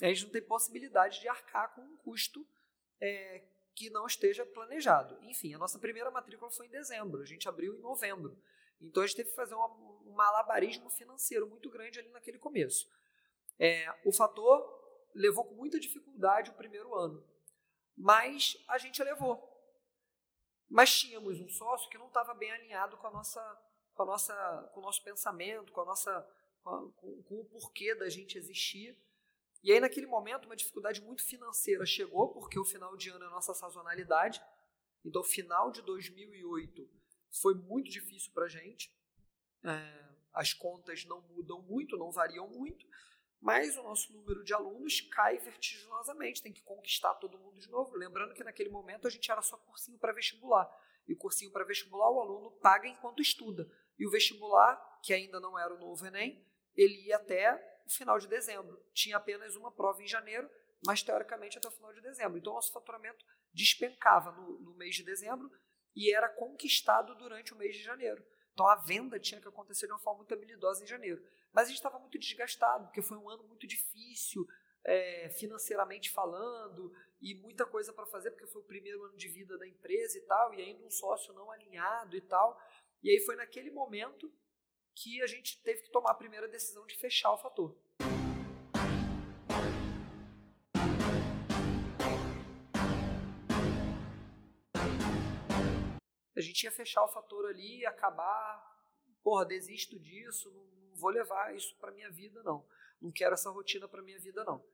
a 0.00 0.06
gente 0.06 0.24
não 0.24 0.30
tem 0.30 0.42
possibilidade 0.42 1.20
de 1.20 1.28
arcar 1.28 1.74
com 1.74 1.82
um 1.82 1.96
custo 1.98 2.46
é, 3.00 3.44
que 3.74 3.90
não 3.90 4.06
esteja 4.06 4.46
planejado. 4.46 5.18
Enfim, 5.22 5.54
a 5.54 5.58
nossa 5.58 5.78
primeira 5.78 6.10
matrícula 6.10 6.50
foi 6.50 6.66
em 6.66 6.70
dezembro, 6.70 7.20
a 7.20 7.26
gente 7.26 7.48
abriu 7.48 7.74
em 7.74 7.80
novembro. 7.80 8.40
Então 8.80 9.02
a 9.02 9.06
gente 9.06 9.16
teve 9.16 9.30
que 9.30 9.36
fazer 9.36 9.54
uma, 9.54 9.66
um 9.66 10.12
malabarismo 10.12 10.88
financeiro 10.90 11.48
muito 11.48 11.68
grande 11.70 11.98
ali 11.98 12.10
naquele 12.10 12.38
começo. 12.38 12.88
É, 13.58 13.92
o 14.04 14.12
fator 14.12 14.78
levou 15.14 15.44
com 15.44 15.54
muita 15.54 15.80
dificuldade 15.80 16.50
o 16.50 16.54
primeiro 16.54 16.94
ano, 16.94 17.24
mas 17.96 18.56
a 18.68 18.78
gente 18.78 19.02
levou. 19.02 19.46
Mas 20.68 20.96
tínhamos 20.98 21.40
um 21.40 21.48
sócio 21.48 21.88
que 21.90 21.98
não 21.98 22.08
estava 22.08 22.34
bem 22.34 22.50
alinhado 22.52 22.96
com 22.98 23.06
a 23.06 23.10
nossa, 23.10 23.40
com 23.94 24.02
a 24.02 24.06
nossa, 24.06 24.70
com 24.74 24.80
o 24.80 24.82
nosso 24.82 25.02
pensamento, 25.02 25.72
com 25.72 25.80
a 25.80 25.84
nossa, 25.84 26.30
com, 26.62 26.92
com, 26.92 27.22
com 27.22 27.40
o 27.40 27.44
porquê 27.46 27.94
da 27.94 28.08
gente 28.08 28.38
existir. 28.38 28.96
E 29.62 29.72
aí 29.72 29.80
naquele 29.80 30.06
momento 30.06 30.44
uma 30.44 30.54
dificuldade 30.54 31.00
muito 31.00 31.24
financeira 31.24 31.84
chegou 31.84 32.28
porque 32.28 32.58
o 32.58 32.64
final 32.64 32.96
de 32.96 33.08
ano 33.08 33.24
é 33.24 33.26
a 33.26 33.30
nossa 33.30 33.54
sazonalidade. 33.54 34.40
Então 35.04 35.24
final 35.24 35.72
de 35.72 35.82
2008 35.82 36.97
foi 37.30 37.54
muito 37.54 37.90
difícil 37.90 38.32
para 38.32 38.44
a 38.44 38.48
gente. 38.48 38.92
É, 39.64 40.08
as 40.32 40.52
contas 40.52 41.04
não 41.04 41.20
mudam 41.22 41.62
muito, 41.62 41.96
não 41.96 42.10
variam 42.10 42.48
muito 42.48 42.86
mas 43.40 43.76
o 43.76 43.82
nosso 43.82 44.12
número 44.12 44.42
de 44.42 44.52
alunos 44.52 45.00
cai 45.00 45.38
vertiginosamente, 45.38 46.42
tem 46.42 46.52
que 46.52 46.62
conquistar 46.62 47.14
todo 47.14 47.38
mundo 47.38 47.58
de 47.60 47.70
novo. 47.70 47.96
Lembrando 47.96 48.34
que 48.34 48.42
naquele 48.42 48.68
momento 48.68 49.06
a 49.06 49.10
gente 49.10 49.30
era 49.30 49.42
só 49.42 49.56
cursinho 49.56 49.98
para 49.98 50.12
vestibular. 50.12 50.68
E 51.06 51.12
o 51.12 51.16
cursinho 51.16 51.50
para 51.52 51.64
vestibular 51.64 52.10
o 52.10 52.20
aluno 52.20 52.50
paga 52.60 52.88
enquanto 52.88 53.22
estuda. 53.22 53.70
E 53.98 54.06
o 54.06 54.10
vestibular, 54.10 54.76
que 55.02 55.14
ainda 55.14 55.38
não 55.38 55.58
era 55.58 55.72
o 55.72 55.78
novo 55.78 56.04
Enem, 56.04 56.44
ele 56.76 57.06
ia 57.06 57.16
até 57.16 57.82
o 57.86 57.90
final 57.90 58.18
de 58.18 58.26
dezembro. 58.26 58.78
Tinha 58.92 59.16
apenas 59.16 59.54
uma 59.54 59.70
prova 59.70 60.02
em 60.02 60.08
janeiro, 60.08 60.50
mas 60.84 61.02
teoricamente 61.02 61.58
até 61.58 61.68
o 61.68 61.72
final 61.72 61.92
de 61.92 62.00
dezembro. 62.00 62.38
Então 62.38 62.52
nosso 62.52 62.72
faturamento 62.72 63.24
despencava 63.52 64.32
no, 64.32 64.58
no 64.58 64.74
mês 64.74 64.96
de 64.96 65.04
dezembro 65.04 65.50
e 65.94 66.14
era 66.14 66.28
conquistado 66.28 67.14
durante 67.16 67.52
o 67.52 67.56
mês 67.56 67.76
de 67.76 67.82
janeiro. 67.82 68.24
Então 68.52 68.66
a 68.66 68.74
venda 68.74 69.20
tinha 69.20 69.40
que 69.40 69.48
acontecer 69.48 69.86
de 69.86 69.92
uma 69.92 69.98
forma 69.98 70.18
muito 70.18 70.34
habilidosa 70.34 70.82
em 70.82 70.86
janeiro. 70.86 71.22
Mas 71.52 71.64
a 71.64 71.68
gente 71.68 71.76
estava 71.76 71.98
muito 71.98 72.18
desgastado, 72.18 72.86
porque 72.86 73.02
foi 73.02 73.16
um 73.16 73.28
ano 73.28 73.44
muito 73.44 73.66
difícil, 73.66 74.46
é, 74.84 75.28
financeiramente 75.38 76.10
falando, 76.10 76.92
e 77.20 77.34
muita 77.34 77.66
coisa 77.66 77.92
para 77.92 78.06
fazer, 78.06 78.30
porque 78.30 78.46
foi 78.46 78.62
o 78.62 78.64
primeiro 78.64 79.04
ano 79.04 79.16
de 79.16 79.28
vida 79.28 79.56
da 79.58 79.66
empresa 79.66 80.18
e 80.18 80.22
tal, 80.22 80.54
e 80.54 80.62
ainda 80.62 80.84
um 80.84 80.90
sócio 80.90 81.32
não 81.34 81.50
alinhado 81.50 82.16
e 82.16 82.20
tal. 82.20 82.60
E 83.02 83.10
aí 83.10 83.20
foi 83.20 83.36
naquele 83.36 83.70
momento 83.70 84.32
que 84.94 85.22
a 85.22 85.26
gente 85.26 85.62
teve 85.62 85.82
que 85.82 85.90
tomar 85.90 86.10
a 86.10 86.14
primeira 86.14 86.48
decisão 86.48 86.84
de 86.86 86.96
fechar 86.96 87.32
o 87.32 87.38
fator. 87.38 87.76
A 96.38 96.40
gente 96.40 96.62
ia 96.62 96.70
fechar 96.70 97.02
o 97.02 97.08
fator 97.08 97.46
ali, 97.46 97.84
acabar, 97.84 98.64
porra, 99.24 99.44
desisto 99.44 99.98
disso, 99.98 100.48
não 100.52 100.94
vou 100.94 101.10
levar 101.10 101.52
isso 101.52 101.76
para 101.78 101.90
minha 101.90 102.08
vida, 102.12 102.40
não. 102.44 102.64
Não 103.02 103.10
quero 103.10 103.34
essa 103.34 103.50
rotina 103.50 103.88
para 103.88 104.02
minha 104.02 104.20
vida, 104.20 104.44
não. 104.44 104.64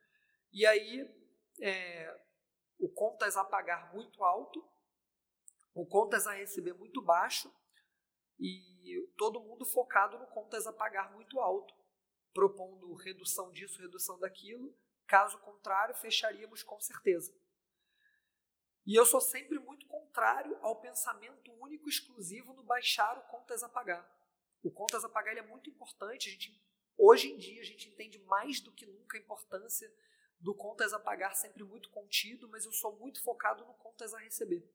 E 0.52 0.66
aí, 0.66 1.10
é, 1.62 2.20
o 2.78 2.86
contas 2.86 3.38
a 3.38 3.44
pagar 3.44 3.94
muito 3.94 4.22
alto, 4.22 4.62
o 5.74 5.86
contas 5.86 6.26
a 6.26 6.34
receber 6.34 6.74
muito 6.74 7.00
baixo 7.00 7.50
e 8.38 9.10
todo 9.16 9.40
mundo 9.40 9.64
focado 9.64 10.18
no 10.18 10.26
contas 10.26 10.66
a 10.66 10.72
pagar 10.72 11.12
muito 11.12 11.40
alto, 11.40 11.74
propondo 12.34 12.92
redução 12.92 13.50
disso, 13.50 13.80
redução 13.80 14.18
daquilo. 14.18 14.76
Caso 15.06 15.38
contrário, 15.38 15.94
fecharíamos 15.94 16.62
com 16.62 16.78
certeza. 16.78 17.34
E 18.86 18.94
eu 18.94 19.06
sou 19.06 19.20
sempre 19.20 19.58
muito 19.58 19.86
contrário 19.86 20.56
ao 20.60 20.80
pensamento 20.80 21.52
único 21.60 21.88
exclusivo 21.88 22.52
no 22.52 22.62
baixar 22.62 23.18
o 23.18 23.22
contas 23.22 23.62
a 23.62 23.68
pagar. 23.68 24.06
O 24.62 24.70
contas 24.70 25.04
a 25.04 25.08
pagar 25.08 25.32
ele 25.32 25.40
é 25.40 25.46
muito 25.46 25.70
importante. 25.70 26.30
Gente, 26.30 26.62
hoje 26.96 27.32
em 27.32 27.36
dia 27.36 27.60
a 27.60 27.64
gente 27.64 27.88
entende 27.88 28.18
mais 28.20 28.60
do 28.60 28.72
que 28.72 28.86
nunca 28.86 29.16
a 29.16 29.20
importância 29.20 29.90
do 30.38 30.54
contas 30.54 30.92
a 30.92 30.98
pagar 30.98 31.34
sempre 31.34 31.64
muito 31.64 31.90
contido, 31.90 32.48
mas 32.48 32.66
eu 32.66 32.72
sou 32.72 32.98
muito 32.98 33.22
focado 33.22 33.64
no 33.64 33.74
contas 33.74 34.12
a 34.12 34.18
receber. 34.18 34.68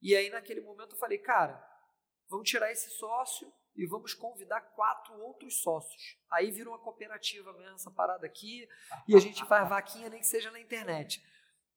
E 0.00 0.16
aí 0.16 0.28
naquele 0.28 0.60
momento 0.60 0.94
eu 0.94 0.98
falei, 0.98 1.18
cara, 1.18 1.64
vamos 2.28 2.48
tirar 2.48 2.72
esse 2.72 2.90
sócio 2.90 3.52
e 3.76 3.86
vamos 3.86 4.12
convidar 4.14 4.60
quatro 4.60 5.14
outros 5.20 5.62
sócios. 5.62 6.18
Aí 6.30 6.50
vira 6.50 6.68
uma 6.68 6.78
cooperativa 6.78 7.52
mesmo, 7.52 7.76
essa 7.76 7.90
parada 7.90 8.26
aqui, 8.26 8.68
e 9.06 9.14
a 9.14 9.20
gente 9.20 9.44
faz 9.46 9.68
vaquinha 9.68 10.10
nem 10.10 10.20
que 10.20 10.26
seja 10.26 10.50
na 10.50 10.60
internet. 10.60 11.24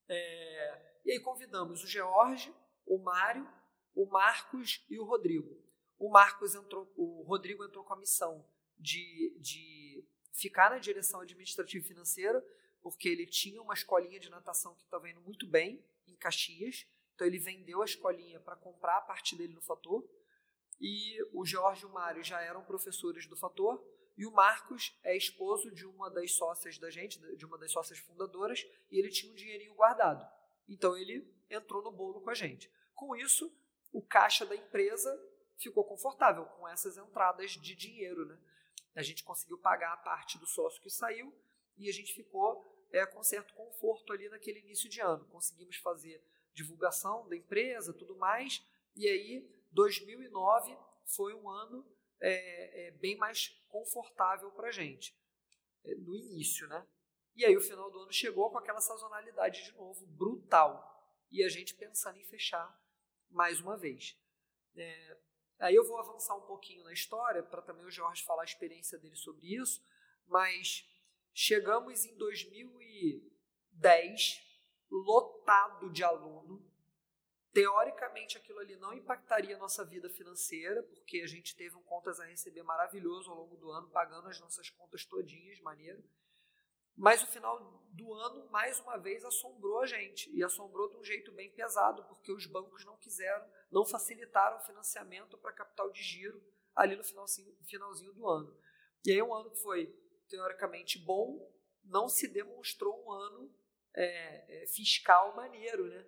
É, 0.09 0.84
e 1.05 1.11
aí 1.11 1.19
convidamos 1.19 1.83
o 1.83 1.87
George, 1.87 2.53
o 2.85 2.97
Mário, 2.97 3.47
o 3.93 4.05
Marcos 4.05 4.83
e 4.89 4.99
o 4.99 5.05
Rodrigo. 5.05 5.63
O 5.97 6.09
Marcos 6.09 6.55
entrou, 6.55 6.91
o 6.97 7.23
Rodrigo 7.23 7.63
entrou 7.63 7.83
com 7.83 7.93
a 7.93 7.97
missão 7.97 8.45
de, 8.77 9.37
de 9.39 10.05
ficar 10.33 10.71
na 10.71 10.79
direção 10.79 11.21
administrativa 11.21 11.85
e 11.85 11.87
financeira, 11.87 12.45
porque 12.81 13.07
ele 13.07 13.25
tinha 13.25 13.61
uma 13.61 13.73
escolinha 13.73 14.19
de 14.19 14.29
natação 14.29 14.75
que 14.75 14.83
estava 14.83 15.09
indo 15.09 15.21
muito 15.21 15.47
bem 15.47 15.83
em 16.05 16.15
Caxias. 16.15 16.85
Então 17.13 17.25
ele 17.25 17.39
vendeu 17.39 17.81
a 17.81 17.85
escolinha 17.85 18.39
para 18.41 18.55
comprar 18.57 18.97
a 18.97 19.01
parte 19.01 19.35
dele 19.35 19.53
no 19.53 19.61
fator 19.61 20.03
e 20.79 21.17
o 21.31 21.45
Jorge 21.45 21.83
e 21.83 21.85
o 21.85 21.89
Mário 21.89 22.23
já 22.23 22.41
eram 22.41 22.63
professores 22.63 23.27
do 23.27 23.35
Fator, 23.35 23.83
e 24.17 24.25
o 24.25 24.31
Marcos 24.31 24.97
é 25.03 25.15
esposo 25.15 25.71
de 25.71 25.85
uma 25.85 26.09
das 26.09 26.31
sócias 26.33 26.77
da 26.77 26.89
gente, 26.89 27.19
de 27.35 27.45
uma 27.45 27.57
das 27.57 27.71
sócias 27.71 27.99
fundadoras, 27.99 28.65
e 28.89 28.99
ele 28.99 29.09
tinha 29.09 29.31
um 29.31 29.35
dinheirinho 29.35 29.73
guardado. 29.75 30.25
Então 30.68 30.97
ele 30.97 31.28
entrou 31.49 31.82
no 31.84 31.91
bolo 31.91 32.22
com 32.22 32.30
a 32.30 32.34
gente. 32.34 32.72
Com 32.93 33.16
isso, 33.16 33.51
o 33.91 34.01
caixa 34.01 34.45
da 34.45 34.55
empresa 34.55 35.11
ficou 35.57 35.84
confortável 35.84 36.45
com 36.45 36.68
essas 36.68 36.97
entradas 36.97 37.51
de 37.51 37.76
dinheiro, 37.76 38.26
né? 38.26 38.38
A 38.95 39.01
gente 39.01 39.24
conseguiu 39.24 39.57
pagar 39.57 39.93
a 39.93 39.97
parte 39.97 40.38
do 40.38 40.47
sócio 40.47 40.82
que 40.82 40.89
saiu 40.89 41.34
e 41.78 41.89
a 41.89 41.93
gente 41.93 42.13
ficou 42.13 42.66
é, 42.91 43.05
com 43.05 43.22
certo 43.24 43.53
conforto 43.53 44.13
ali 44.13 44.30
naquele 44.30 44.59
início 44.59 44.89
de 44.89 45.01
ano. 45.01 45.26
Conseguimos 45.26 45.76
fazer 45.78 46.24
divulgação 46.53 47.28
da 47.28 47.36
empresa, 47.36 47.93
tudo 47.93 48.16
mais, 48.16 48.66
e 48.95 49.07
aí 49.07 49.49
2009 49.72 50.78
foi 51.05 51.34
um 51.34 51.49
ano 51.49 51.86
é, 52.22 52.88
é, 52.88 52.91
bem 52.91 53.18
mais 53.18 53.49
confortável 53.68 54.49
para 54.51 54.70
a 54.70 54.72
gente, 54.72 55.13
é, 55.84 55.93
no 55.95 56.16
início, 56.16 56.68
né? 56.68 56.88
E 57.36 57.45
aí 57.45 57.57
o 57.57 57.61
final 57.61 57.91
do 57.91 57.99
ano 57.99 58.13
chegou 58.13 58.49
com 58.49 58.57
aquela 58.57 58.79
sazonalidade 58.79 59.63
de 59.63 59.73
novo, 59.73 60.07
brutal. 60.07 60.91
E 61.29 61.43
a 61.43 61.49
gente 61.49 61.75
pensando 61.75 62.17
em 62.17 62.23
fechar 62.23 62.73
mais 63.29 63.59
uma 63.59 63.77
vez. 63.77 64.17
É, 64.75 65.17
aí 65.59 65.75
eu 65.75 65.86
vou 65.86 65.99
avançar 65.99 66.36
um 66.36 66.45
pouquinho 66.45 66.83
na 66.83 66.93
história, 66.93 67.43
para 67.43 67.61
também 67.61 67.86
o 67.86 67.91
Jorge 67.91 68.23
falar 68.23 68.41
a 68.43 68.45
experiência 68.45 68.97
dele 68.97 69.15
sobre 69.15 69.53
isso, 69.53 69.86
mas 70.27 70.89
chegamos 71.33 72.05
em 72.05 72.15
2010, 72.15 74.41
lotado 74.89 75.91
de 75.91 76.03
aluno, 76.03 76.65
Teoricamente, 77.55 78.38
aquilo 78.38 78.59
ali 78.59 78.75
não 78.75 78.93
impactaria 78.93 79.55
a 79.55 79.57
nossa 79.57 79.86
vida 79.86 80.09
financeira, 80.09 80.83
porque 80.83 81.21
a 81.21 81.25
gente 81.25 81.55
teve 81.55 81.73
um 81.77 81.83
contas 81.83 82.19
a 82.19 82.25
receber 82.25 82.63
maravilhoso 82.63 83.31
ao 83.31 83.38
longo 83.38 83.55
do 83.55 83.71
ano, 83.71 83.88
pagando 83.91 84.27
as 84.27 84.38
nossas 84.41 84.69
contas 84.69 85.05
todinhas, 85.05 85.61
maneiro. 85.61 86.03
Mas 86.95 87.21
o 87.23 87.27
final 87.27 87.59
do 87.91 88.13
ano, 88.13 88.49
mais 88.49 88.79
uma 88.79 88.97
vez, 88.97 89.23
assombrou 89.23 89.79
a 89.81 89.85
gente. 89.85 90.29
E 90.35 90.43
assombrou 90.43 90.89
de 90.89 90.97
um 90.97 91.03
jeito 91.03 91.31
bem 91.31 91.51
pesado, 91.51 92.03
porque 92.05 92.31
os 92.31 92.45
bancos 92.45 92.85
não 92.85 92.97
quiseram, 92.97 93.45
não 93.71 93.85
facilitaram 93.85 94.57
o 94.57 94.65
financiamento 94.65 95.37
para 95.37 95.53
capital 95.53 95.91
de 95.91 96.01
giro 96.01 96.41
ali 96.75 96.95
no 96.95 97.03
finalzinho, 97.03 97.55
finalzinho 97.63 98.13
do 98.13 98.27
ano. 98.27 98.57
E 99.05 99.11
aí, 99.11 99.21
um 99.21 99.33
ano 99.33 99.51
que 99.51 99.61
foi 99.61 99.87
teoricamente 100.27 100.99
bom, 100.99 101.51
não 101.83 102.09
se 102.09 102.27
demonstrou 102.27 103.03
um 103.05 103.11
ano 103.11 103.53
é, 103.95 104.63
é, 104.63 104.67
fiscal 104.67 105.35
maneiro, 105.35 105.87
né? 105.87 106.05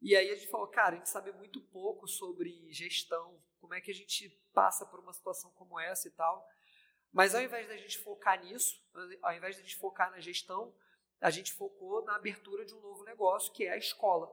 E 0.00 0.14
aí 0.14 0.30
a 0.30 0.34
gente 0.34 0.48
falou, 0.48 0.68
cara, 0.68 0.94
a 0.94 0.98
gente 0.98 1.08
sabe 1.08 1.32
muito 1.32 1.60
pouco 1.60 2.06
sobre 2.06 2.72
gestão, 2.72 3.42
como 3.60 3.74
é 3.74 3.80
que 3.80 3.90
a 3.90 3.94
gente 3.94 4.28
passa 4.54 4.86
por 4.86 5.00
uma 5.00 5.12
situação 5.12 5.50
como 5.52 5.78
essa 5.78 6.06
e 6.06 6.10
tal. 6.12 6.48
Mas 7.12 7.34
ao 7.34 7.42
invés 7.42 7.66
da 7.66 7.76
gente 7.76 7.98
focar 7.98 8.42
nisso, 8.42 8.82
ao 9.22 9.32
invés 9.32 9.56
da 9.56 9.62
gente 9.62 9.76
focar 9.76 10.10
na 10.10 10.20
gestão, 10.20 10.74
a 11.20 11.30
gente 11.30 11.52
focou 11.52 12.04
na 12.04 12.16
abertura 12.16 12.64
de 12.64 12.74
um 12.74 12.80
novo 12.80 13.04
negócio, 13.04 13.52
que 13.52 13.64
é 13.64 13.72
a 13.72 13.76
escola. 13.76 14.30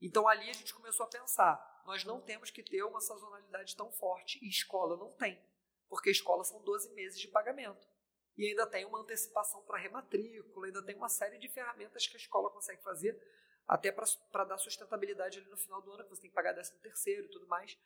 Então 0.00 0.28
ali 0.28 0.48
a 0.48 0.52
gente 0.52 0.72
começou 0.74 1.04
a 1.04 1.08
pensar, 1.08 1.82
nós 1.84 2.04
não 2.04 2.20
temos 2.20 2.50
que 2.50 2.62
ter 2.62 2.82
uma 2.84 3.00
sazonalidade 3.00 3.74
tão 3.74 3.90
forte, 3.90 4.38
e 4.44 4.48
escola 4.48 4.96
não 4.96 5.10
tem, 5.12 5.42
porque 5.88 6.10
escola 6.10 6.44
são 6.44 6.62
12 6.62 6.94
meses 6.94 7.18
de 7.18 7.28
pagamento. 7.28 7.88
E 8.36 8.46
ainda 8.46 8.66
tem 8.66 8.84
uma 8.84 9.00
antecipação 9.00 9.62
para 9.64 9.78
rematrícula, 9.78 10.66
ainda 10.66 10.82
tem 10.84 10.94
uma 10.94 11.08
série 11.08 11.38
de 11.38 11.48
ferramentas 11.48 12.06
que 12.06 12.16
a 12.16 12.20
escola 12.20 12.50
consegue 12.50 12.80
fazer 12.82 13.20
até 13.66 13.90
para 13.92 14.44
dar 14.44 14.58
sustentabilidade 14.58 15.38
ali 15.38 15.48
no 15.50 15.56
final 15.56 15.82
do 15.82 15.92
ano, 15.92 16.04
que 16.04 16.10
você 16.10 16.22
tem 16.22 16.30
que 16.30 16.34
pagar 16.34 16.52
décimo 16.52 16.78
terceiro 16.78 17.26
e 17.26 17.30
tudo 17.30 17.48
mais. 17.48 17.76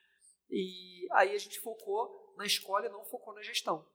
E 0.50 1.08
aí 1.12 1.34
a 1.34 1.38
gente 1.38 1.60
focou 1.60 2.34
na 2.36 2.44
escola 2.44 2.86
e 2.86 2.90
não 2.90 3.04
focou 3.04 3.34
na 3.34 3.42
gestão. 3.42 3.86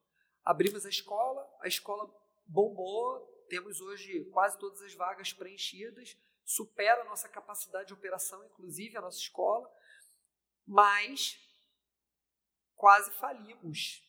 Abrimos 0.44 0.86
a 0.86 0.90
escola, 0.90 1.48
a 1.62 1.68
escola 1.68 2.10
bombou, 2.46 3.20
temos 3.50 3.82
hoje 3.82 4.26
quase 4.32 4.58
todas 4.58 4.82
as 4.82 4.94
vagas 4.94 5.34
preenchidas, 5.34 6.18
supera 6.44 7.02
a 7.02 7.06
nossa 7.06 7.28
capacidade 7.28 7.88
de 7.88 7.94
operação, 7.94 8.44
inclusive 8.46 8.98
a 8.98 9.02
nossa 9.02 9.20
escola, 9.20 9.70
mas 10.66 11.38
quase 12.76 13.12
falimos 13.12 14.04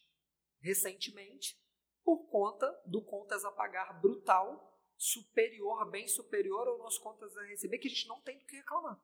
recentemente 0.61 1.61
por 2.05 2.29
conta 2.31 2.71
do 2.87 3.03
contas 3.03 3.45
a 3.45 3.51
pagar 3.51 4.01
brutal 4.01 4.69
superior, 4.97 5.89
bem 5.91 6.09
superior 6.09 6.67
ao 6.67 6.79
nosso 6.79 7.01
contas 7.01 7.37
a 7.37 7.43
receber, 7.45 7.79
que 7.79 7.87
a 7.87 7.91
gente 7.91 8.09
não 8.09 8.21
tem 8.21 8.39
do 8.39 8.47
que 8.47 8.57
reclamar. 8.57 9.01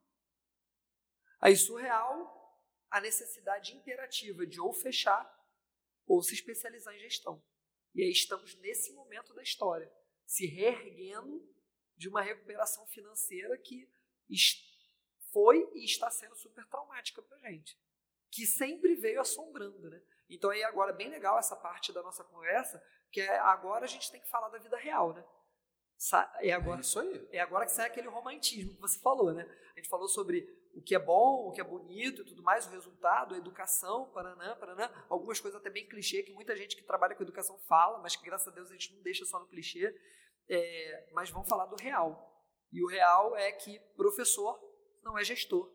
Aí, 1.41 1.57
surreal, 1.57 2.44
a 2.95 3.01
necessidade 3.01 3.75
imperativa 3.75 4.47
de 4.47 4.61
ou 4.61 4.73
fechar 4.73 5.29
ou 6.07 6.23
se 6.23 6.33
especializar 6.33 6.95
em 6.95 7.01
gestão. 7.01 7.43
E 7.93 8.01
aí 8.01 8.11
estamos 8.11 8.55
nesse 8.61 8.93
momento 8.93 9.35
da 9.35 9.43
história, 9.43 9.93
se 10.25 10.47
reerguendo 10.47 11.45
de 11.97 12.09
uma 12.09 12.23
recuperação 12.23 12.87
financeira 12.87 13.59
que 13.59 13.91
foi 15.33 15.69
e 15.75 15.85
está 15.85 16.09
sendo 16.09 16.37
super 16.37 16.65
traumática 16.69 17.21
para 17.21 17.37
a 17.37 17.51
gente, 17.51 17.77
que 18.31 18.47
sempre 18.47 18.95
veio 18.95 19.21
assombrando, 19.21 19.91
né? 19.91 20.01
Então 20.31 20.51
aí 20.51 20.63
agora 20.63 20.93
bem 20.93 21.09
legal 21.09 21.37
essa 21.37 21.57
parte 21.57 21.93
da 21.93 22.01
nossa 22.01 22.23
conversa, 22.23 22.81
que 23.11 23.21
é 23.21 23.39
agora 23.41 23.87
a 23.87 23.89
gente 23.89 24.09
tem 24.13 24.21
que 24.21 24.31
falar 24.31 24.51
da 24.51 24.59
vida 24.59 24.77
real, 24.77 25.13
né? 25.13 25.27
É 26.43 26.53
agora, 26.53 26.79
é 26.79 26.83
isso 26.83 27.01
aí. 27.01 27.29
É 27.33 27.41
agora 27.41 27.67
que 27.67 27.73
sai 27.73 27.87
aquele 27.87 28.09
romantismo 28.09 28.73
que 28.73 28.81
você 28.81 29.01
falou, 29.01 29.35
né? 29.35 29.43
A 29.75 29.81
gente 29.81 29.89
falou 29.89 30.09
sobre 30.09 30.47
o 30.75 30.83
que 30.83 30.95
é 30.95 30.99
bom, 30.99 31.49
o 31.49 31.53
que 31.53 31.61
é 31.61 31.65
bonito 31.65 32.23
e 32.23 32.25
tudo 32.25 32.43
mais, 32.43 32.67
o 32.67 32.71
resultado, 32.71 33.35
a 33.35 33.39
educação, 33.39 34.11
paranã, 34.11 34.57
paranã. 34.57 34.91
Algumas 35.09 35.41
coisas 35.41 35.59
até 35.59 35.71
bem 35.71 35.89
clichê, 35.89 36.23
que 36.23 36.33
muita 36.33 36.57
gente 36.57 36.77
que 36.77 36.83
trabalha 36.83 37.15
com 37.15 37.23
educação 37.23 37.59
fala, 37.61 37.99
mas 37.99 38.17
que 38.17 38.25
graças 38.25 38.49
a 38.49 38.51
Deus 38.51 38.71
a 38.71 38.73
gente 38.73 38.95
não 38.95 39.03
deixa 39.03 39.25
só 39.25 39.39
no 39.39 39.47
clichê. 39.47 39.95
É, 40.49 41.11
mas 41.13 41.31
vamos 41.31 41.49
falar 41.49 41.67
do 41.67 41.77
real. 41.77 42.33
E 42.73 42.83
o 42.83 42.89
real 42.89 43.37
é 43.37 43.53
que 43.53 43.79
professor 43.97 44.61
não 45.03 45.17
é 45.17 45.23
gestor. 45.23 45.73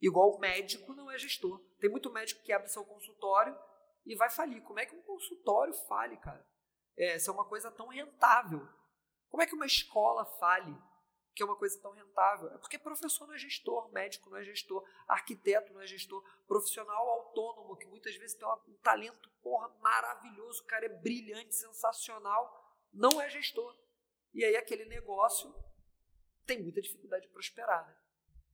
Igual 0.00 0.38
médico 0.38 0.94
não 0.94 1.10
é 1.10 1.18
gestor. 1.18 1.60
Tem 1.80 1.90
muito 1.90 2.10
médico 2.10 2.42
que 2.42 2.52
abre 2.52 2.68
seu 2.68 2.84
consultório 2.84 3.56
e 4.06 4.14
vai 4.16 4.30
falir. 4.30 4.62
Como 4.62 4.78
é 4.78 4.86
que 4.86 4.94
um 4.94 5.02
consultório 5.02 5.74
fale, 5.88 6.16
cara? 6.18 6.46
É, 6.96 7.16
é 7.16 7.30
uma 7.30 7.44
coisa 7.44 7.70
tão 7.70 7.88
rentável. 7.88 8.66
Como 9.28 9.42
é 9.42 9.46
que 9.46 9.54
uma 9.54 9.66
escola 9.66 10.24
fale 10.38 10.76
que 11.34 11.42
é 11.42 11.46
uma 11.46 11.56
coisa 11.56 11.80
tão 11.80 11.92
rentável? 11.92 12.48
É 12.52 12.58
porque 12.58 12.78
professor 12.78 13.26
não 13.26 13.34
é 13.34 13.38
gestor, 13.38 13.90
médico 13.92 14.30
não 14.30 14.36
é 14.36 14.44
gestor, 14.44 14.86
arquiteto 15.08 15.72
não 15.72 15.80
é 15.80 15.86
gestor, 15.86 16.22
profissional 16.46 17.08
autônomo, 17.08 17.76
que 17.76 17.86
muitas 17.86 18.14
vezes 18.16 18.36
tem 18.36 18.46
um 18.46 18.76
talento 18.82 19.30
porra, 19.42 19.68
maravilhoso, 19.80 20.62
o 20.62 20.66
cara 20.66 20.86
é 20.86 20.88
brilhante, 20.88 21.54
sensacional, 21.54 22.62
não 22.92 23.20
é 23.20 23.28
gestor. 23.28 23.76
E 24.34 24.44
aí 24.44 24.56
aquele 24.56 24.84
negócio 24.84 25.54
tem 26.46 26.62
muita 26.62 26.80
dificuldade 26.80 27.26
de 27.26 27.32
prosperar. 27.32 27.86
Né? 27.86 27.96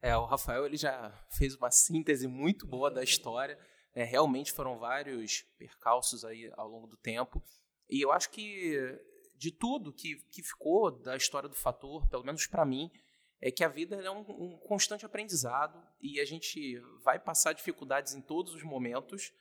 É, 0.00 0.16
o 0.16 0.24
Rafael 0.24 0.64
ele 0.64 0.76
já 0.76 1.10
fez 1.36 1.54
uma 1.56 1.70
síntese 1.70 2.26
muito 2.28 2.66
boa 2.66 2.90
da 2.90 3.02
história. 3.02 3.58
É, 3.94 4.04
realmente 4.04 4.52
foram 4.52 4.78
vários 4.78 5.42
percalços 5.58 6.24
aí 6.24 6.50
ao 6.56 6.68
longo 6.68 6.86
do 6.86 6.96
tempo. 6.96 7.42
E 7.88 8.00
eu 8.04 8.12
acho 8.12 8.30
que 8.30 8.76
de 9.38 9.52
tudo 9.52 9.92
que, 9.92 10.16
que 10.30 10.42
ficou 10.42 10.90
da 10.90 11.16
história 11.16 11.48
do 11.48 11.54
fator, 11.54 12.06
pelo 12.08 12.24
menos 12.24 12.46
para 12.46 12.64
mim, 12.64 12.90
é 13.40 13.50
que 13.50 13.62
a 13.62 13.68
vida 13.68 13.96
é 13.96 14.10
um, 14.10 14.24
um 14.28 14.58
constante 14.58 15.06
aprendizado 15.06 15.80
e 16.00 16.20
a 16.20 16.24
gente 16.24 16.78
vai 17.04 17.18
passar 17.18 17.52
dificuldades 17.52 18.14
em 18.14 18.20
todos 18.20 18.52
os 18.52 18.64
momentos, 18.64 19.32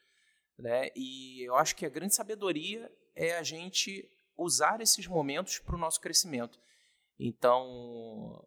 né? 0.58 0.90
E 0.96 1.42
eu 1.48 1.56
acho 1.56 1.76
que 1.76 1.86
a 1.86 1.90
grande 1.90 2.14
sabedoria 2.14 2.92
é 3.16 3.36
a 3.38 3.44
gente 3.44 4.08
usar 4.38 4.82
esses 4.82 5.08
momentos 5.08 5.58
para 5.58 5.76
o 5.76 5.80
nosso 5.80 6.00
crescimento. 6.00 6.60
Então, 7.20 7.66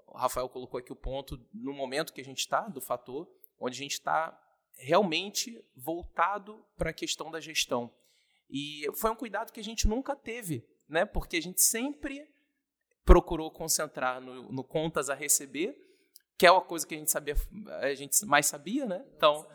o 0.07 0.17
Rafael 0.17 0.49
colocou 0.49 0.79
aqui 0.79 0.93
o 0.93 0.97
ponto 0.97 1.37
no 1.53 1.73
momento 1.73 2.13
que 2.13 2.21
a 2.21 2.25
gente 2.25 2.39
está, 2.39 2.69
do 2.69 2.81
fator, 2.81 3.29
onde 3.59 3.75
a 3.77 3.83
gente 3.83 3.95
está 3.95 4.41
realmente 4.77 5.63
voltado 5.77 6.65
para 6.77 6.91
a 6.91 6.95
questão 6.95 7.29
da 7.29 7.41
gestão. 7.41 7.93
E 8.49 8.87
foi 8.95 9.11
um 9.11 9.17
cuidado 9.17 9.53
que 9.53 9.61
a 9.61 9.65
gente 9.65 9.89
nunca 9.89 10.15
teve, 10.15 10.65
né? 10.91 11.05
porque 11.05 11.37
a 11.37 11.43
gente 11.43 11.63
sempre 11.63 12.29
procurou 13.05 13.51
concentrar 13.51 14.21
no, 14.21 14.53
no 14.53 14.65
contas 14.65 15.09
a 15.09 15.15
receber, 15.15 15.77
que 16.37 16.47
é 16.47 16.51
uma 16.51 16.61
coisa 16.61 16.87
que 16.87 16.95
a 16.95 16.99
gente 16.99 17.11
sabia, 17.11 17.35
a 17.81 17.95
gente 17.95 18.25
mais 18.25 18.47
sabia, 18.47 18.87
né? 18.87 19.05
Então, 19.17 19.47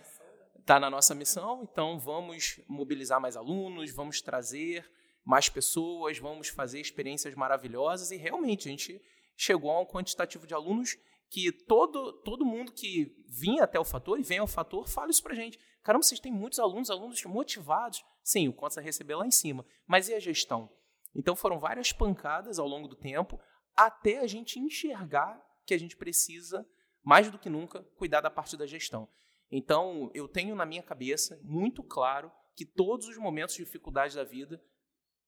está 0.60 0.80
na 0.80 0.90
nossa 0.90 1.14
missão, 1.14 1.68
então 1.72 2.00
vamos 2.00 2.60
mobilizar 2.68 3.20
mais 3.20 3.36
alunos, 3.38 3.92
vamos 3.92 4.22
trazer 4.22 4.90
mais 5.24 5.50
pessoas, 5.50 6.18
vamos 6.20 6.48
fazer 6.48 6.80
experiências 6.80 7.34
maravilhosas 7.34 8.12
e 8.12 8.18
realmente 8.18 8.68
a 8.68 8.72
gente 8.72 9.02
chegou 9.36 9.72
a 9.72 9.82
um 9.82 9.86
quantitativo 9.86 10.46
de 10.46 10.54
alunos 10.54 10.98
que 11.30 11.52
todo, 11.52 12.14
todo 12.24 12.46
mundo 12.46 12.72
que 12.72 13.16
vinha 13.28 13.64
até 13.64 13.80
o 13.80 13.84
Fator 13.84 14.20
e 14.20 14.24
vem 14.24 14.38
ao 14.38 14.48
Fator 14.48 14.88
fala 14.88 15.10
isso 15.10 15.24
pra 15.24 15.34
gente. 15.34 15.60
Caramba, 15.84 16.04
vocês 16.04 16.20
têm 16.20 16.32
muitos 16.32 16.60
alunos, 16.60 16.90
alunos 16.90 17.24
motivados. 17.26 18.04
Sim, 18.24 18.48
o 18.48 18.54
quanto 18.54 18.74
você 18.74 18.82
receber 18.82 19.16
lá 19.16 19.26
em 19.26 19.32
cima. 19.32 19.66
Mas 19.86 20.08
e 20.10 20.14
a 20.14 20.20
gestão? 20.20 20.70
Então 21.16 21.36
foram 21.36 21.60
várias 21.60 21.92
pancadas 21.92 22.60
ao 22.60 22.68
longo 22.68 22.88
do 22.88 22.96
tempo 22.96 23.40
até 23.76 24.20
a 24.20 24.28
gente 24.28 24.60
enxergar 24.60 25.42
que 25.66 25.74
a 25.74 25.78
gente 25.78 25.98
precisa, 25.98 26.66
mais 27.04 27.30
do 27.30 27.40
que 27.40 27.50
nunca, 27.50 27.84
cuidar 27.98 28.22
da 28.22 28.30
parte 28.30 28.56
da 28.56 28.66
gestão. 28.66 29.10
Então, 29.52 30.10
eu 30.14 30.28
tenho 30.28 30.56
na 30.56 30.66
minha 30.66 30.84
cabeça 30.84 31.40
muito 31.44 31.84
claro 31.84 32.32
que 32.56 32.66
todos 32.66 33.08
os 33.08 33.18
momentos 33.18 33.56
de 33.56 33.64
dificuldade 33.64 34.16
da 34.16 34.24
vida 34.24 34.62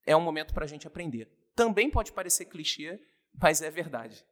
é 0.06 0.16
um 0.16 0.22
momento 0.22 0.54
para 0.54 0.66
a 0.66 0.68
gente 0.68 0.88
aprender. 0.88 1.30
Também 1.56 1.90
pode 1.90 2.12
parecer 2.14 2.46
clichê, 2.46 3.00
mas 3.34 3.62
é 3.62 3.70
verdade. 3.70 4.26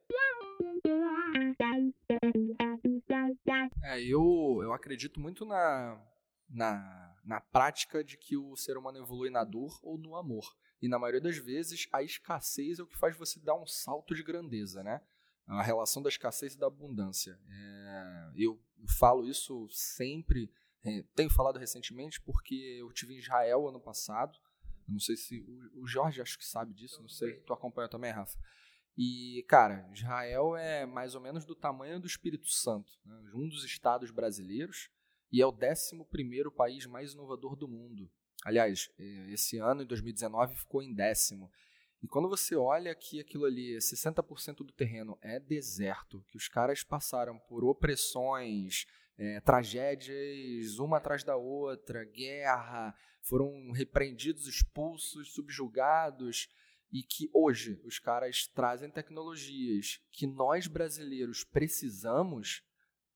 É, 3.82 4.00
eu, 4.02 4.60
eu 4.62 4.72
acredito 4.72 5.20
muito 5.20 5.44
na, 5.44 6.00
na, 6.48 7.14
na 7.24 7.40
prática 7.40 8.02
de 8.02 8.16
que 8.16 8.36
o 8.36 8.56
ser 8.56 8.76
humano 8.76 8.98
evolui 8.98 9.30
na 9.30 9.44
dor 9.44 9.78
ou 9.82 9.98
no 9.98 10.16
amor. 10.16 10.44
E 10.80 10.88
na 10.88 10.98
maioria 10.98 11.20
das 11.20 11.36
vezes, 11.36 11.88
a 11.92 12.02
escassez 12.02 12.78
é 12.78 12.82
o 12.82 12.86
que 12.86 12.98
faz 12.98 13.16
você 13.16 13.40
dar 13.40 13.54
um 13.54 13.66
salto 13.66 14.14
de 14.14 14.22
grandeza, 14.22 14.82
né? 14.82 15.00
A 15.46 15.62
relação 15.62 16.02
da 16.02 16.08
escassez 16.08 16.54
e 16.54 16.58
da 16.58 16.66
abundância. 16.66 17.38
É, 17.48 18.32
eu 18.36 18.60
falo 18.98 19.26
isso 19.26 19.68
sempre, 19.70 20.50
é, 20.84 21.04
tenho 21.14 21.30
falado 21.30 21.58
recentemente 21.58 22.20
porque 22.20 22.76
eu 22.80 22.92
tive 22.92 23.14
em 23.14 23.18
Israel 23.18 23.68
ano 23.68 23.80
passado 23.80 24.38
não 24.88 25.00
sei 25.00 25.16
se. 25.16 25.40
O, 25.40 25.82
o 25.82 25.86
Jorge 25.86 26.20
acho 26.20 26.38
que 26.38 26.46
sabe 26.46 26.72
disso, 26.72 27.00
não 27.00 27.08
sei. 27.08 27.40
Tu 27.40 27.52
acompanha 27.52 27.88
também, 27.88 28.12
Rafa? 28.12 28.38
E, 28.96 29.44
cara, 29.48 29.88
Israel 29.92 30.56
é 30.56 30.86
mais 30.86 31.14
ou 31.14 31.20
menos 31.20 31.44
do 31.44 31.54
tamanho 31.54 32.00
do 32.00 32.06
Espírito 32.06 32.48
Santo, 32.48 32.90
né? 33.04 33.30
um 33.34 33.46
dos 33.46 33.62
estados 33.62 34.10
brasileiros, 34.10 34.88
e 35.30 35.42
é 35.42 35.46
o 35.46 35.50
11 35.50 36.50
país 36.56 36.86
mais 36.86 37.12
inovador 37.12 37.56
do 37.56 37.68
mundo. 37.68 38.10
Aliás, 38.44 38.90
é, 38.98 39.32
esse 39.32 39.58
ano, 39.58 39.82
em 39.82 39.86
2019, 39.86 40.56
ficou 40.56 40.82
em 40.82 40.94
décimo. 40.94 41.50
E 42.02 42.06
quando 42.06 42.28
você 42.28 42.54
olha 42.54 42.94
que 42.94 43.20
aquilo 43.20 43.44
ali, 43.44 43.76
60% 43.78 44.58
do 44.58 44.72
terreno 44.72 45.18
é 45.22 45.40
deserto, 45.40 46.24
que 46.28 46.36
os 46.36 46.48
caras 46.48 46.84
passaram 46.84 47.38
por 47.48 47.64
opressões, 47.64 48.86
é, 49.18 49.40
tragédias 49.40 50.78
uma 50.78 50.98
atrás 50.98 51.24
da 51.24 51.36
outra, 51.36 52.04
guerra, 52.04 52.94
foram 53.22 53.72
repreendidos, 53.72 54.46
expulsos, 54.46 55.32
subjugados, 55.32 56.48
e 56.92 57.02
que 57.02 57.28
hoje 57.32 57.80
os 57.84 57.98
caras 57.98 58.46
trazem 58.54 58.90
tecnologias 58.90 60.00
que 60.12 60.26
nós 60.26 60.66
brasileiros 60.66 61.44
precisamos, 61.44 62.62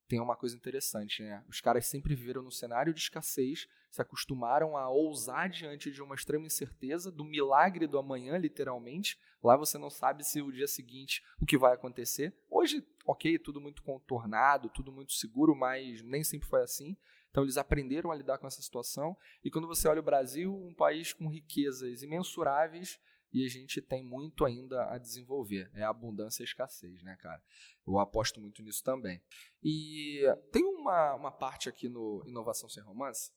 tem 0.09 0.21
uma 0.21 0.37
coisa 0.37 0.57
interessante, 0.57 1.23
né? 1.23 1.45
Os 1.49 1.61
caras 1.61 1.87
sempre 1.87 2.15
viveram 2.15 2.43
no 2.43 2.51
cenário 2.51 2.93
de 2.93 3.01
escassez, 3.01 3.69
se 3.91 4.01
acostumaram 4.01 4.77
a 4.77 4.89
ousar 4.89 5.49
diante 5.49 5.91
de 5.91 6.01
uma 6.01 6.15
extrema 6.15 6.47
incerteza, 6.47 7.11
do 7.11 7.25
milagre 7.25 7.87
do 7.87 7.99
amanhã, 7.99 8.39
literalmente. 8.39 9.19
Lá 9.43 9.57
você 9.57 9.77
não 9.79 9.91
sabe 9.91 10.25
se 10.25 10.41
o 10.41 10.53
dia 10.53 10.69
seguinte 10.69 11.23
o 11.41 11.47
que 11.47 11.59
vai 11.59 11.75
acontecer. 11.75 12.33
Hoje, 12.49 12.87
ok, 13.05 13.39
tudo 13.39 13.61
muito 13.61 13.83
contornado, 13.83 14.69
tudo 14.69 14.93
muito 14.93 15.13
seguro, 15.13 15.55
mas 15.57 16.03
nem 16.03 16.23
sempre 16.23 16.49
foi 16.49 16.63
assim. 16.63 16.97
Então 17.31 17.43
eles 17.43 17.57
aprenderam 17.57 18.11
a 18.11 18.15
lidar 18.15 18.39
com 18.39 18.47
essa 18.47 18.63
situação. 18.63 19.17
E 19.43 19.51
quando 19.51 19.69
você 19.69 19.89
olha 19.89 20.01
o 20.01 20.05
Brasil, 20.05 20.55
um 20.55 20.75
país 20.75 21.13
com 21.13 21.29
riquezas 21.29 22.03
imensuráveis, 22.03 23.01
e 23.33 23.45
a 23.45 23.49
gente 23.49 23.81
tem 23.81 24.05
muito 24.05 24.45
ainda 24.45 24.85
a 24.91 24.99
desenvolver. 24.99 25.71
É 25.75 25.85
abundância 25.85 26.43
e 26.43 26.45
escassez, 26.45 27.03
né, 27.03 27.17
cara? 27.17 27.41
Eu 27.87 27.99
aposto 27.99 28.41
muito 28.41 28.63
nisso 28.63 28.83
também. 28.83 29.23
E 29.63 30.23
tem 30.51 30.65
uma, 30.65 31.15
uma 31.15 31.31
parte 31.31 31.69
aqui 31.69 31.89
no 31.89 32.25
Inovação 32.27 32.69
Sem 32.69 32.83
Romance, 32.83 33.31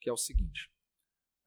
que 0.00 0.08
é 0.08 0.12
o 0.12 0.16
seguinte. 0.16 0.70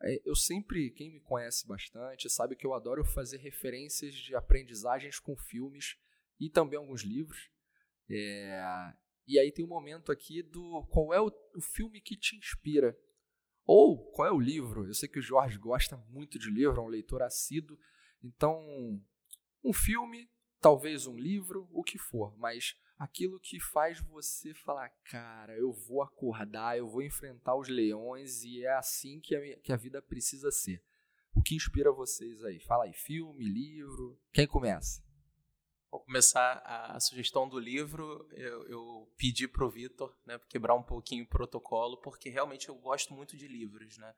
É, 0.01 0.21
eu 0.25 0.35
sempre, 0.35 0.91
quem 0.91 1.11
me 1.11 1.21
conhece 1.21 1.65
bastante, 1.65 2.29
sabe 2.29 2.55
que 2.55 2.65
eu 2.65 2.73
adoro 2.73 3.05
fazer 3.05 3.37
referências 3.37 4.13
de 4.13 4.35
aprendizagens 4.35 5.17
com 5.19 5.35
filmes 5.35 5.97
e 6.39 6.49
também 6.49 6.77
alguns 6.77 7.03
livros. 7.03 7.49
É, 8.09 8.93
e 9.25 9.39
aí 9.39 9.51
tem 9.51 9.63
um 9.63 9.69
momento 9.69 10.11
aqui 10.11 10.43
do 10.43 10.85
qual 10.89 11.13
é 11.13 11.21
o, 11.21 11.31
o 11.55 11.61
filme 11.61 12.01
que 12.01 12.17
te 12.17 12.35
inspira. 12.35 12.97
Ou 13.65 14.11
qual 14.11 14.27
é 14.27 14.31
o 14.31 14.39
livro? 14.39 14.85
Eu 14.85 14.93
sei 14.93 15.07
que 15.07 15.19
o 15.19 15.21
Jorge 15.21 15.57
gosta 15.57 15.95
muito 16.09 16.37
de 16.37 16.49
livro, 16.51 16.81
é 16.81 16.83
um 16.83 16.89
leitor 16.89 17.21
assíduo. 17.21 17.79
Então, 18.21 18.61
um 19.63 19.71
filme, 19.71 20.29
talvez 20.59 21.07
um 21.07 21.17
livro, 21.17 21.69
o 21.71 21.81
que 21.81 21.97
for, 21.97 22.37
mas 22.37 22.75
aquilo 23.03 23.39
que 23.39 23.59
faz 23.59 23.99
você 23.99 24.53
falar, 24.53 24.89
cara, 25.03 25.57
eu 25.57 25.73
vou 25.73 26.01
acordar, 26.01 26.77
eu 26.77 26.87
vou 26.87 27.01
enfrentar 27.01 27.55
os 27.55 27.67
leões 27.67 28.43
e 28.43 28.63
é 28.63 28.73
assim 28.73 29.19
que 29.19 29.35
a, 29.35 29.57
que 29.57 29.73
a 29.73 29.77
vida 29.77 30.01
precisa 30.01 30.51
ser. 30.51 30.81
O 31.35 31.41
que 31.41 31.55
inspira 31.55 31.91
vocês 31.91 32.43
aí? 32.45 32.59
Fala 32.59 32.85
aí, 32.85 32.93
filme, 32.93 33.43
livro, 33.43 34.17
quem 34.31 34.47
começa? 34.47 35.03
Vou 35.91 35.99
começar 35.99 36.61
a, 36.65 36.99
sugestão 36.99 37.47
do 37.47 37.59
livro. 37.59 38.27
Eu, 38.31 38.67
eu 38.67 39.13
pedi 39.17 39.47
para 39.47 39.65
o 39.65 39.69
Vitor 39.69 40.15
né, 40.25 40.39
quebrar 40.49 40.73
um 40.73 40.81
pouquinho 40.81 41.23
o 41.23 41.27
protocolo, 41.27 41.97
porque 41.97 42.29
realmente 42.29 42.69
eu 42.69 42.75
gosto 42.75 43.13
muito 43.13 43.35
de 43.37 43.47
livros, 43.47 43.97
né? 43.97 44.15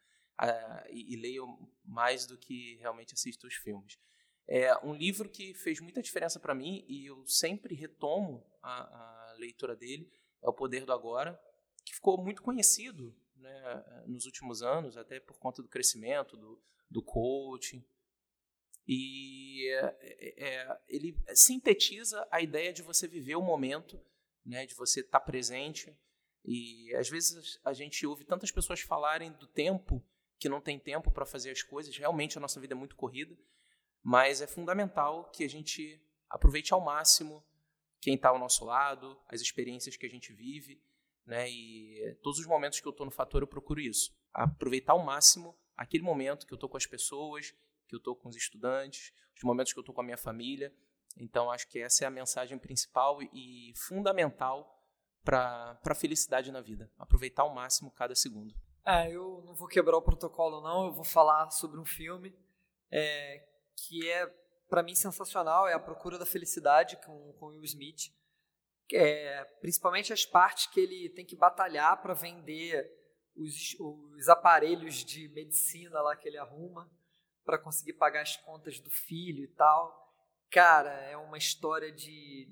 E, 0.90 1.14
e, 1.14 1.16
leio 1.16 1.48
mais 1.84 2.26
do 2.26 2.38
que 2.38 2.76
realmente 2.76 3.14
assisto 3.14 3.48
os 3.48 3.56
filmes. 3.56 3.98
É 4.48 4.78
um 4.86 4.94
livro 4.94 5.30
que 5.30 5.54
fez 5.56 5.80
muita 5.80 6.02
diferença 6.02 6.40
para 6.40 6.54
mim 6.54 6.86
e 6.88 7.06
eu 7.06 7.26
sempre 7.26 7.74
retomo 7.74 8.46
a, 8.62 9.32
a, 9.32 9.34
leitura 9.38 9.76
dele. 9.76 10.12
É 10.42 10.48
O 10.48 10.54
Poder 10.54 10.86
do 10.86 10.94
Agora, 10.94 11.40
que 11.84 11.96
ficou 11.96 12.22
muito 12.22 12.44
conhecido 12.44 13.16
né, 13.36 14.04
nos 14.06 14.26
últimos 14.26 14.62
anos, 14.62 14.98
até 14.98 15.20
por 15.20 15.38
conta 15.40 15.62
do 15.62 15.68
crescimento, 15.68 16.38
do, 16.38 16.62
do 16.90 17.02
coaching. 17.02 17.84
E 18.88 19.68
é, 19.68 20.36
é, 20.38 20.78
ele 20.88 21.18
sintetiza 21.34 22.28
a 22.32 22.40
ideia 22.40 22.72
de 22.72 22.84
você 22.84 23.08
viver 23.08 23.36
o 23.36 23.42
momento, 23.42 24.00
né, 24.46 24.66
de 24.68 24.76
você 24.76 25.00
estar 25.00 25.20
tá 25.20 25.26
presente. 25.26 25.98
E 26.44 26.94
às 26.96 27.10
vezes 27.10 27.60
a 27.66 27.74
gente 27.74 28.06
ouve 28.06 28.24
tantas 28.24 28.52
pessoas 28.52 28.80
falarem 28.82 29.32
do 29.32 29.48
tempo 29.48 30.06
que 30.38 30.48
não 30.48 30.62
tem 30.62 30.78
tempo 30.78 31.10
para 31.10 31.26
fazer 31.26 31.50
as 31.50 31.64
coisas. 31.64 31.98
Realmente 31.98 32.38
a 32.38 32.42
nossa 32.42 32.60
vida 32.60 32.76
é 32.76 32.78
muito 32.78 32.96
corrida, 32.96 33.36
mas 34.06 34.40
é 34.40 34.46
fundamental 34.46 35.32
que 35.32 35.44
a 35.44 35.50
gente 35.50 36.00
aproveite 36.30 36.72
ao 36.72 36.80
máximo 36.80 37.44
quem 38.00 38.14
está 38.14 38.30
ao 38.30 38.38
nosso 38.38 38.64
lado, 38.64 39.20
as 39.28 39.42
experiências 39.42 39.98
que 39.98 40.06
a 40.06 40.10
gente 40.10 40.32
vive, 40.32 40.80
né? 41.26 41.50
E 41.50 42.16
todos 42.22 42.40
os 42.40 42.46
momentos 42.46 42.80
que 42.80 42.88
eu 42.88 42.92
estou 42.92 43.04
no 43.04 43.12
fator 43.12 43.42
eu 43.42 43.48
procuro 43.48 43.80
isso, 43.80 44.16
aproveitar 44.32 44.94
ao 44.94 45.04
máximo 45.04 45.58
aquele 45.76 46.04
momento 46.04 46.46
que 46.46 46.54
eu 46.54 46.56
estou 46.56 46.70
com 46.70 46.78
as 46.78 46.86
pessoas, 46.86 47.50
que 47.88 47.96
eu 47.96 47.98
estou 47.98 48.16
com 48.16 48.30
os 48.30 48.36
estudantes, 48.36 49.12
os 49.36 49.42
momentos 49.42 49.74
que 49.74 49.80
eu 49.80 49.82
estou 49.82 49.96
com 49.96 50.02
a 50.02 50.04
minha 50.04 50.18
família. 50.18 50.72
Então, 51.18 51.50
acho 51.50 51.68
que 51.68 51.80
essa 51.80 52.04
é 52.04 52.08
a 52.08 52.12
mensagem 52.12 52.60
principal 52.60 53.24
e 53.24 53.74
fundamental 53.76 54.88
para 55.24 55.80
a 55.84 55.96
felicidade 55.96 56.52
na 56.52 56.62
vida. 56.62 56.92
Aproveitar 56.96 57.42
ao 57.42 57.56
máximo 57.56 57.90
cada 57.90 58.14
segundo. 58.14 58.54
É, 58.86 59.10
eu 59.10 59.42
não 59.44 59.56
vou 59.56 59.68
quebrar 59.68 59.98
o 59.98 60.02
protocolo, 60.04 60.62
não. 60.62 60.86
Eu 60.86 60.94
vou 60.94 61.04
falar 61.04 61.50
sobre 61.50 61.80
um 61.80 61.86
filme 61.86 62.38
é, 62.92 63.55
que 63.76 64.10
é, 64.10 64.26
para 64.70 64.84
mim, 64.84 64.96
sensacional. 64.96 65.68
É 65.68 65.74
A 65.74 65.80
Procura 65.80 66.18
da 66.18 66.26
Felicidade, 66.26 66.98
com, 66.98 67.34
com 67.34 67.48
Will 67.48 67.64
Smith. 67.64 68.12
É, 68.94 69.44
principalmente 69.62 70.14
as 70.14 70.26
partes 70.26 70.68
que 70.68 70.80
ele 70.80 71.10
tem 71.10 71.26
que 71.26 71.36
batalhar 71.36 72.02
para 72.02 72.14
vender 72.14 72.88
os, 73.36 73.76
os 73.80 74.30
aparelhos 74.30 75.04
de 75.04 75.28
medicina 75.30 76.02
lá 76.02 76.16
que 76.16 76.28
ele 76.28 76.38
arruma 76.38 76.90
para 77.44 77.58
conseguir 77.58 77.94
pagar 77.94 78.22
as 78.22 78.38
contas 78.38 78.80
do 78.80 78.90
filho 78.90 79.44
e 79.44 79.48
tal. 79.48 80.04
Cara, 80.50 80.92
é 81.04 81.18
uma 81.18 81.38
história 81.38 81.92
de, 81.92 82.50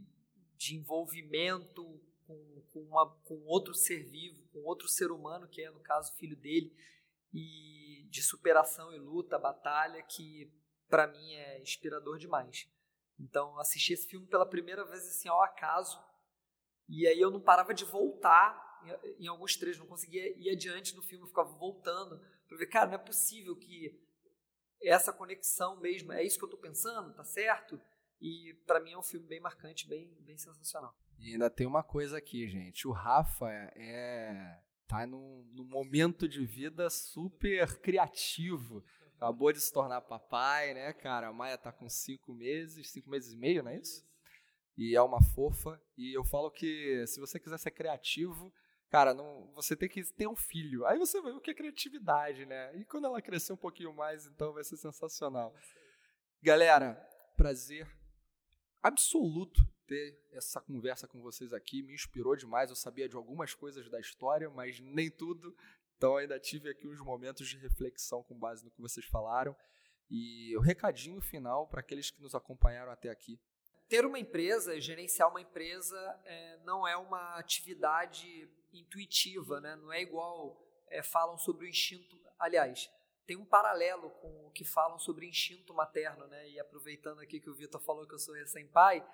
de 0.58 0.76
envolvimento 0.76 1.84
com, 2.28 2.64
com, 2.72 2.80
uma, 2.82 3.10
com 3.24 3.44
outro 3.46 3.74
ser 3.74 4.04
vivo, 4.04 4.44
com 4.52 4.60
outro 4.64 4.88
ser 4.88 5.12
humano, 5.12 5.48
que 5.48 5.62
é, 5.62 5.70
no 5.70 5.80
caso, 5.80 6.14
filho 6.16 6.36
dele, 6.36 6.76
e 7.34 8.08
de 8.10 8.22
superação 8.22 8.94
e 8.94 9.00
luta, 9.00 9.40
batalha, 9.40 10.02
que 10.04 10.52
para 10.90 11.08
mim 11.08 11.34
é 11.34 11.62
inspirador 11.62 12.18
demais. 12.18 12.68
Então, 13.20 13.58
assisti 13.60 13.94
esse 13.94 14.08
filme 14.08 14.28
pela 14.28 14.46
primeira 14.46 14.84
vez 14.86 15.08
assim 15.08 15.30
ao 15.30 15.42
acaso, 15.42 16.00
e 16.90 17.08
aí 17.08 17.20
eu 17.20 17.32
não 17.32 17.40
parava 17.40 17.74
de 17.74 17.86
voltar 17.86 18.62
em, 19.18 19.28
alguns 19.28 19.56
trechos, 19.56 19.80
não 19.80 19.88
conseguia 19.88 20.38
ir 20.38 20.50
adiante 20.50 20.96
no 20.96 21.02
filme, 21.02 21.24
eu 21.24 21.30
ficava 21.30 21.50
voltando 21.58 22.20
para 22.48 22.58
ver, 22.58 22.68
cara, 22.68 22.88
não 22.88 22.96
é 22.96 22.98
possível 22.98 23.56
que 23.56 24.00
essa 24.82 25.14
conexão 25.14 25.80
mesmo, 25.80 26.12
é 26.12 26.24
isso 26.24 26.38
que 26.38 26.44
eu 26.44 26.50
estou 26.50 26.60
pensando, 26.60 27.14
tá 27.14 27.24
certo? 27.24 27.80
E 28.20 28.54
para 28.66 28.80
mim 28.80 28.92
é 28.92 28.98
um 28.98 29.04
filme 29.04 29.26
bem 29.26 29.40
marcante, 29.40 29.88
bem, 29.88 30.14
bem 30.22 30.38
sensacional. 30.38 30.94
E 31.20 31.34
ainda 31.34 31.50
tem 31.50 31.66
uma 31.66 31.84
coisa 31.84 32.18
aqui, 32.18 32.48
gente. 32.48 32.88
O 32.88 32.92
Rafa 32.92 33.50
é 33.76 34.62
tá 34.88 35.08
num, 35.08 35.50
num 35.54 35.66
momento 35.66 36.28
de 36.28 36.46
vida 36.46 36.90
super 36.90 37.80
criativo. 37.80 38.84
Acabou 39.24 39.54
de 39.54 39.62
se 39.62 39.72
tornar 39.72 40.02
papai, 40.02 40.74
né, 40.74 40.92
cara? 40.92 41.30
A 41.30 41.34
Maia 41.34 41.58
tá 41.58 41.72
com 41.72 41.88
cinco 41.88 42.34
meses, 42.34 42.92
cinco 42.92 43.10
meses 43.10 43.32
e 43.32 43.38
meio, 43.38 43.64
não 43.64 43.72
é 43.72 43.78
isso? 43.78 44.06
E 44.78 44.98
é 44.98 45.02
uma 45.02 45.24
fofa. 45.24 45.82
E 45.98 46.14
eu 46.14 46.26
falo 46.26 46.52
que 46.52 47.08
se 47.08 47.22
você 47.22 47.40
quiser 47.40 47.58
ser 47.58 47.72
criativo, 47.72 48.54
cara, 48.90 49.14
não, 49.14 49.50
você 49.54 49.78
tem 49.78 49.88
que 49.88 50.04
ter 50.04 50.28
um 50.28 50.36
filho. 50.36 50.86
Aí 50.86 51.00
você 51.00 51.22
ver 51.22 51.32
o 51.32 51.40
que 51.40 51.52
é 51.52 51.54
criatividade, 51.54 52.46
né? 52.46 52.76
E 52.76 52.84
quando 52.84 53.06
ela 53.06 53.22
crescer 53.22 53.54
um 53.54 53.58
pouquinho 53.58 53.94
mais, 53.94 54.28
então 54.28 54.52
vai 54.52 54.64
ser 54.66 54.76
sensacional. 54.76 55.56
Galera, 56.42 56.96
prazer 57.38 57.90
absoluto 58.82 59.66
ter 59.88 60.20
essa 60.34 60.60
conversa 60.60 61.08
com 61.08 61.22
vocês 61.22 61.54
aqui. 61.54 61.82
Me 61.82 61.94
inspirou 61.94 62.36
demais. 62.36 62.70
Eu 62.70 62.76
sabia 62.76 63.08
de 63.08 63.16
algumas 63.16 63.54
coisas 63.56 63.90
da 63.90 64.02
história, 64.02 64.50
mas 64.50 64.82
nem 64.82 65.10
tudo. 65.10 65.56
Então 65.98 66.18
ainda 66.18 66.40
tive 66.40 66.70
aqui 66.70 66.88
uns 66.88 67.00
momentos 67.00 67.48
de 67.48 67.58
reflexão 67.58 68.24
com 68.24 68.38
base 68.38 68.64
no 68.64 68.72
que 68.72 68.82
vocês 68.82 69.06
falaram. 69.06 69.56
E 70.10 70.56
o 70.58 70.62
recadinho 70.62 71.22
final 71.22 71.68
para 71.68 71.80
aqueles 71.80 72.12
que 72.12 72.22
nos 72.22 72.36
acompanharam 72.36 72.92
até 72.92 73.10
aqui. 73.10 73.40
Ter 73.88 74.06
uma 74.06 74.20
empresa, 74.20 74.80
gerenciar 74.80 75.30
uma 75.30 75.42
empresa, 75.42 75.98
é, 76.26 76.58
não 76.64 76.88
é 76.88 76.96
uma 76.98 77.36
atividade 77.38 78.50
intuitiva, 78.72 79.62
né? 79.62 79.76
não 79.76 79.92
é 79.92 80.02
igual 80.02 80.60
é, 80.90 81.02
falam 81.02 81.38
sobre 81.38 81.66
o 81.66 81.70
instinto. 81.70 82.20
Aliás, 82.40 82.90
tem 83.26 83.38
um 83.38 83.46
paralelo 83.46 84.10
com 84.22 84.48
o 84.48 84.52
que 84.52 84.66
falam 84.66 85.00
sobre 85.00 85.28
instinto 85.28 85.74
materno, 85.74 86.28
né? 86.28 86.50
E 86.50 86.60
aproveitando 86.60 87.20
aqui 87.20 87.40
que 87.40 87.50
o 87.50 87.56
Vitor 87.56 87.82
falou 87.82 88.06
que 88.06 88.14
eu 88.14 88.20
sou 88.20 88.36
recém-pai, 88.36 89.06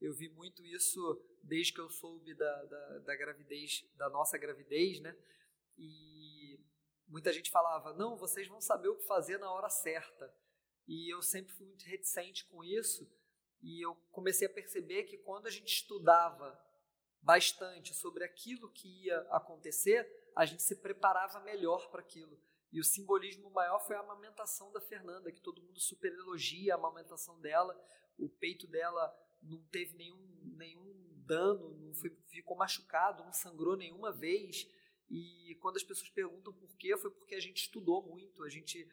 eu 0.00 0.14
vi 0.14 0.28
muito 0.28 0.64
isso 0.64 1.00
desde 1.42 1.72
que 1.72 1.80
eu 1.80 1.90
soube 1.90 2.34
da, 2.34 2.64
da, 2.64 2.98
da, 3.00 3.16
gravidez, 3.16 3.84
da 3.96 4.08
nossa 4.08 4.38
gravidez, 4.38 5.00
né? 5.00 5.14
E 5.78 6.60
muita 7.06 7.32
gente 7.32 7.50
falava, 7.50 7.94
não, 7.94 8.16
vocês 8.16 8.48
vão 8.48 8.60
saber 8.60 8.88
o 8.88 8.96
que 8.96 9.06
fazer 9.06 9.38
na 9.38 9.50
hora 9.50 9.70
certa. 9.70 10.34
E 10.86 11.12
eu 11.12 11.22
sempre 11.22 11.52
fui 11.52 11.66
muito 11.66 11.84
reticente 11.84 12.44
com 12.46 12.64
isso. 12.64 13.08
E 13.62 13.84
eu 13.84 13.94
comecei 14.10 14.46
a 14.46 14.52
perceber 14.52 15.04
que 15.04 15.18
quando 15.18 15.46
a 15.46 15.50
gente 15.50 15.68
estudava 15.68 16.58
bastante 17.20 17.94
sobre 17.94 18.24
aquilo 18.24 18.70
que 18.70 19.04
ia 19.04 19.18
acontecer, 19.30 20.06
a 20.34 20.44
gente 20.44 20.62
se 20.62 20.76
preparava 20.76 21.40
melhor 21.40 21.90
para 21.90 22.00
aquilo. 22.00 22.40
E 22.70 22.80
o 22.80 22.84
simbolismo 22.84 23.50
maior 23.50 23.80
foi 23.86 23.96
a 23.96 24.00
amamentação 24.00 24.70
da 24.72 24.80
Fernanda, 24.80 25.32
que 25.32 25.40
todo 25.40 25.62
mundo 25.62 25.80
super 25.80 26.12
elogia 26.12 26.74
a 26.74 26.76
amamentação 26.76 27.40
dela. 27.40 27.78
O 28.18 28.28
peito 28.28 28.66
dela 28.66 29.14
não 29.42 29.62
teve 29.66 29.96
nenhum, 29.96 30.54
nenhum 30.56 31.22
dano, 31.26 31.70
não 31.78 31.94
foi, 31.94 32.10
ficou 32.28 32.56
machucado, 32.56 33.24
não 33.24 33.32
sangrou 33.32 33.76
nenhuma 33.76 34.12
vez. 34.12 34.66
E 35.10 35.56
quando 35.60 35.76
as 35.76 35.82
pessoas 35.82 36.10
perguntam 36.10 36.52
por 36.52 36.76
quê, 36.76 36.96
foi 36.96 37.10
porque 37.10 37.34
a 37.34 37.40
gente 37.40 37.62
estudou 37.62 38.02
muito, 38.02 38.44
a 38.44 38.48
gente 38.48 38.86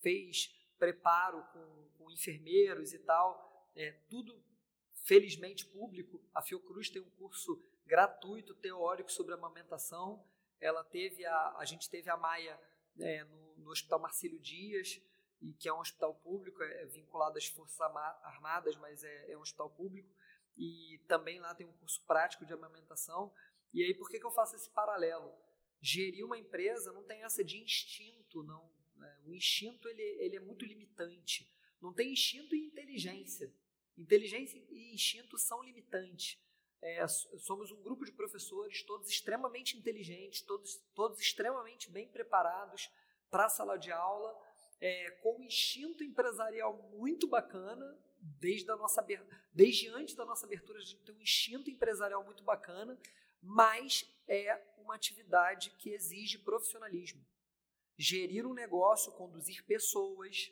fez 0.00 0.54
preparo 0.78 1.42
com, 1.52 1.88
com 1.96 2.10
enfermeiros 2.10 2.92
e 2.92 2.98
tal. 2.98 3.70
É, 3.74 3.92
tudo, 4.10 4.42
felizmente, 5.04 5.64
público. 5.66 6.22
A 6.34 6.42
Fiocruz 6.42 6.90
tem 6.90 7.00
um 7.00 7.10
curso 7.10 7.62
gratuito, 7.86 8.54
teórico 8.54 9.10
sobre 9.10 9.34
amamentação. 9.34 10.24
Ela 10.60 10.84
teve 10.84 11.24
a, 11.24 11.56
a 11.56 11.64
gente 11.64 11.88
teve 11.88 12.10
a 12.10 12.16
Maia 12.16 12.58
é, 12.98 13.24
no, 13.24 13.56
no, 13.56 13.70
Hospital 13.70 14.00
Marcílio 14.00 14.38
Dias, 14.38 15.00
e 15.40 15.52
que 15.54 15.68
é 15.68 15.72
um 15.72 15.80
hospital 15.80 16.14
público, 16.16 16.62
é, 16.62 16.82
é 16.82 16.86
vinculado 16.86 17.38
às 17.38 17.46
Forças 17.46 17.80
Armadas, 17.80 18.76
mas 18.76 19.02
é, 19.02 19.32
é, 19.32 19.38
um 19.38 19.40
hospital 19.40 19.70
público, 19.70 20.14
e 20.56 21.00
também 21.08 21.40
lá 21.40 21.54
tem 21.54 21.66
um 21.66 21.72
curso 21.72 22.04
prático 22.06 22.44
de 22.44 22.52
amamentação. 22.52 23.32
E 23.72 23.82
aí, 23.82 23.94
por 23.94 24.08
que, 24.08 24.20
que 24.20 24.26
eu 24.26 24.30
faço 24.30 24.54
esse 24.54 24.70
paralelo? 24.70 25.32
Gerir 25.82 26.24
uma 26.24 26.38
empresa 26.38 26.92
não 26.92 27.02
tem 27.02 27.24
essa 27.24 27.42
de 27.42 27.58
instinto, 27.58 28.42
não. 28.44 28.70
Né? 28.96 29.20
O 29.26 29.34
instinto 29.34 29.88
ele, 29.88 30.02
ele 30.20 30.36
é 30.36 30.40
muito 30.40 30.64
limitante. 30.64 31.52
Não 31.80 31.92
tem 31.92 32.12
instinto 32.12 32.54
e 32.54 32.64
inteligência. 32.64 33.52
Inteligência 33.98 34.64
e 34.70 34.94
instinto 34.94 35.36
são 35.36 35.62
limitantes. 35.62 36.38
É, 36.80 37.06
somos 37.08 37.70
um 37.70 37.82
grupo 37.82 38.04
de 38.04 38.12
professores, 38.12 38.82
todos 38.82 39.08
extremamente 39.08 39.76
inteligentes, 39.76 40.42
todos, 40.42 40.76
todos 40.94 41.20
extremamente 41.20 41.90
bem 41.90 42.08
preparados 42.08 42.90
para 43.30 43.46
a 43.46 43.48
sala 43.48 43.76
de 43.76 43.90
aula, 43.90 44.36
é, 44.80 45.10
com 45.22 45.38
um 45.38 45.44
instinto 45.44 46.02
empresarial 46.02 46.76
muito 46.94 47.28
bacana, 47.28 47.96
desde, 48.20 48.70
a 48.70 48.76
nossa, 48.76 49.04
desde 49.52 49.88
antes 49.88 50.14
da 50.14 50.24
nossa 50.24 50.46
abertura, 50.46 50.78
a 50.78 50.82
gente 50.82 51.02
tem 51.02 51.14
um 51.14 51.20
instinto 51.20 51.70
empresarial 51.70 52.24
muito 52.24 52.42
bacana, 52.42 52.98
mas 53.42 54.08
é 54.28 54.54
uma 54.78 54.94
atividade 54.94 55.70
que 55.78 55.90
exige 55.90 56.38
profissionalismo. 56.38 57.24
Gerir 57.98 58.46
um 58.46 58.54
negócio, 58.54 59.12
conduzir 59.12 59.64
pessoas, 59.66 60.50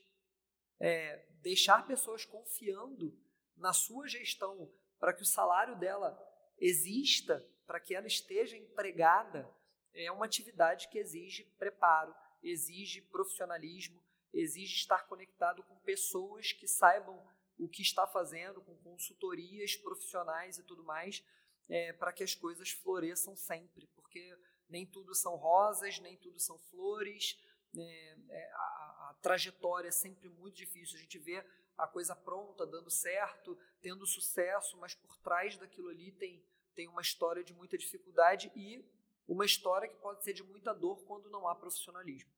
é, 0.78 1.24
deixar 1.40 1.86
pessoas 1.86 2.24
confiando 2.24 3.16
na 3.56 3.72
sua 3.72 4.08
gestão 4.08 4.70
para 4.98 5.12
que 5.12 5.22
o 5.22 5.26
salário 5.26 5.78
dela 5.78 6.18
exista, 6.58 7.46
para 7.66 7.80
que 7.80 7.94
ela 7.94 8.06
esteja 8.06 8.56
empregada, 8.56 9.50
é 9.94 10.10
uma 10.12 10.26
atividade 10.26 10.88
que 10.88 10.98
exige 10.98 11.44
preparo, 11.58 12.14
exige 12.42 13.00
profissionalismo, 13.02 14.02
exige 14.32 14.76
estar 14.76 15.06
conectado 15.06 15.62
com 15.64 15.76
pessoas 15.80 16.52
que 16.52 16.68
saibam 16.68 17.26
o 17.58 17.68
que 17.68 17.82
está 17.82 18.06
fazendo, 18.06 18.62
com 18.62 18.76
consultorias 18.78 19.76
profissionais 19.76 20.58
e 20.58 20.62
tudo 20.62 20.84
mais, 20.84 21.22
é, 21.70 21.92
para 21.92 22.12
que 22.12 22.24
as 22.24 22.34
coisas 22.34 22.70
floresçam 22.70 23.36
sempre, 23.36 23.86
porque 23.94 24.36
nem 24.68 24.84
tudo 24.84 25.14
são 25.14 25.36
rosas, 25.36 25.98
nem 26.00 26.16
tudo 26.16 26.38
são 26.40 26.58
flores, 26.58 27.38
é, 27.76 28.16
é, 28.28 28.52
a, 28.52 29.10
a, 29.10 29.16
trajetória 29.22 29.88
é 29.88 29.92
sempre 29.92 30.28
muito 30.28 30.56
difícil. 30.56 30.96
A 30.96 31.00
gente 31.00 31.18
vê 31.18 31.44
a 31.78 31.86
coisa 31.86 32.14
pronta, 32.14 32.66
dando 32.66 32.90
certo, 32.90 33.56
tendo 33.80 34.06
sucesso, 34.06 34.76
mas 34.78 34.94
por 34.94 35.16
trás 35.18 35.56
daquilo 35.56 35.88
ali 35.88 36.12
tem, 36.12 36.44
tem 36.74 36.88
uma 36.88 37.00
história 37.00 37.44
de 37.44 37.54
muita 37.54 37.78
dificuldade 37.78 38.50
e 38.56 38.84
uma 39.28 39.44
história 39.44 39.88
que 39.88 39.96
pode 39.96 40.24
ser 40.24 40.32
de 40.32 40.42
muita 40.42 40.74
dor 40.74 41.04
quando 41.04 41.30
não 41.30 41.46
há 41.46 41.54
profissionalismo. 41.54 42.30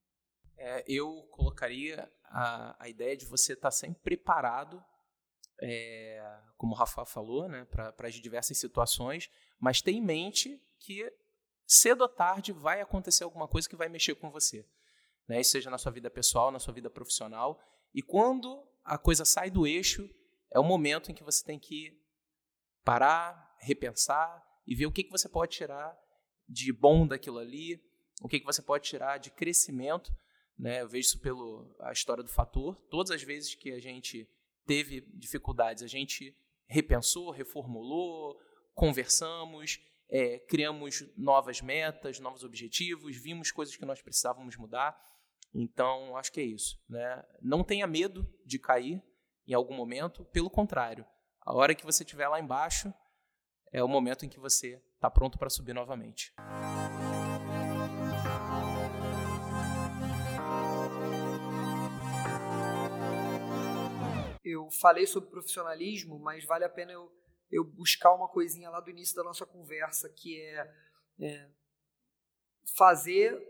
É, 0.55 0.83
eu 0.87 1.23
colocaria 1.31 2.11
a, 2.25 2.83
a 2.83 2.87
ideia 2.87 3.17
de 3.17 3.25
você 3.25 3.53
estar 3.53 3.71
sempre 3.71 3.99
preparado, 4.03 4.83
é, 5.61 6.39
como 6.57 6.73
o 6.73 6.77
Rafa 6.77 7.05
falou, 7.05 7.47
né, 7.47 7.65
para 7.65 8.07
as 8.07 8.15
diversas 8.15 8.57
situações, 8.57 9.29
mas 9.59 9.81
ter 9.81 9.91
em 9.91 10.01
mente 10.01 10.61
que 10.79 11.11
cedo 11.65 12.01
ou 12.01 12.09
tarde 12.09 12.51
vai 12.51 12.81
acontecer 12.81 13.23
alguma 13.23 13.47
coisa 13.47 13.67
que 13.67 13.75
vai 13.75 13.89
mexer 13.89 14.15
com 14.15 14.29
você. 14.29 14.65
Né, 15.27 15.41
seja 15.43 15.69
na 15.69 15.77
sua 15.77 15.91
vida 15.91 16.09
pessoal, 16.09 16.51
na 16.51 16.59
sua 16.59 16.73
vida 16.73 16.89
profissional. 16.89 17.59
E 17.93 18.01
quando 18.01 18.67
a 18.83 18.97
coisa 18.97 19.23
sai 19.23 19.49
do 19.49 19.65
eixo, 19.65 20.09
é 20.51 20.59
o 20.59 20.63
momento 20.63 21.09
em 21.09 21.13
que 21.13 21.23
você 21.23 21.43
tem 21.43 21.57
que 21.57 21.97
parar, 22.83 23.55
repensar 23.59 24.43
e 24.67 24.75
ver 24.75 24.85
o 24.85 24.91
que, 24.91 25.03
que 25.03 25.11
você 25.11 25.29
pode 25.29 25.53
tirar 25.53 25.97
de 26.47 26.71
bom 26.73 27.07
daquilo 27.07 27.39
ali, 27.39 27.81
o 28.21 28.27
que, 28.27 28.39
que 28.39 28.45
você 28.45 28.61
pode 28.61 28.83
tirar 28.83 29.17
de 29.17 29.31
crescimento. 29.31 30.11
Né? 30.57 30.81
Eu 30.81 30.87
vejo 30.87 31.07
isso 31.07 31.19
pela 31.19 31.91
história 31.91 32.23
do 32.23 32.29
fator. 32.29 32.75
Todas 32.89 33.11
as 33.11 33.23
vezes 33.23 33.55
que 33.55 33.71
a 33.71 33.79
gente 33.79 34.29
teve 34.65 35.01
dificuldades, 35.13 35.83
a 35.83 35.87
gente 35.87 36.35
repensou, 36.67 37.31
reformulou, 37.31 38.37
conversamos, 38.73 39.79
é, 40.09 40.39
criamos 40.39 41.05
novas 41.17 41.61
metas, 41.61 42.19
novos 42.19 42.43
objetivos, 42.43 43.15
vimos 43.15 43.51
coisas 43.51 43.75
que 43.75 43.85
nós 43.85 44.01
precisávamos 44.01 44.55
mudar. 44.57 44.99
Então, 45.53 46.17
acho 46.17 46.31
que 46.31 46.39
é 46.39 46.43
isso. 46.43 46.81
Né? 46.89 47.23
Não 47.41 47.63
tenha 47.63 47.85
medo 47.85 48.27
de 48.45 48.57
cair 48.57 49.03
em 49.47 49.53
algum 49.53 49.75
momento, 49.75 50.25
pelo 50.25 50.49
contrário, 50.49 51.05
a 51.41 51.53
hora 51.53 51.75
que 51.75 51.85
você 51.85 52.03
estiver 52.03 52.27
lá 52.27 52.39
embaixo 52.39 52.93
é 53.71 53.83
o 53.83 53.87
momento 53.87 54.25
em 54.25 54.29
que 54.29 54.39
você 54.39 54.81
está 54.95 55.09
pronto 55.09 55.37
para 55.37 55.49
subir 55.49 55.73
novamente. 55.73 56.33
Eu 64.53 64.69
falei 64.69 65.05
sobre 65.05 65.29
profissionalismo, 65.29 66.19
mas 66.19 66.45
vale 66.45 66.63
a 66.63 66.69
pena 66.69 66.91
eu, 66.91 67.11
eu 67.51 67.63
buscar 67.63 68.13
uma 68.13 68.27
coisinha 68.27 68.69
lá 68.69 68.79
do 68.79 68.89
início 68.89 69.15
da 69.15 69.23
nossa 69.23 69.45
conversa, 69.45 70.09
que 70.09 70.39
é, 70.39 70.75
é 71.19 71.49
fazer 72.75 73.41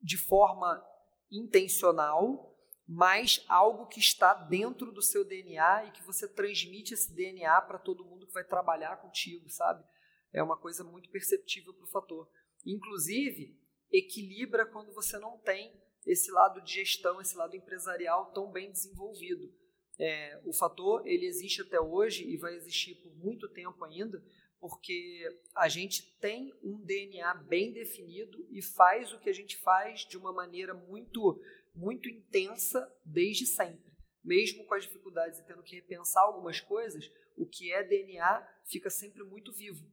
de 0.00 0.16
forma 0.16 0.84
intencional, 1.30 2.56
mas 2.86 3.44
algo 3.48 3.86
que 3.86 4.00
está 4.00 4.32
dentro 4.32 4.92
do 4.92 5.02
seu 5.02 5.24
DNA 5.24 5.84
e 5.86 5.92
que 5.92 6.02
você 6.02 6.26
transmite 6.26 6.94
esse 6.94 7.12
DNA 7.14 7.60
para 7.62 7.78
todo 7.78 8.04
mundo 8.04 8.26
que 8.26 8.32
vai 8.32 8.44
trabalhar 8.44 8.96
contigo, 8.96 9.48
sabe? 9.50 9.84
É 10.32 10.42
uma 10.42 10.56
coisa 10.56 10.82
muito 10.84 11.10
perceptível 11.10 11.74
para 11.74 11.84
o 11.84 11.90
fator. 11.90 12.30
Inclusive, 12.64 13.58
equilibra 13.90 14.64
quando 14.64 14.92
você 14.92 15.18
não 15.18 15.38
tem 15.38 15.78
esse 16.06 16.30
lado 16.30 16.62
de 16.62 16.74
gestão, 16.74 17.20
esse 17.20 17.36
lado 17.36 17.54
empresarial 17.54 18.32
tão 18.32 18.50
bem 18.50 18.70
desenvolvido. 18.70 19.52
É, 19.98 20.40
o 20.44 20.52
fator 20.52 21.06
ele 21.06 21.26
existe 21.26 21.62
até 21.62 21.80
hoje 21.80 22.24
e 22.24 22.36
vai 22.36 22.54
existir 22.54 22.94
por 22.96 23.12
muito 23.16 23.48
tempo 23.48 23.84
ainda, 23.84 24.22
porque 24.60 25.28
a 25.54 25.68
gente 25.68 26.16
tem 26.18 26.54
um 26.62 26.80
DNA 26.84 27.34
bem 27.34 27.72
definido 27.72 28.46
e 28.50 28.62
faz 28.62 29.12
o 29.12 29.18
que 29.18 29.28
a 29.28 29.32
gente 29.32 29.56
faz 29.56 30.00
de 30.00 30.16
uma 30.16 30.32
maneira 30.32 30.72
muito, 30.74 31.40
muito 31.74 32.08
intensa 32.08 32.90
desde 33.04 33.46
sempre. 33.46 33.88
Mesmo 34.24 34.64
com 34.66 34.74
as 34.74 34.82
dificuldades 34.82 35.38
e 35.38 35.46
tendo 35.46 35.62
que 35.62 35.76
repensar 35.76 36.22
algumas 36.22 36.60
coisas, 36.60 37.10
o 37.36 37.46
que 37.46 37.72
é 37.72 37.82
DNA 37.82 38.46
fica 38.66 38.90
sempre 38.90 39.22
muito 39.24 39.52
vivo. 39.52 39.84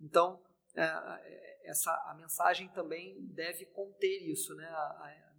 Então, 0.00 0.42
é, 0.74 1.68
essa, 1.68 1.90
a 2.06 2.14
mensagem 2.14 2.68
também 2.68 3.16
deve 3.26 3.66
conter 3.66 4.22
isso. 4.28 4.54
Né? 4.54 4.70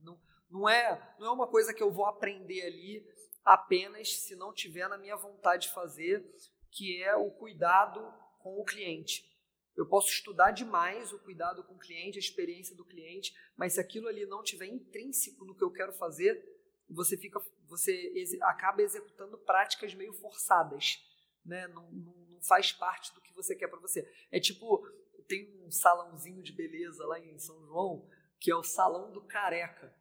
Não, 0.03 0.19
não, 0.49 0.69
é, 0.69 1.15
não 1.19 1.27
é 1.27 1.31
uma 1.31 1.47
coisa 1.47 1.73
que 1.73 1.83
eu 1.83 1.91
vou 1.91 2.05
aprender 2.05 2.63
ali 2.63 3.05
apenas 3.45 4.11
se 4.21 4.35
não 4.35 4.51
tiver 4.51 4.89
na 4.89 4.97
minha 4.97 5.15
vontade 5.15 5.67
de 5.67 5.73
fazer, 5.73 6.25
que 6.71 7.01
é 7.03 7.15
o 7.15 7.29
cuidado 7.31 8.01
com 8.39 8.59
o 8.59 8.65
cliente. 8.65 9.31
Eu 9.77 9.85
posso 9.85 10.09
estudar 10.09 10.51
demais 10.51 11.13
o 11.13 11.19
cuidado 11.19 11.63
com 11.63 11.75
o 11.75 11.79
cliente, 11.79 12.17
a 12.17 12.19
experiência 12.19 12.75
do 12.75 12.85
cliente, 12.85 13.33
mas 13.55 13.73
se 13.73 13.79
aquilo 13.79 14.07
ali 14.07 14.25
não 14.25 14.41
tiver 14.41 14.67
intrínseco 14.67 15.45
no 15.45 15.55
que 15.55 15.63
eu 15.63 15.71
quero 15.71 15.93
fazer, 15.93 16.43
você 16.89 17.17
fica, 17.17 17.39
você 17.67 18.13
acaba 18.41 18.81
executando 18.81 19.37
práticas 19.37 19.93
meio 19.93 20.13
forçadas, 20.13 21.03
né? 21.45 21.67
Não, 21.67 21.91
não, 21.91 22.15
não 22.29 22.41
faz 22.41 22.71
parte 22.71 23.13
do 23.13 23.21
que 23.21 23.33
você 23.33 23.55
quer 23.55 23.67
para 23.67 23.79
você. 23.79 24.09
É 24.31 24.39
tipo 24.39 24.87
tem 25.27 25.59
um 25.65 25.71
salãozinho 25.71 26.43
de 26.43 26.53
beleza 26.53 27.05
lá 27.05 27.19
em 27.19 27.37
São 27.39 27.65
João 27.65 28.07
que 28.39 28.51
é 28.51 28.55
o 28.55 28.63
salão 28.63 29.11
do 29.11 29.21
careca. 29.21 29.93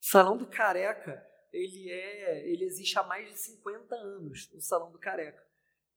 O 0.00 0.06
salão 0.06 0.36
do 0.36 0.46
careca 0.46 1.26
ele 1.52 1.90
é, 1.90 2.48
ele 2.48 2.64
existe 2.64 2.98
há 2.98 3.02
mais 3.02 3.28
de 3.28 3.38
50 3.38 3.94
anos, 3.94 4.50
o 4.54 4.60
salão 4.60 4.90
do 4.90 4.98
careca. 4.98 5.42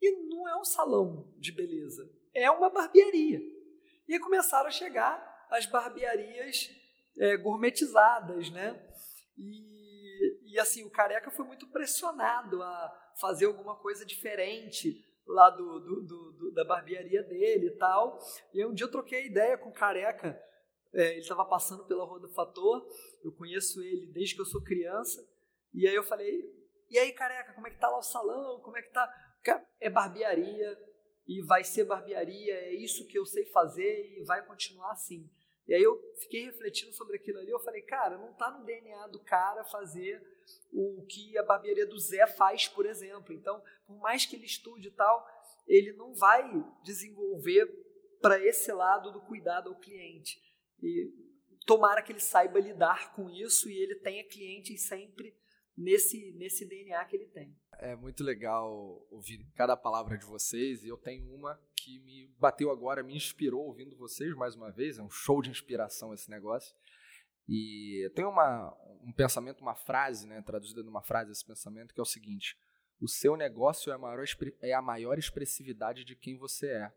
E 0.01 0.11
não 0.27 0.47
é 0.47 0.59
um 0.59 0.63
salão 0.63 1.33
de 1.37 1.51
beleza, 1.51 2.09
é 2.33 2.49
uma 2.49 2.69
barbearia. 2.69 3.39
E 4.07 4.19
começaram 4.19 4.67
a 4.67 4.71
chegar 4.71 5.47
as 5.49 5.65
barbearias 5.65 6.69
é, 7.17 7.37
gourmetizadas, 7.37 8.49
né? 8.49 8.81
E, 9.37 10.53
e 10.53 10.59
assim, 10.59 10.83
o 10.83 10.89
careca 10.89 11.29
foi 11.29 11.45
muito 11.45 11.67
pressionado 11.67 12.61
a 12.61 13.13
fazer 13.19 13.45
alguma 13.45 13.75
coisa 13.75 14.05
diferente 14.05 15.05
lá 15.27 15.49
do, 15.49 15.79
do, 15.79 16.01
do, 16.01 16.31
do 16.31 16.51
da 16.53 16.63
barbearia 16.63 17.23
dele 17.23 17.67
e 17.67 17.77
tal. 17.77 18.19
E 18.53 18.61
aí 18.61 18.65
um 18.65 18.73
dia 18.73 18.85
eu 18.85 18.91
troquei 18.91 19.27
ideia 19.27 19.57
com 19.57 19.69
o 19.69 19.73
careca, 19.73 20.41
é, 20.93 21.11
ele 21.11 21.21
estava 21.21 21.45
passando 21.45 21.85
pela 21.85 22.05
Rua 22.05 22.19
do 22.19 22.33
Fator, 22.33 22.85
eu 23.23 23.31
conheço 23.31 23.81
ele 23.81 24.07
desde 24.07 24.35
que 24.35 24.41
eu 24.41 24.45
sou 24.45 24.61
criança, 24.61 25.25
e 25.73 25.87
aí 25.87 25.95
eu 25.95 26.03
falei, 26.03 26.43
e 26.89 26.97
aí 26.97 27.11
careca, 27.13 27.53
como 27.53 27.67
é 27.67 27.71
que 27.71 27.79
tá 27.79 27.89
lá 27.89 27.97
o 27.97 28.03
salão, 28.03 28.59
como 28.61 28.77
é 28.77 28.81
que 28.81 28.91
tá 28.91 29.09
é 29.79 29.89
barbearia 29.89 30.77
e 31.27 31.41
vai 31.41 31.63
ser 31.63 31.85
barbearia, 31.85 32.53
é 32.53 32.73
isso 32.75 33.07
que 33.07 33.17
eu 33.17 33.25
sei 33.25 33.45
fazer 33.45 34.17
e 34.17 34.23
vai 34.23 34.45
continuar 34.45 34.91
assim. 34.91 35.29
E 35.67 35.73
aí 35.73 35.81
eu 35.81 35.97
fiquei 36.19 36.45
refletindo 36.45 36.91
sobre 36.93 37.15
aquilo 37.17 37.39
ali, 37.39 37.49
eu 37.49 37.59
falei, 37.59 37.81
cara, 37.83 38.17
não 38.17 38.31
está 38.31 38.51
no 38.51 38.65
DNA 38.65 39.07
do 39.07 39.23
cara 39.23 39.63
fazer 39.63 40.21
o 40.71 41.05
que 41.07 41.37
a 41.37 41.43
barbearia 41.43 41.85
do 41.85 41.97
Zé 41.99 42.27
faz, 42.27 42.67
por 42.67 42.85
exemplo. 42.85 43.33
Então, 43.33 43.63
por 43.85 43.97
mais 43.99 44.25
que 44.25 44.35
ele 44.35 44.45
estude 44.45 44.89
e 44.89 44.91
tal, 44.91 45.25
ele 45.67 45.93
não 45.93 46.13
vai 46.13 46.43
desenvolver 46.83 47.67
para 48.21 48.43
esse 48.43 48.71
lado 48.71 49.11
do 49.11 49.21
cuidado 49.21 49.69
ao 49.69 49.79
cliente. 49.79 50.41
E 50.81 51.11
tomara 51.65 52.01
que 52.01 52.11
ele 52.11 52.19
saiba 52.19 52.59
lidar 52.59 53.13
com 53.15 53.29
isso 53.29 53.69
e 53.69 53.81
ele 53.81 53.95
tenha 53.95 54.27
clientes 54.27 54.87
sempre 54.87 55.35
nesse, 55.81 56.31
nesse 56.33 56.65
DNA 56.65 57.03
que 57.05 57.15
ele 57.15 57.27
tem. 57.27 57.55
É 57.79 57.95
muito 57.95 58.23
legal 58.23 59.05
ouvir 59.09 59.45
cada 59.55 59.75
palavra 59.75 60.17
de 60.17 60.25
vocês 60.25 60.83
e 60.83 60.87
eu 60.87 60.97
tenho 60.97 61.33
uma 61.33 61.59
que 61.75 61.99
me 61.99 62.27
bateu 62.37 62.69
agora, 62.69 63.03
me 63.03 63.15
inspirou 63.15 63.65
ouvindo 63.65 63.97
vocês 63.97 64.35
mais 64.35 64.55
uma 64.55 64.71
vez. 64.71 64.99
É 64.99 65.03
um 65.03 65.09
show 65.09 65.41
de 65.41 65.49
inspiração 65.49 66.13
esse 66.13 66.29
negócio. 66.29 66.75
E 67.49 68.09
tem 68.15 68.23
uma, 68.23 68.71
um 69.03 69.11
pensamento, 69.11 69.61
uma 69.61 69.75
frase, 69.75 70.27
né, 70.27 70.41
traduzida 70.41 70.83
numa 70.83 71.01
frase 71.01 71.31
esse 71.31 71.45
pensamento, 71.45 71.93
que 71.93 71.99
é 71.99 72.03
o 72.03 72.05
seguinte: 72.05 72.55
o 72.99 73.07
seu 73.07 73.35
negócio 73.35 73.91
é 73.91 73.95
a 73.95 73.97
maior, 73.97 74.23
é 74.61 74.73
a 74.73 74.81
maior 74.81 75.17
expressividade 75.17 76.05
de 76.05 76.15
quem 76.15 76.37
você 76.37 76.67
é. 76.67 76.93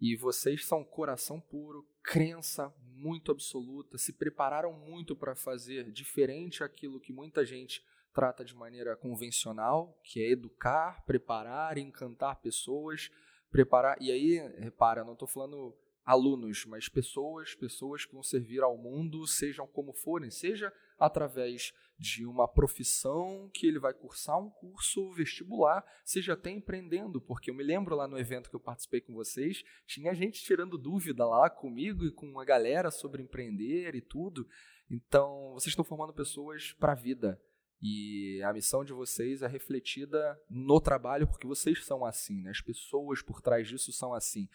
E 0.00 0.16
vocês 0.16 0.66
são 0.66 0.84
coração 0.84 1.40
puro, 1.40 1.88
crença 2.02 2.74
muito 2.80 3.30
absoluta, 3.30 3.96
se 3.96 4.12
prepararam 4.12 4.72
muito 4.72 5.14
para 5.14 5.36
fazer 5.36 5.92
diferente 5.92 6.64
aquilo 6.64 7.00
que 7.00 7.12
muita 7.12 7.44
gente 7.44 7.84
trata 8.12 8.44
de 8.44 8.54
maneira 8.54 8.96
convencional, 8.96 9.98
que 10.02 10.20
é 10.20 10.30
educar, 10.30 11.04
preparar, 11.04 11.78
encantar 11.78 12.40
pessoas, 12.40 13.10
preparar. 13.50 13.96
E 14.00 14.10
aí, 14.10 14.38
repara, 14.58 15.04
não 15.04 15.14
estou 15.14 15.28
falando 15.28 15.76
alunos, 16.04 16.64
mas 16.66 16.88
pessoas, 16.88 17.54
pessoas 17.54 18.04
que 18.04 18.12
vão 18.12 18.22
servir 18.22 18.62
ao 18.62 18.76
mundo, 18.76 19.26
sejam 19.26 19.66
como 19.66 19.92
forem, 19.92 20.30
seja 20.30 20.72
através 20.98 21.72
de 21.98 22.26
uma 22.26 22.48
profissão 22.48 23.48
que 23.54 23.66
ele 23.66 23.78
vai 23.78 23.94
cursar 23.94 24.38
um 24.38 24.50
curso 24.50 25.12
vestibular, 25.12 25.84
seja 26.04 26.32
até 26.32 26.50
empreendendo, 26.50 27.20
porque 27.20 27.50
eu 27.50 27.54
me 27.54 27.62
lembro 27.62 27.94
lá 27.94 28.08
no 28.08 28.18
evento 28.18 28.50
que 28.50 28.56
eu 28.56 28.60
participei 28.60 29.00
com 29.00 29.12
vocês, 29.12 29.62
tinha 29.86 30.14
gente 30.14 30.42
tirando 30.42 30.76
dúvida 30.76 31.24
lá 31.24 31.48
comigo 31.48 32.04
e 32.04 32.10
com 32.10 32.26
uma 32.26 32.44
galera 32.44 32.90
sobre 32.90 33.22
empreender 33.22 33.94
e 33.94 34.00
tudo. 34.00 34.46
Então, 34.90 35.52
vocês 35.54 35.68
estão 35.68 35.84
formando 35.84 36.12
pessoas 36.12 36.72
para 36.72 36.92
a 36.92 36.96
vida. 36.96 37.40
E 37.82 38.40
a 38.44 38.52
missão 38.52 38.84
de 38.84 38.92
vocês 38.92 39.42
é 39.42 39.48
refletida 39.48 40.40
no 40.48 40.80
trabalho, 40.80 41.26
porque 41.26 41.48
vocês 41.48 41.84
são 41.84 42.04
assim, 42.04 42.40
né? 42.40 42.50
as 42.50 42.60
pessoas 42.60 43.20
por 43.20 43.40
trás 43.40 43.66
disso 43.66 43.92
são 43.92 44.14
assim. 44.14 44.48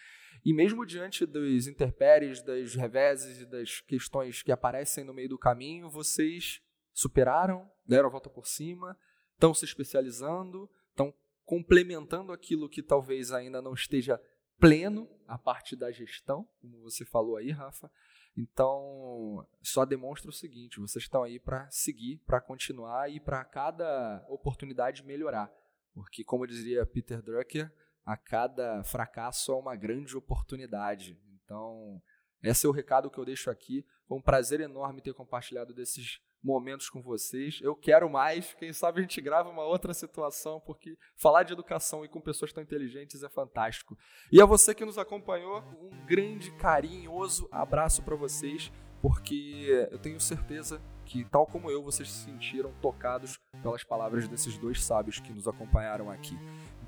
E 0.46 0.54
mesmo 0.54 0.86
diante 0.86 1.26
dos 1.26 1.68
interpéries, 1.68 2.42
das 2.42 2.74
reveses 2.76 3.46
das 3.46 3.82
questões 3.82 4.42
que 4.42 4.52
aparecem 4.52 5.04
no 5.04 5.14
meio 5.14 5.28
do 5.28 5.38
caminho, 5.38 5.90
vocês 5.90 6.62
superaram, 6.94 7.70
deram 7.86 8.08
a 8.08 8.12
volta 8.12 8.30
por 8.30 8.48
cima, 8.48 8.98
estão 9.34 9.54
se 9.54 9.66
especializando, 9.66 10.70
estão 10.90 11.14
complementando 11.44 12.32
aquilo 12.32 12.70
que 12.70 12.82
talvez 12.82 13.34
ainda 13.34 13.62
não 13.62 13.74
esteja 13.74 14.22
pleno, 14.58 15.08
a 15.28 15.38
parte 15.38 15.76
da 15.76 15.92
gestão, 15.92 16.48
como 16.62 16.82
você 16.82 17.06
falou 17.06 17.36
aí, 17.36 17.52
Rafa, 17.52 17.92
então, 18.38 19.48
só 19.64 19.84
demonstra 19.84 20.30
o 20.30 20.34
seguinte: 20.34 20.80
vocês 20.80 21.06
estão 21.06 21.24
aí 21.24 21.40
para 21.40 21.68
seguir, 21.72 22.22
para 22.28 22.40
continuar 22.40 23.10
e 23.10 23.20
para 23.20 23.44
cada 23.44 24.24
oportunidade 24.30 25.04
melhorar. 25.04 25.52
Porque, 25.92 26.24
como 26.24 26.46
dizia 26.46 26.86
Peter 26.86 27.20
Drucker, 27.24 27.74
a 28.06 28.16
cada 28.16 28.84
fracasso 28.84 29.52
há 29.52 29.58
uma 29.58 29.76
grande 29.76 30.16
oportunidade. 30.16 31.20
Então, 31.44 32.00
esse 32.44 32.66
é 32.66 32.70
o 32.70 32.72
recado 32.72 33.10
que 33.10 33.18
eu 33.18 33.26
deixo 33.26 33.50
aqui. 33.50 33.86
Foi 34.08 34.18
um 34.18 34.22
prazer 34.22 34.60
enorme 34.60 35.02
ter 35.02 35.14
compartilhado 35.14 35.74
desses 35.74 36.20
momentos 36.44 36.90
com 36.90 37.02
vocês. 37.02 37.60
Eu 37.62 37.76
quero 37.76 38.10
mais. 38.10 38.54
Quem 38.54 38.72
sabe 38.72 39.00
a 39.00 39.02
gente 39.02 39.20
grava 39.20 39.50
uma 39.50 39.64
outra 39.64 39.94
situação, 39.94 40.62
porque 40.62 40.98
falar 41.16 41.44
de 41.44 41.54
educação 41.54 42.06
e 42.06 42.08
com 42.08 42.22
pessoas 42.22 42.54
tão 42.54 42.64
inteligentes 42.64 43.24
é 43.24 43.30
fantástico. 43.30 43.98
E 44.32 44.42
a 44.42 44.46
você 44.46 44.74
que 44.74 44.86
nos 44.86 44.98
acompanhou, 44.98 45.62
um 45.82 46.06
grande 46.06 46.52
carinhoso 46.58 47.48
abraço 47.52 48.02
para 48.04 48.16
vocês, 48.16 48.72
porque 49.02 49.88
eu 49.92 50.00
tenho 50.00 50.20
certeza 50.20 50.82
que, 51.06 51.24
tal 51.26 51.46
como 51.46 51.72
eu, 51.72 51.82
vocês 51.84 52.12
se 52.12 52.26
sentiram 52.26 52.74
tocados 52.82 53.40
pelas 53.62 53.84
palavras 53.84 54.28
desses 54.28 54.58
dois 54.58 54.84
sábios 54.84 55.20
que 55.20 55.34
nos 55.34 55.48
acompanharam 55.48 56.10
aqui. 56.10 56.38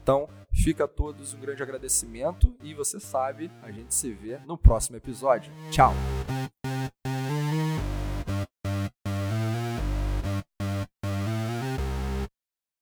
Então, 0.09 0.27
fica 0.51 0.85
a 0.85 0.87
todos 0.87 1.35
um 1.35 1.39
grande 1.39 1.61
agradecimento 1.61 2.51
e 2.63 2.73
você 2.73 2.99
sabe, 2.99 3.51
a 3.61 3.71
gente 3.71 3.93
se 3.93 4.11
vê 4.11 4.39
no 4.39 4.57
próximo 4.57 4.97
episódio. 4.97 5.53
Tchau! 5.69 5.93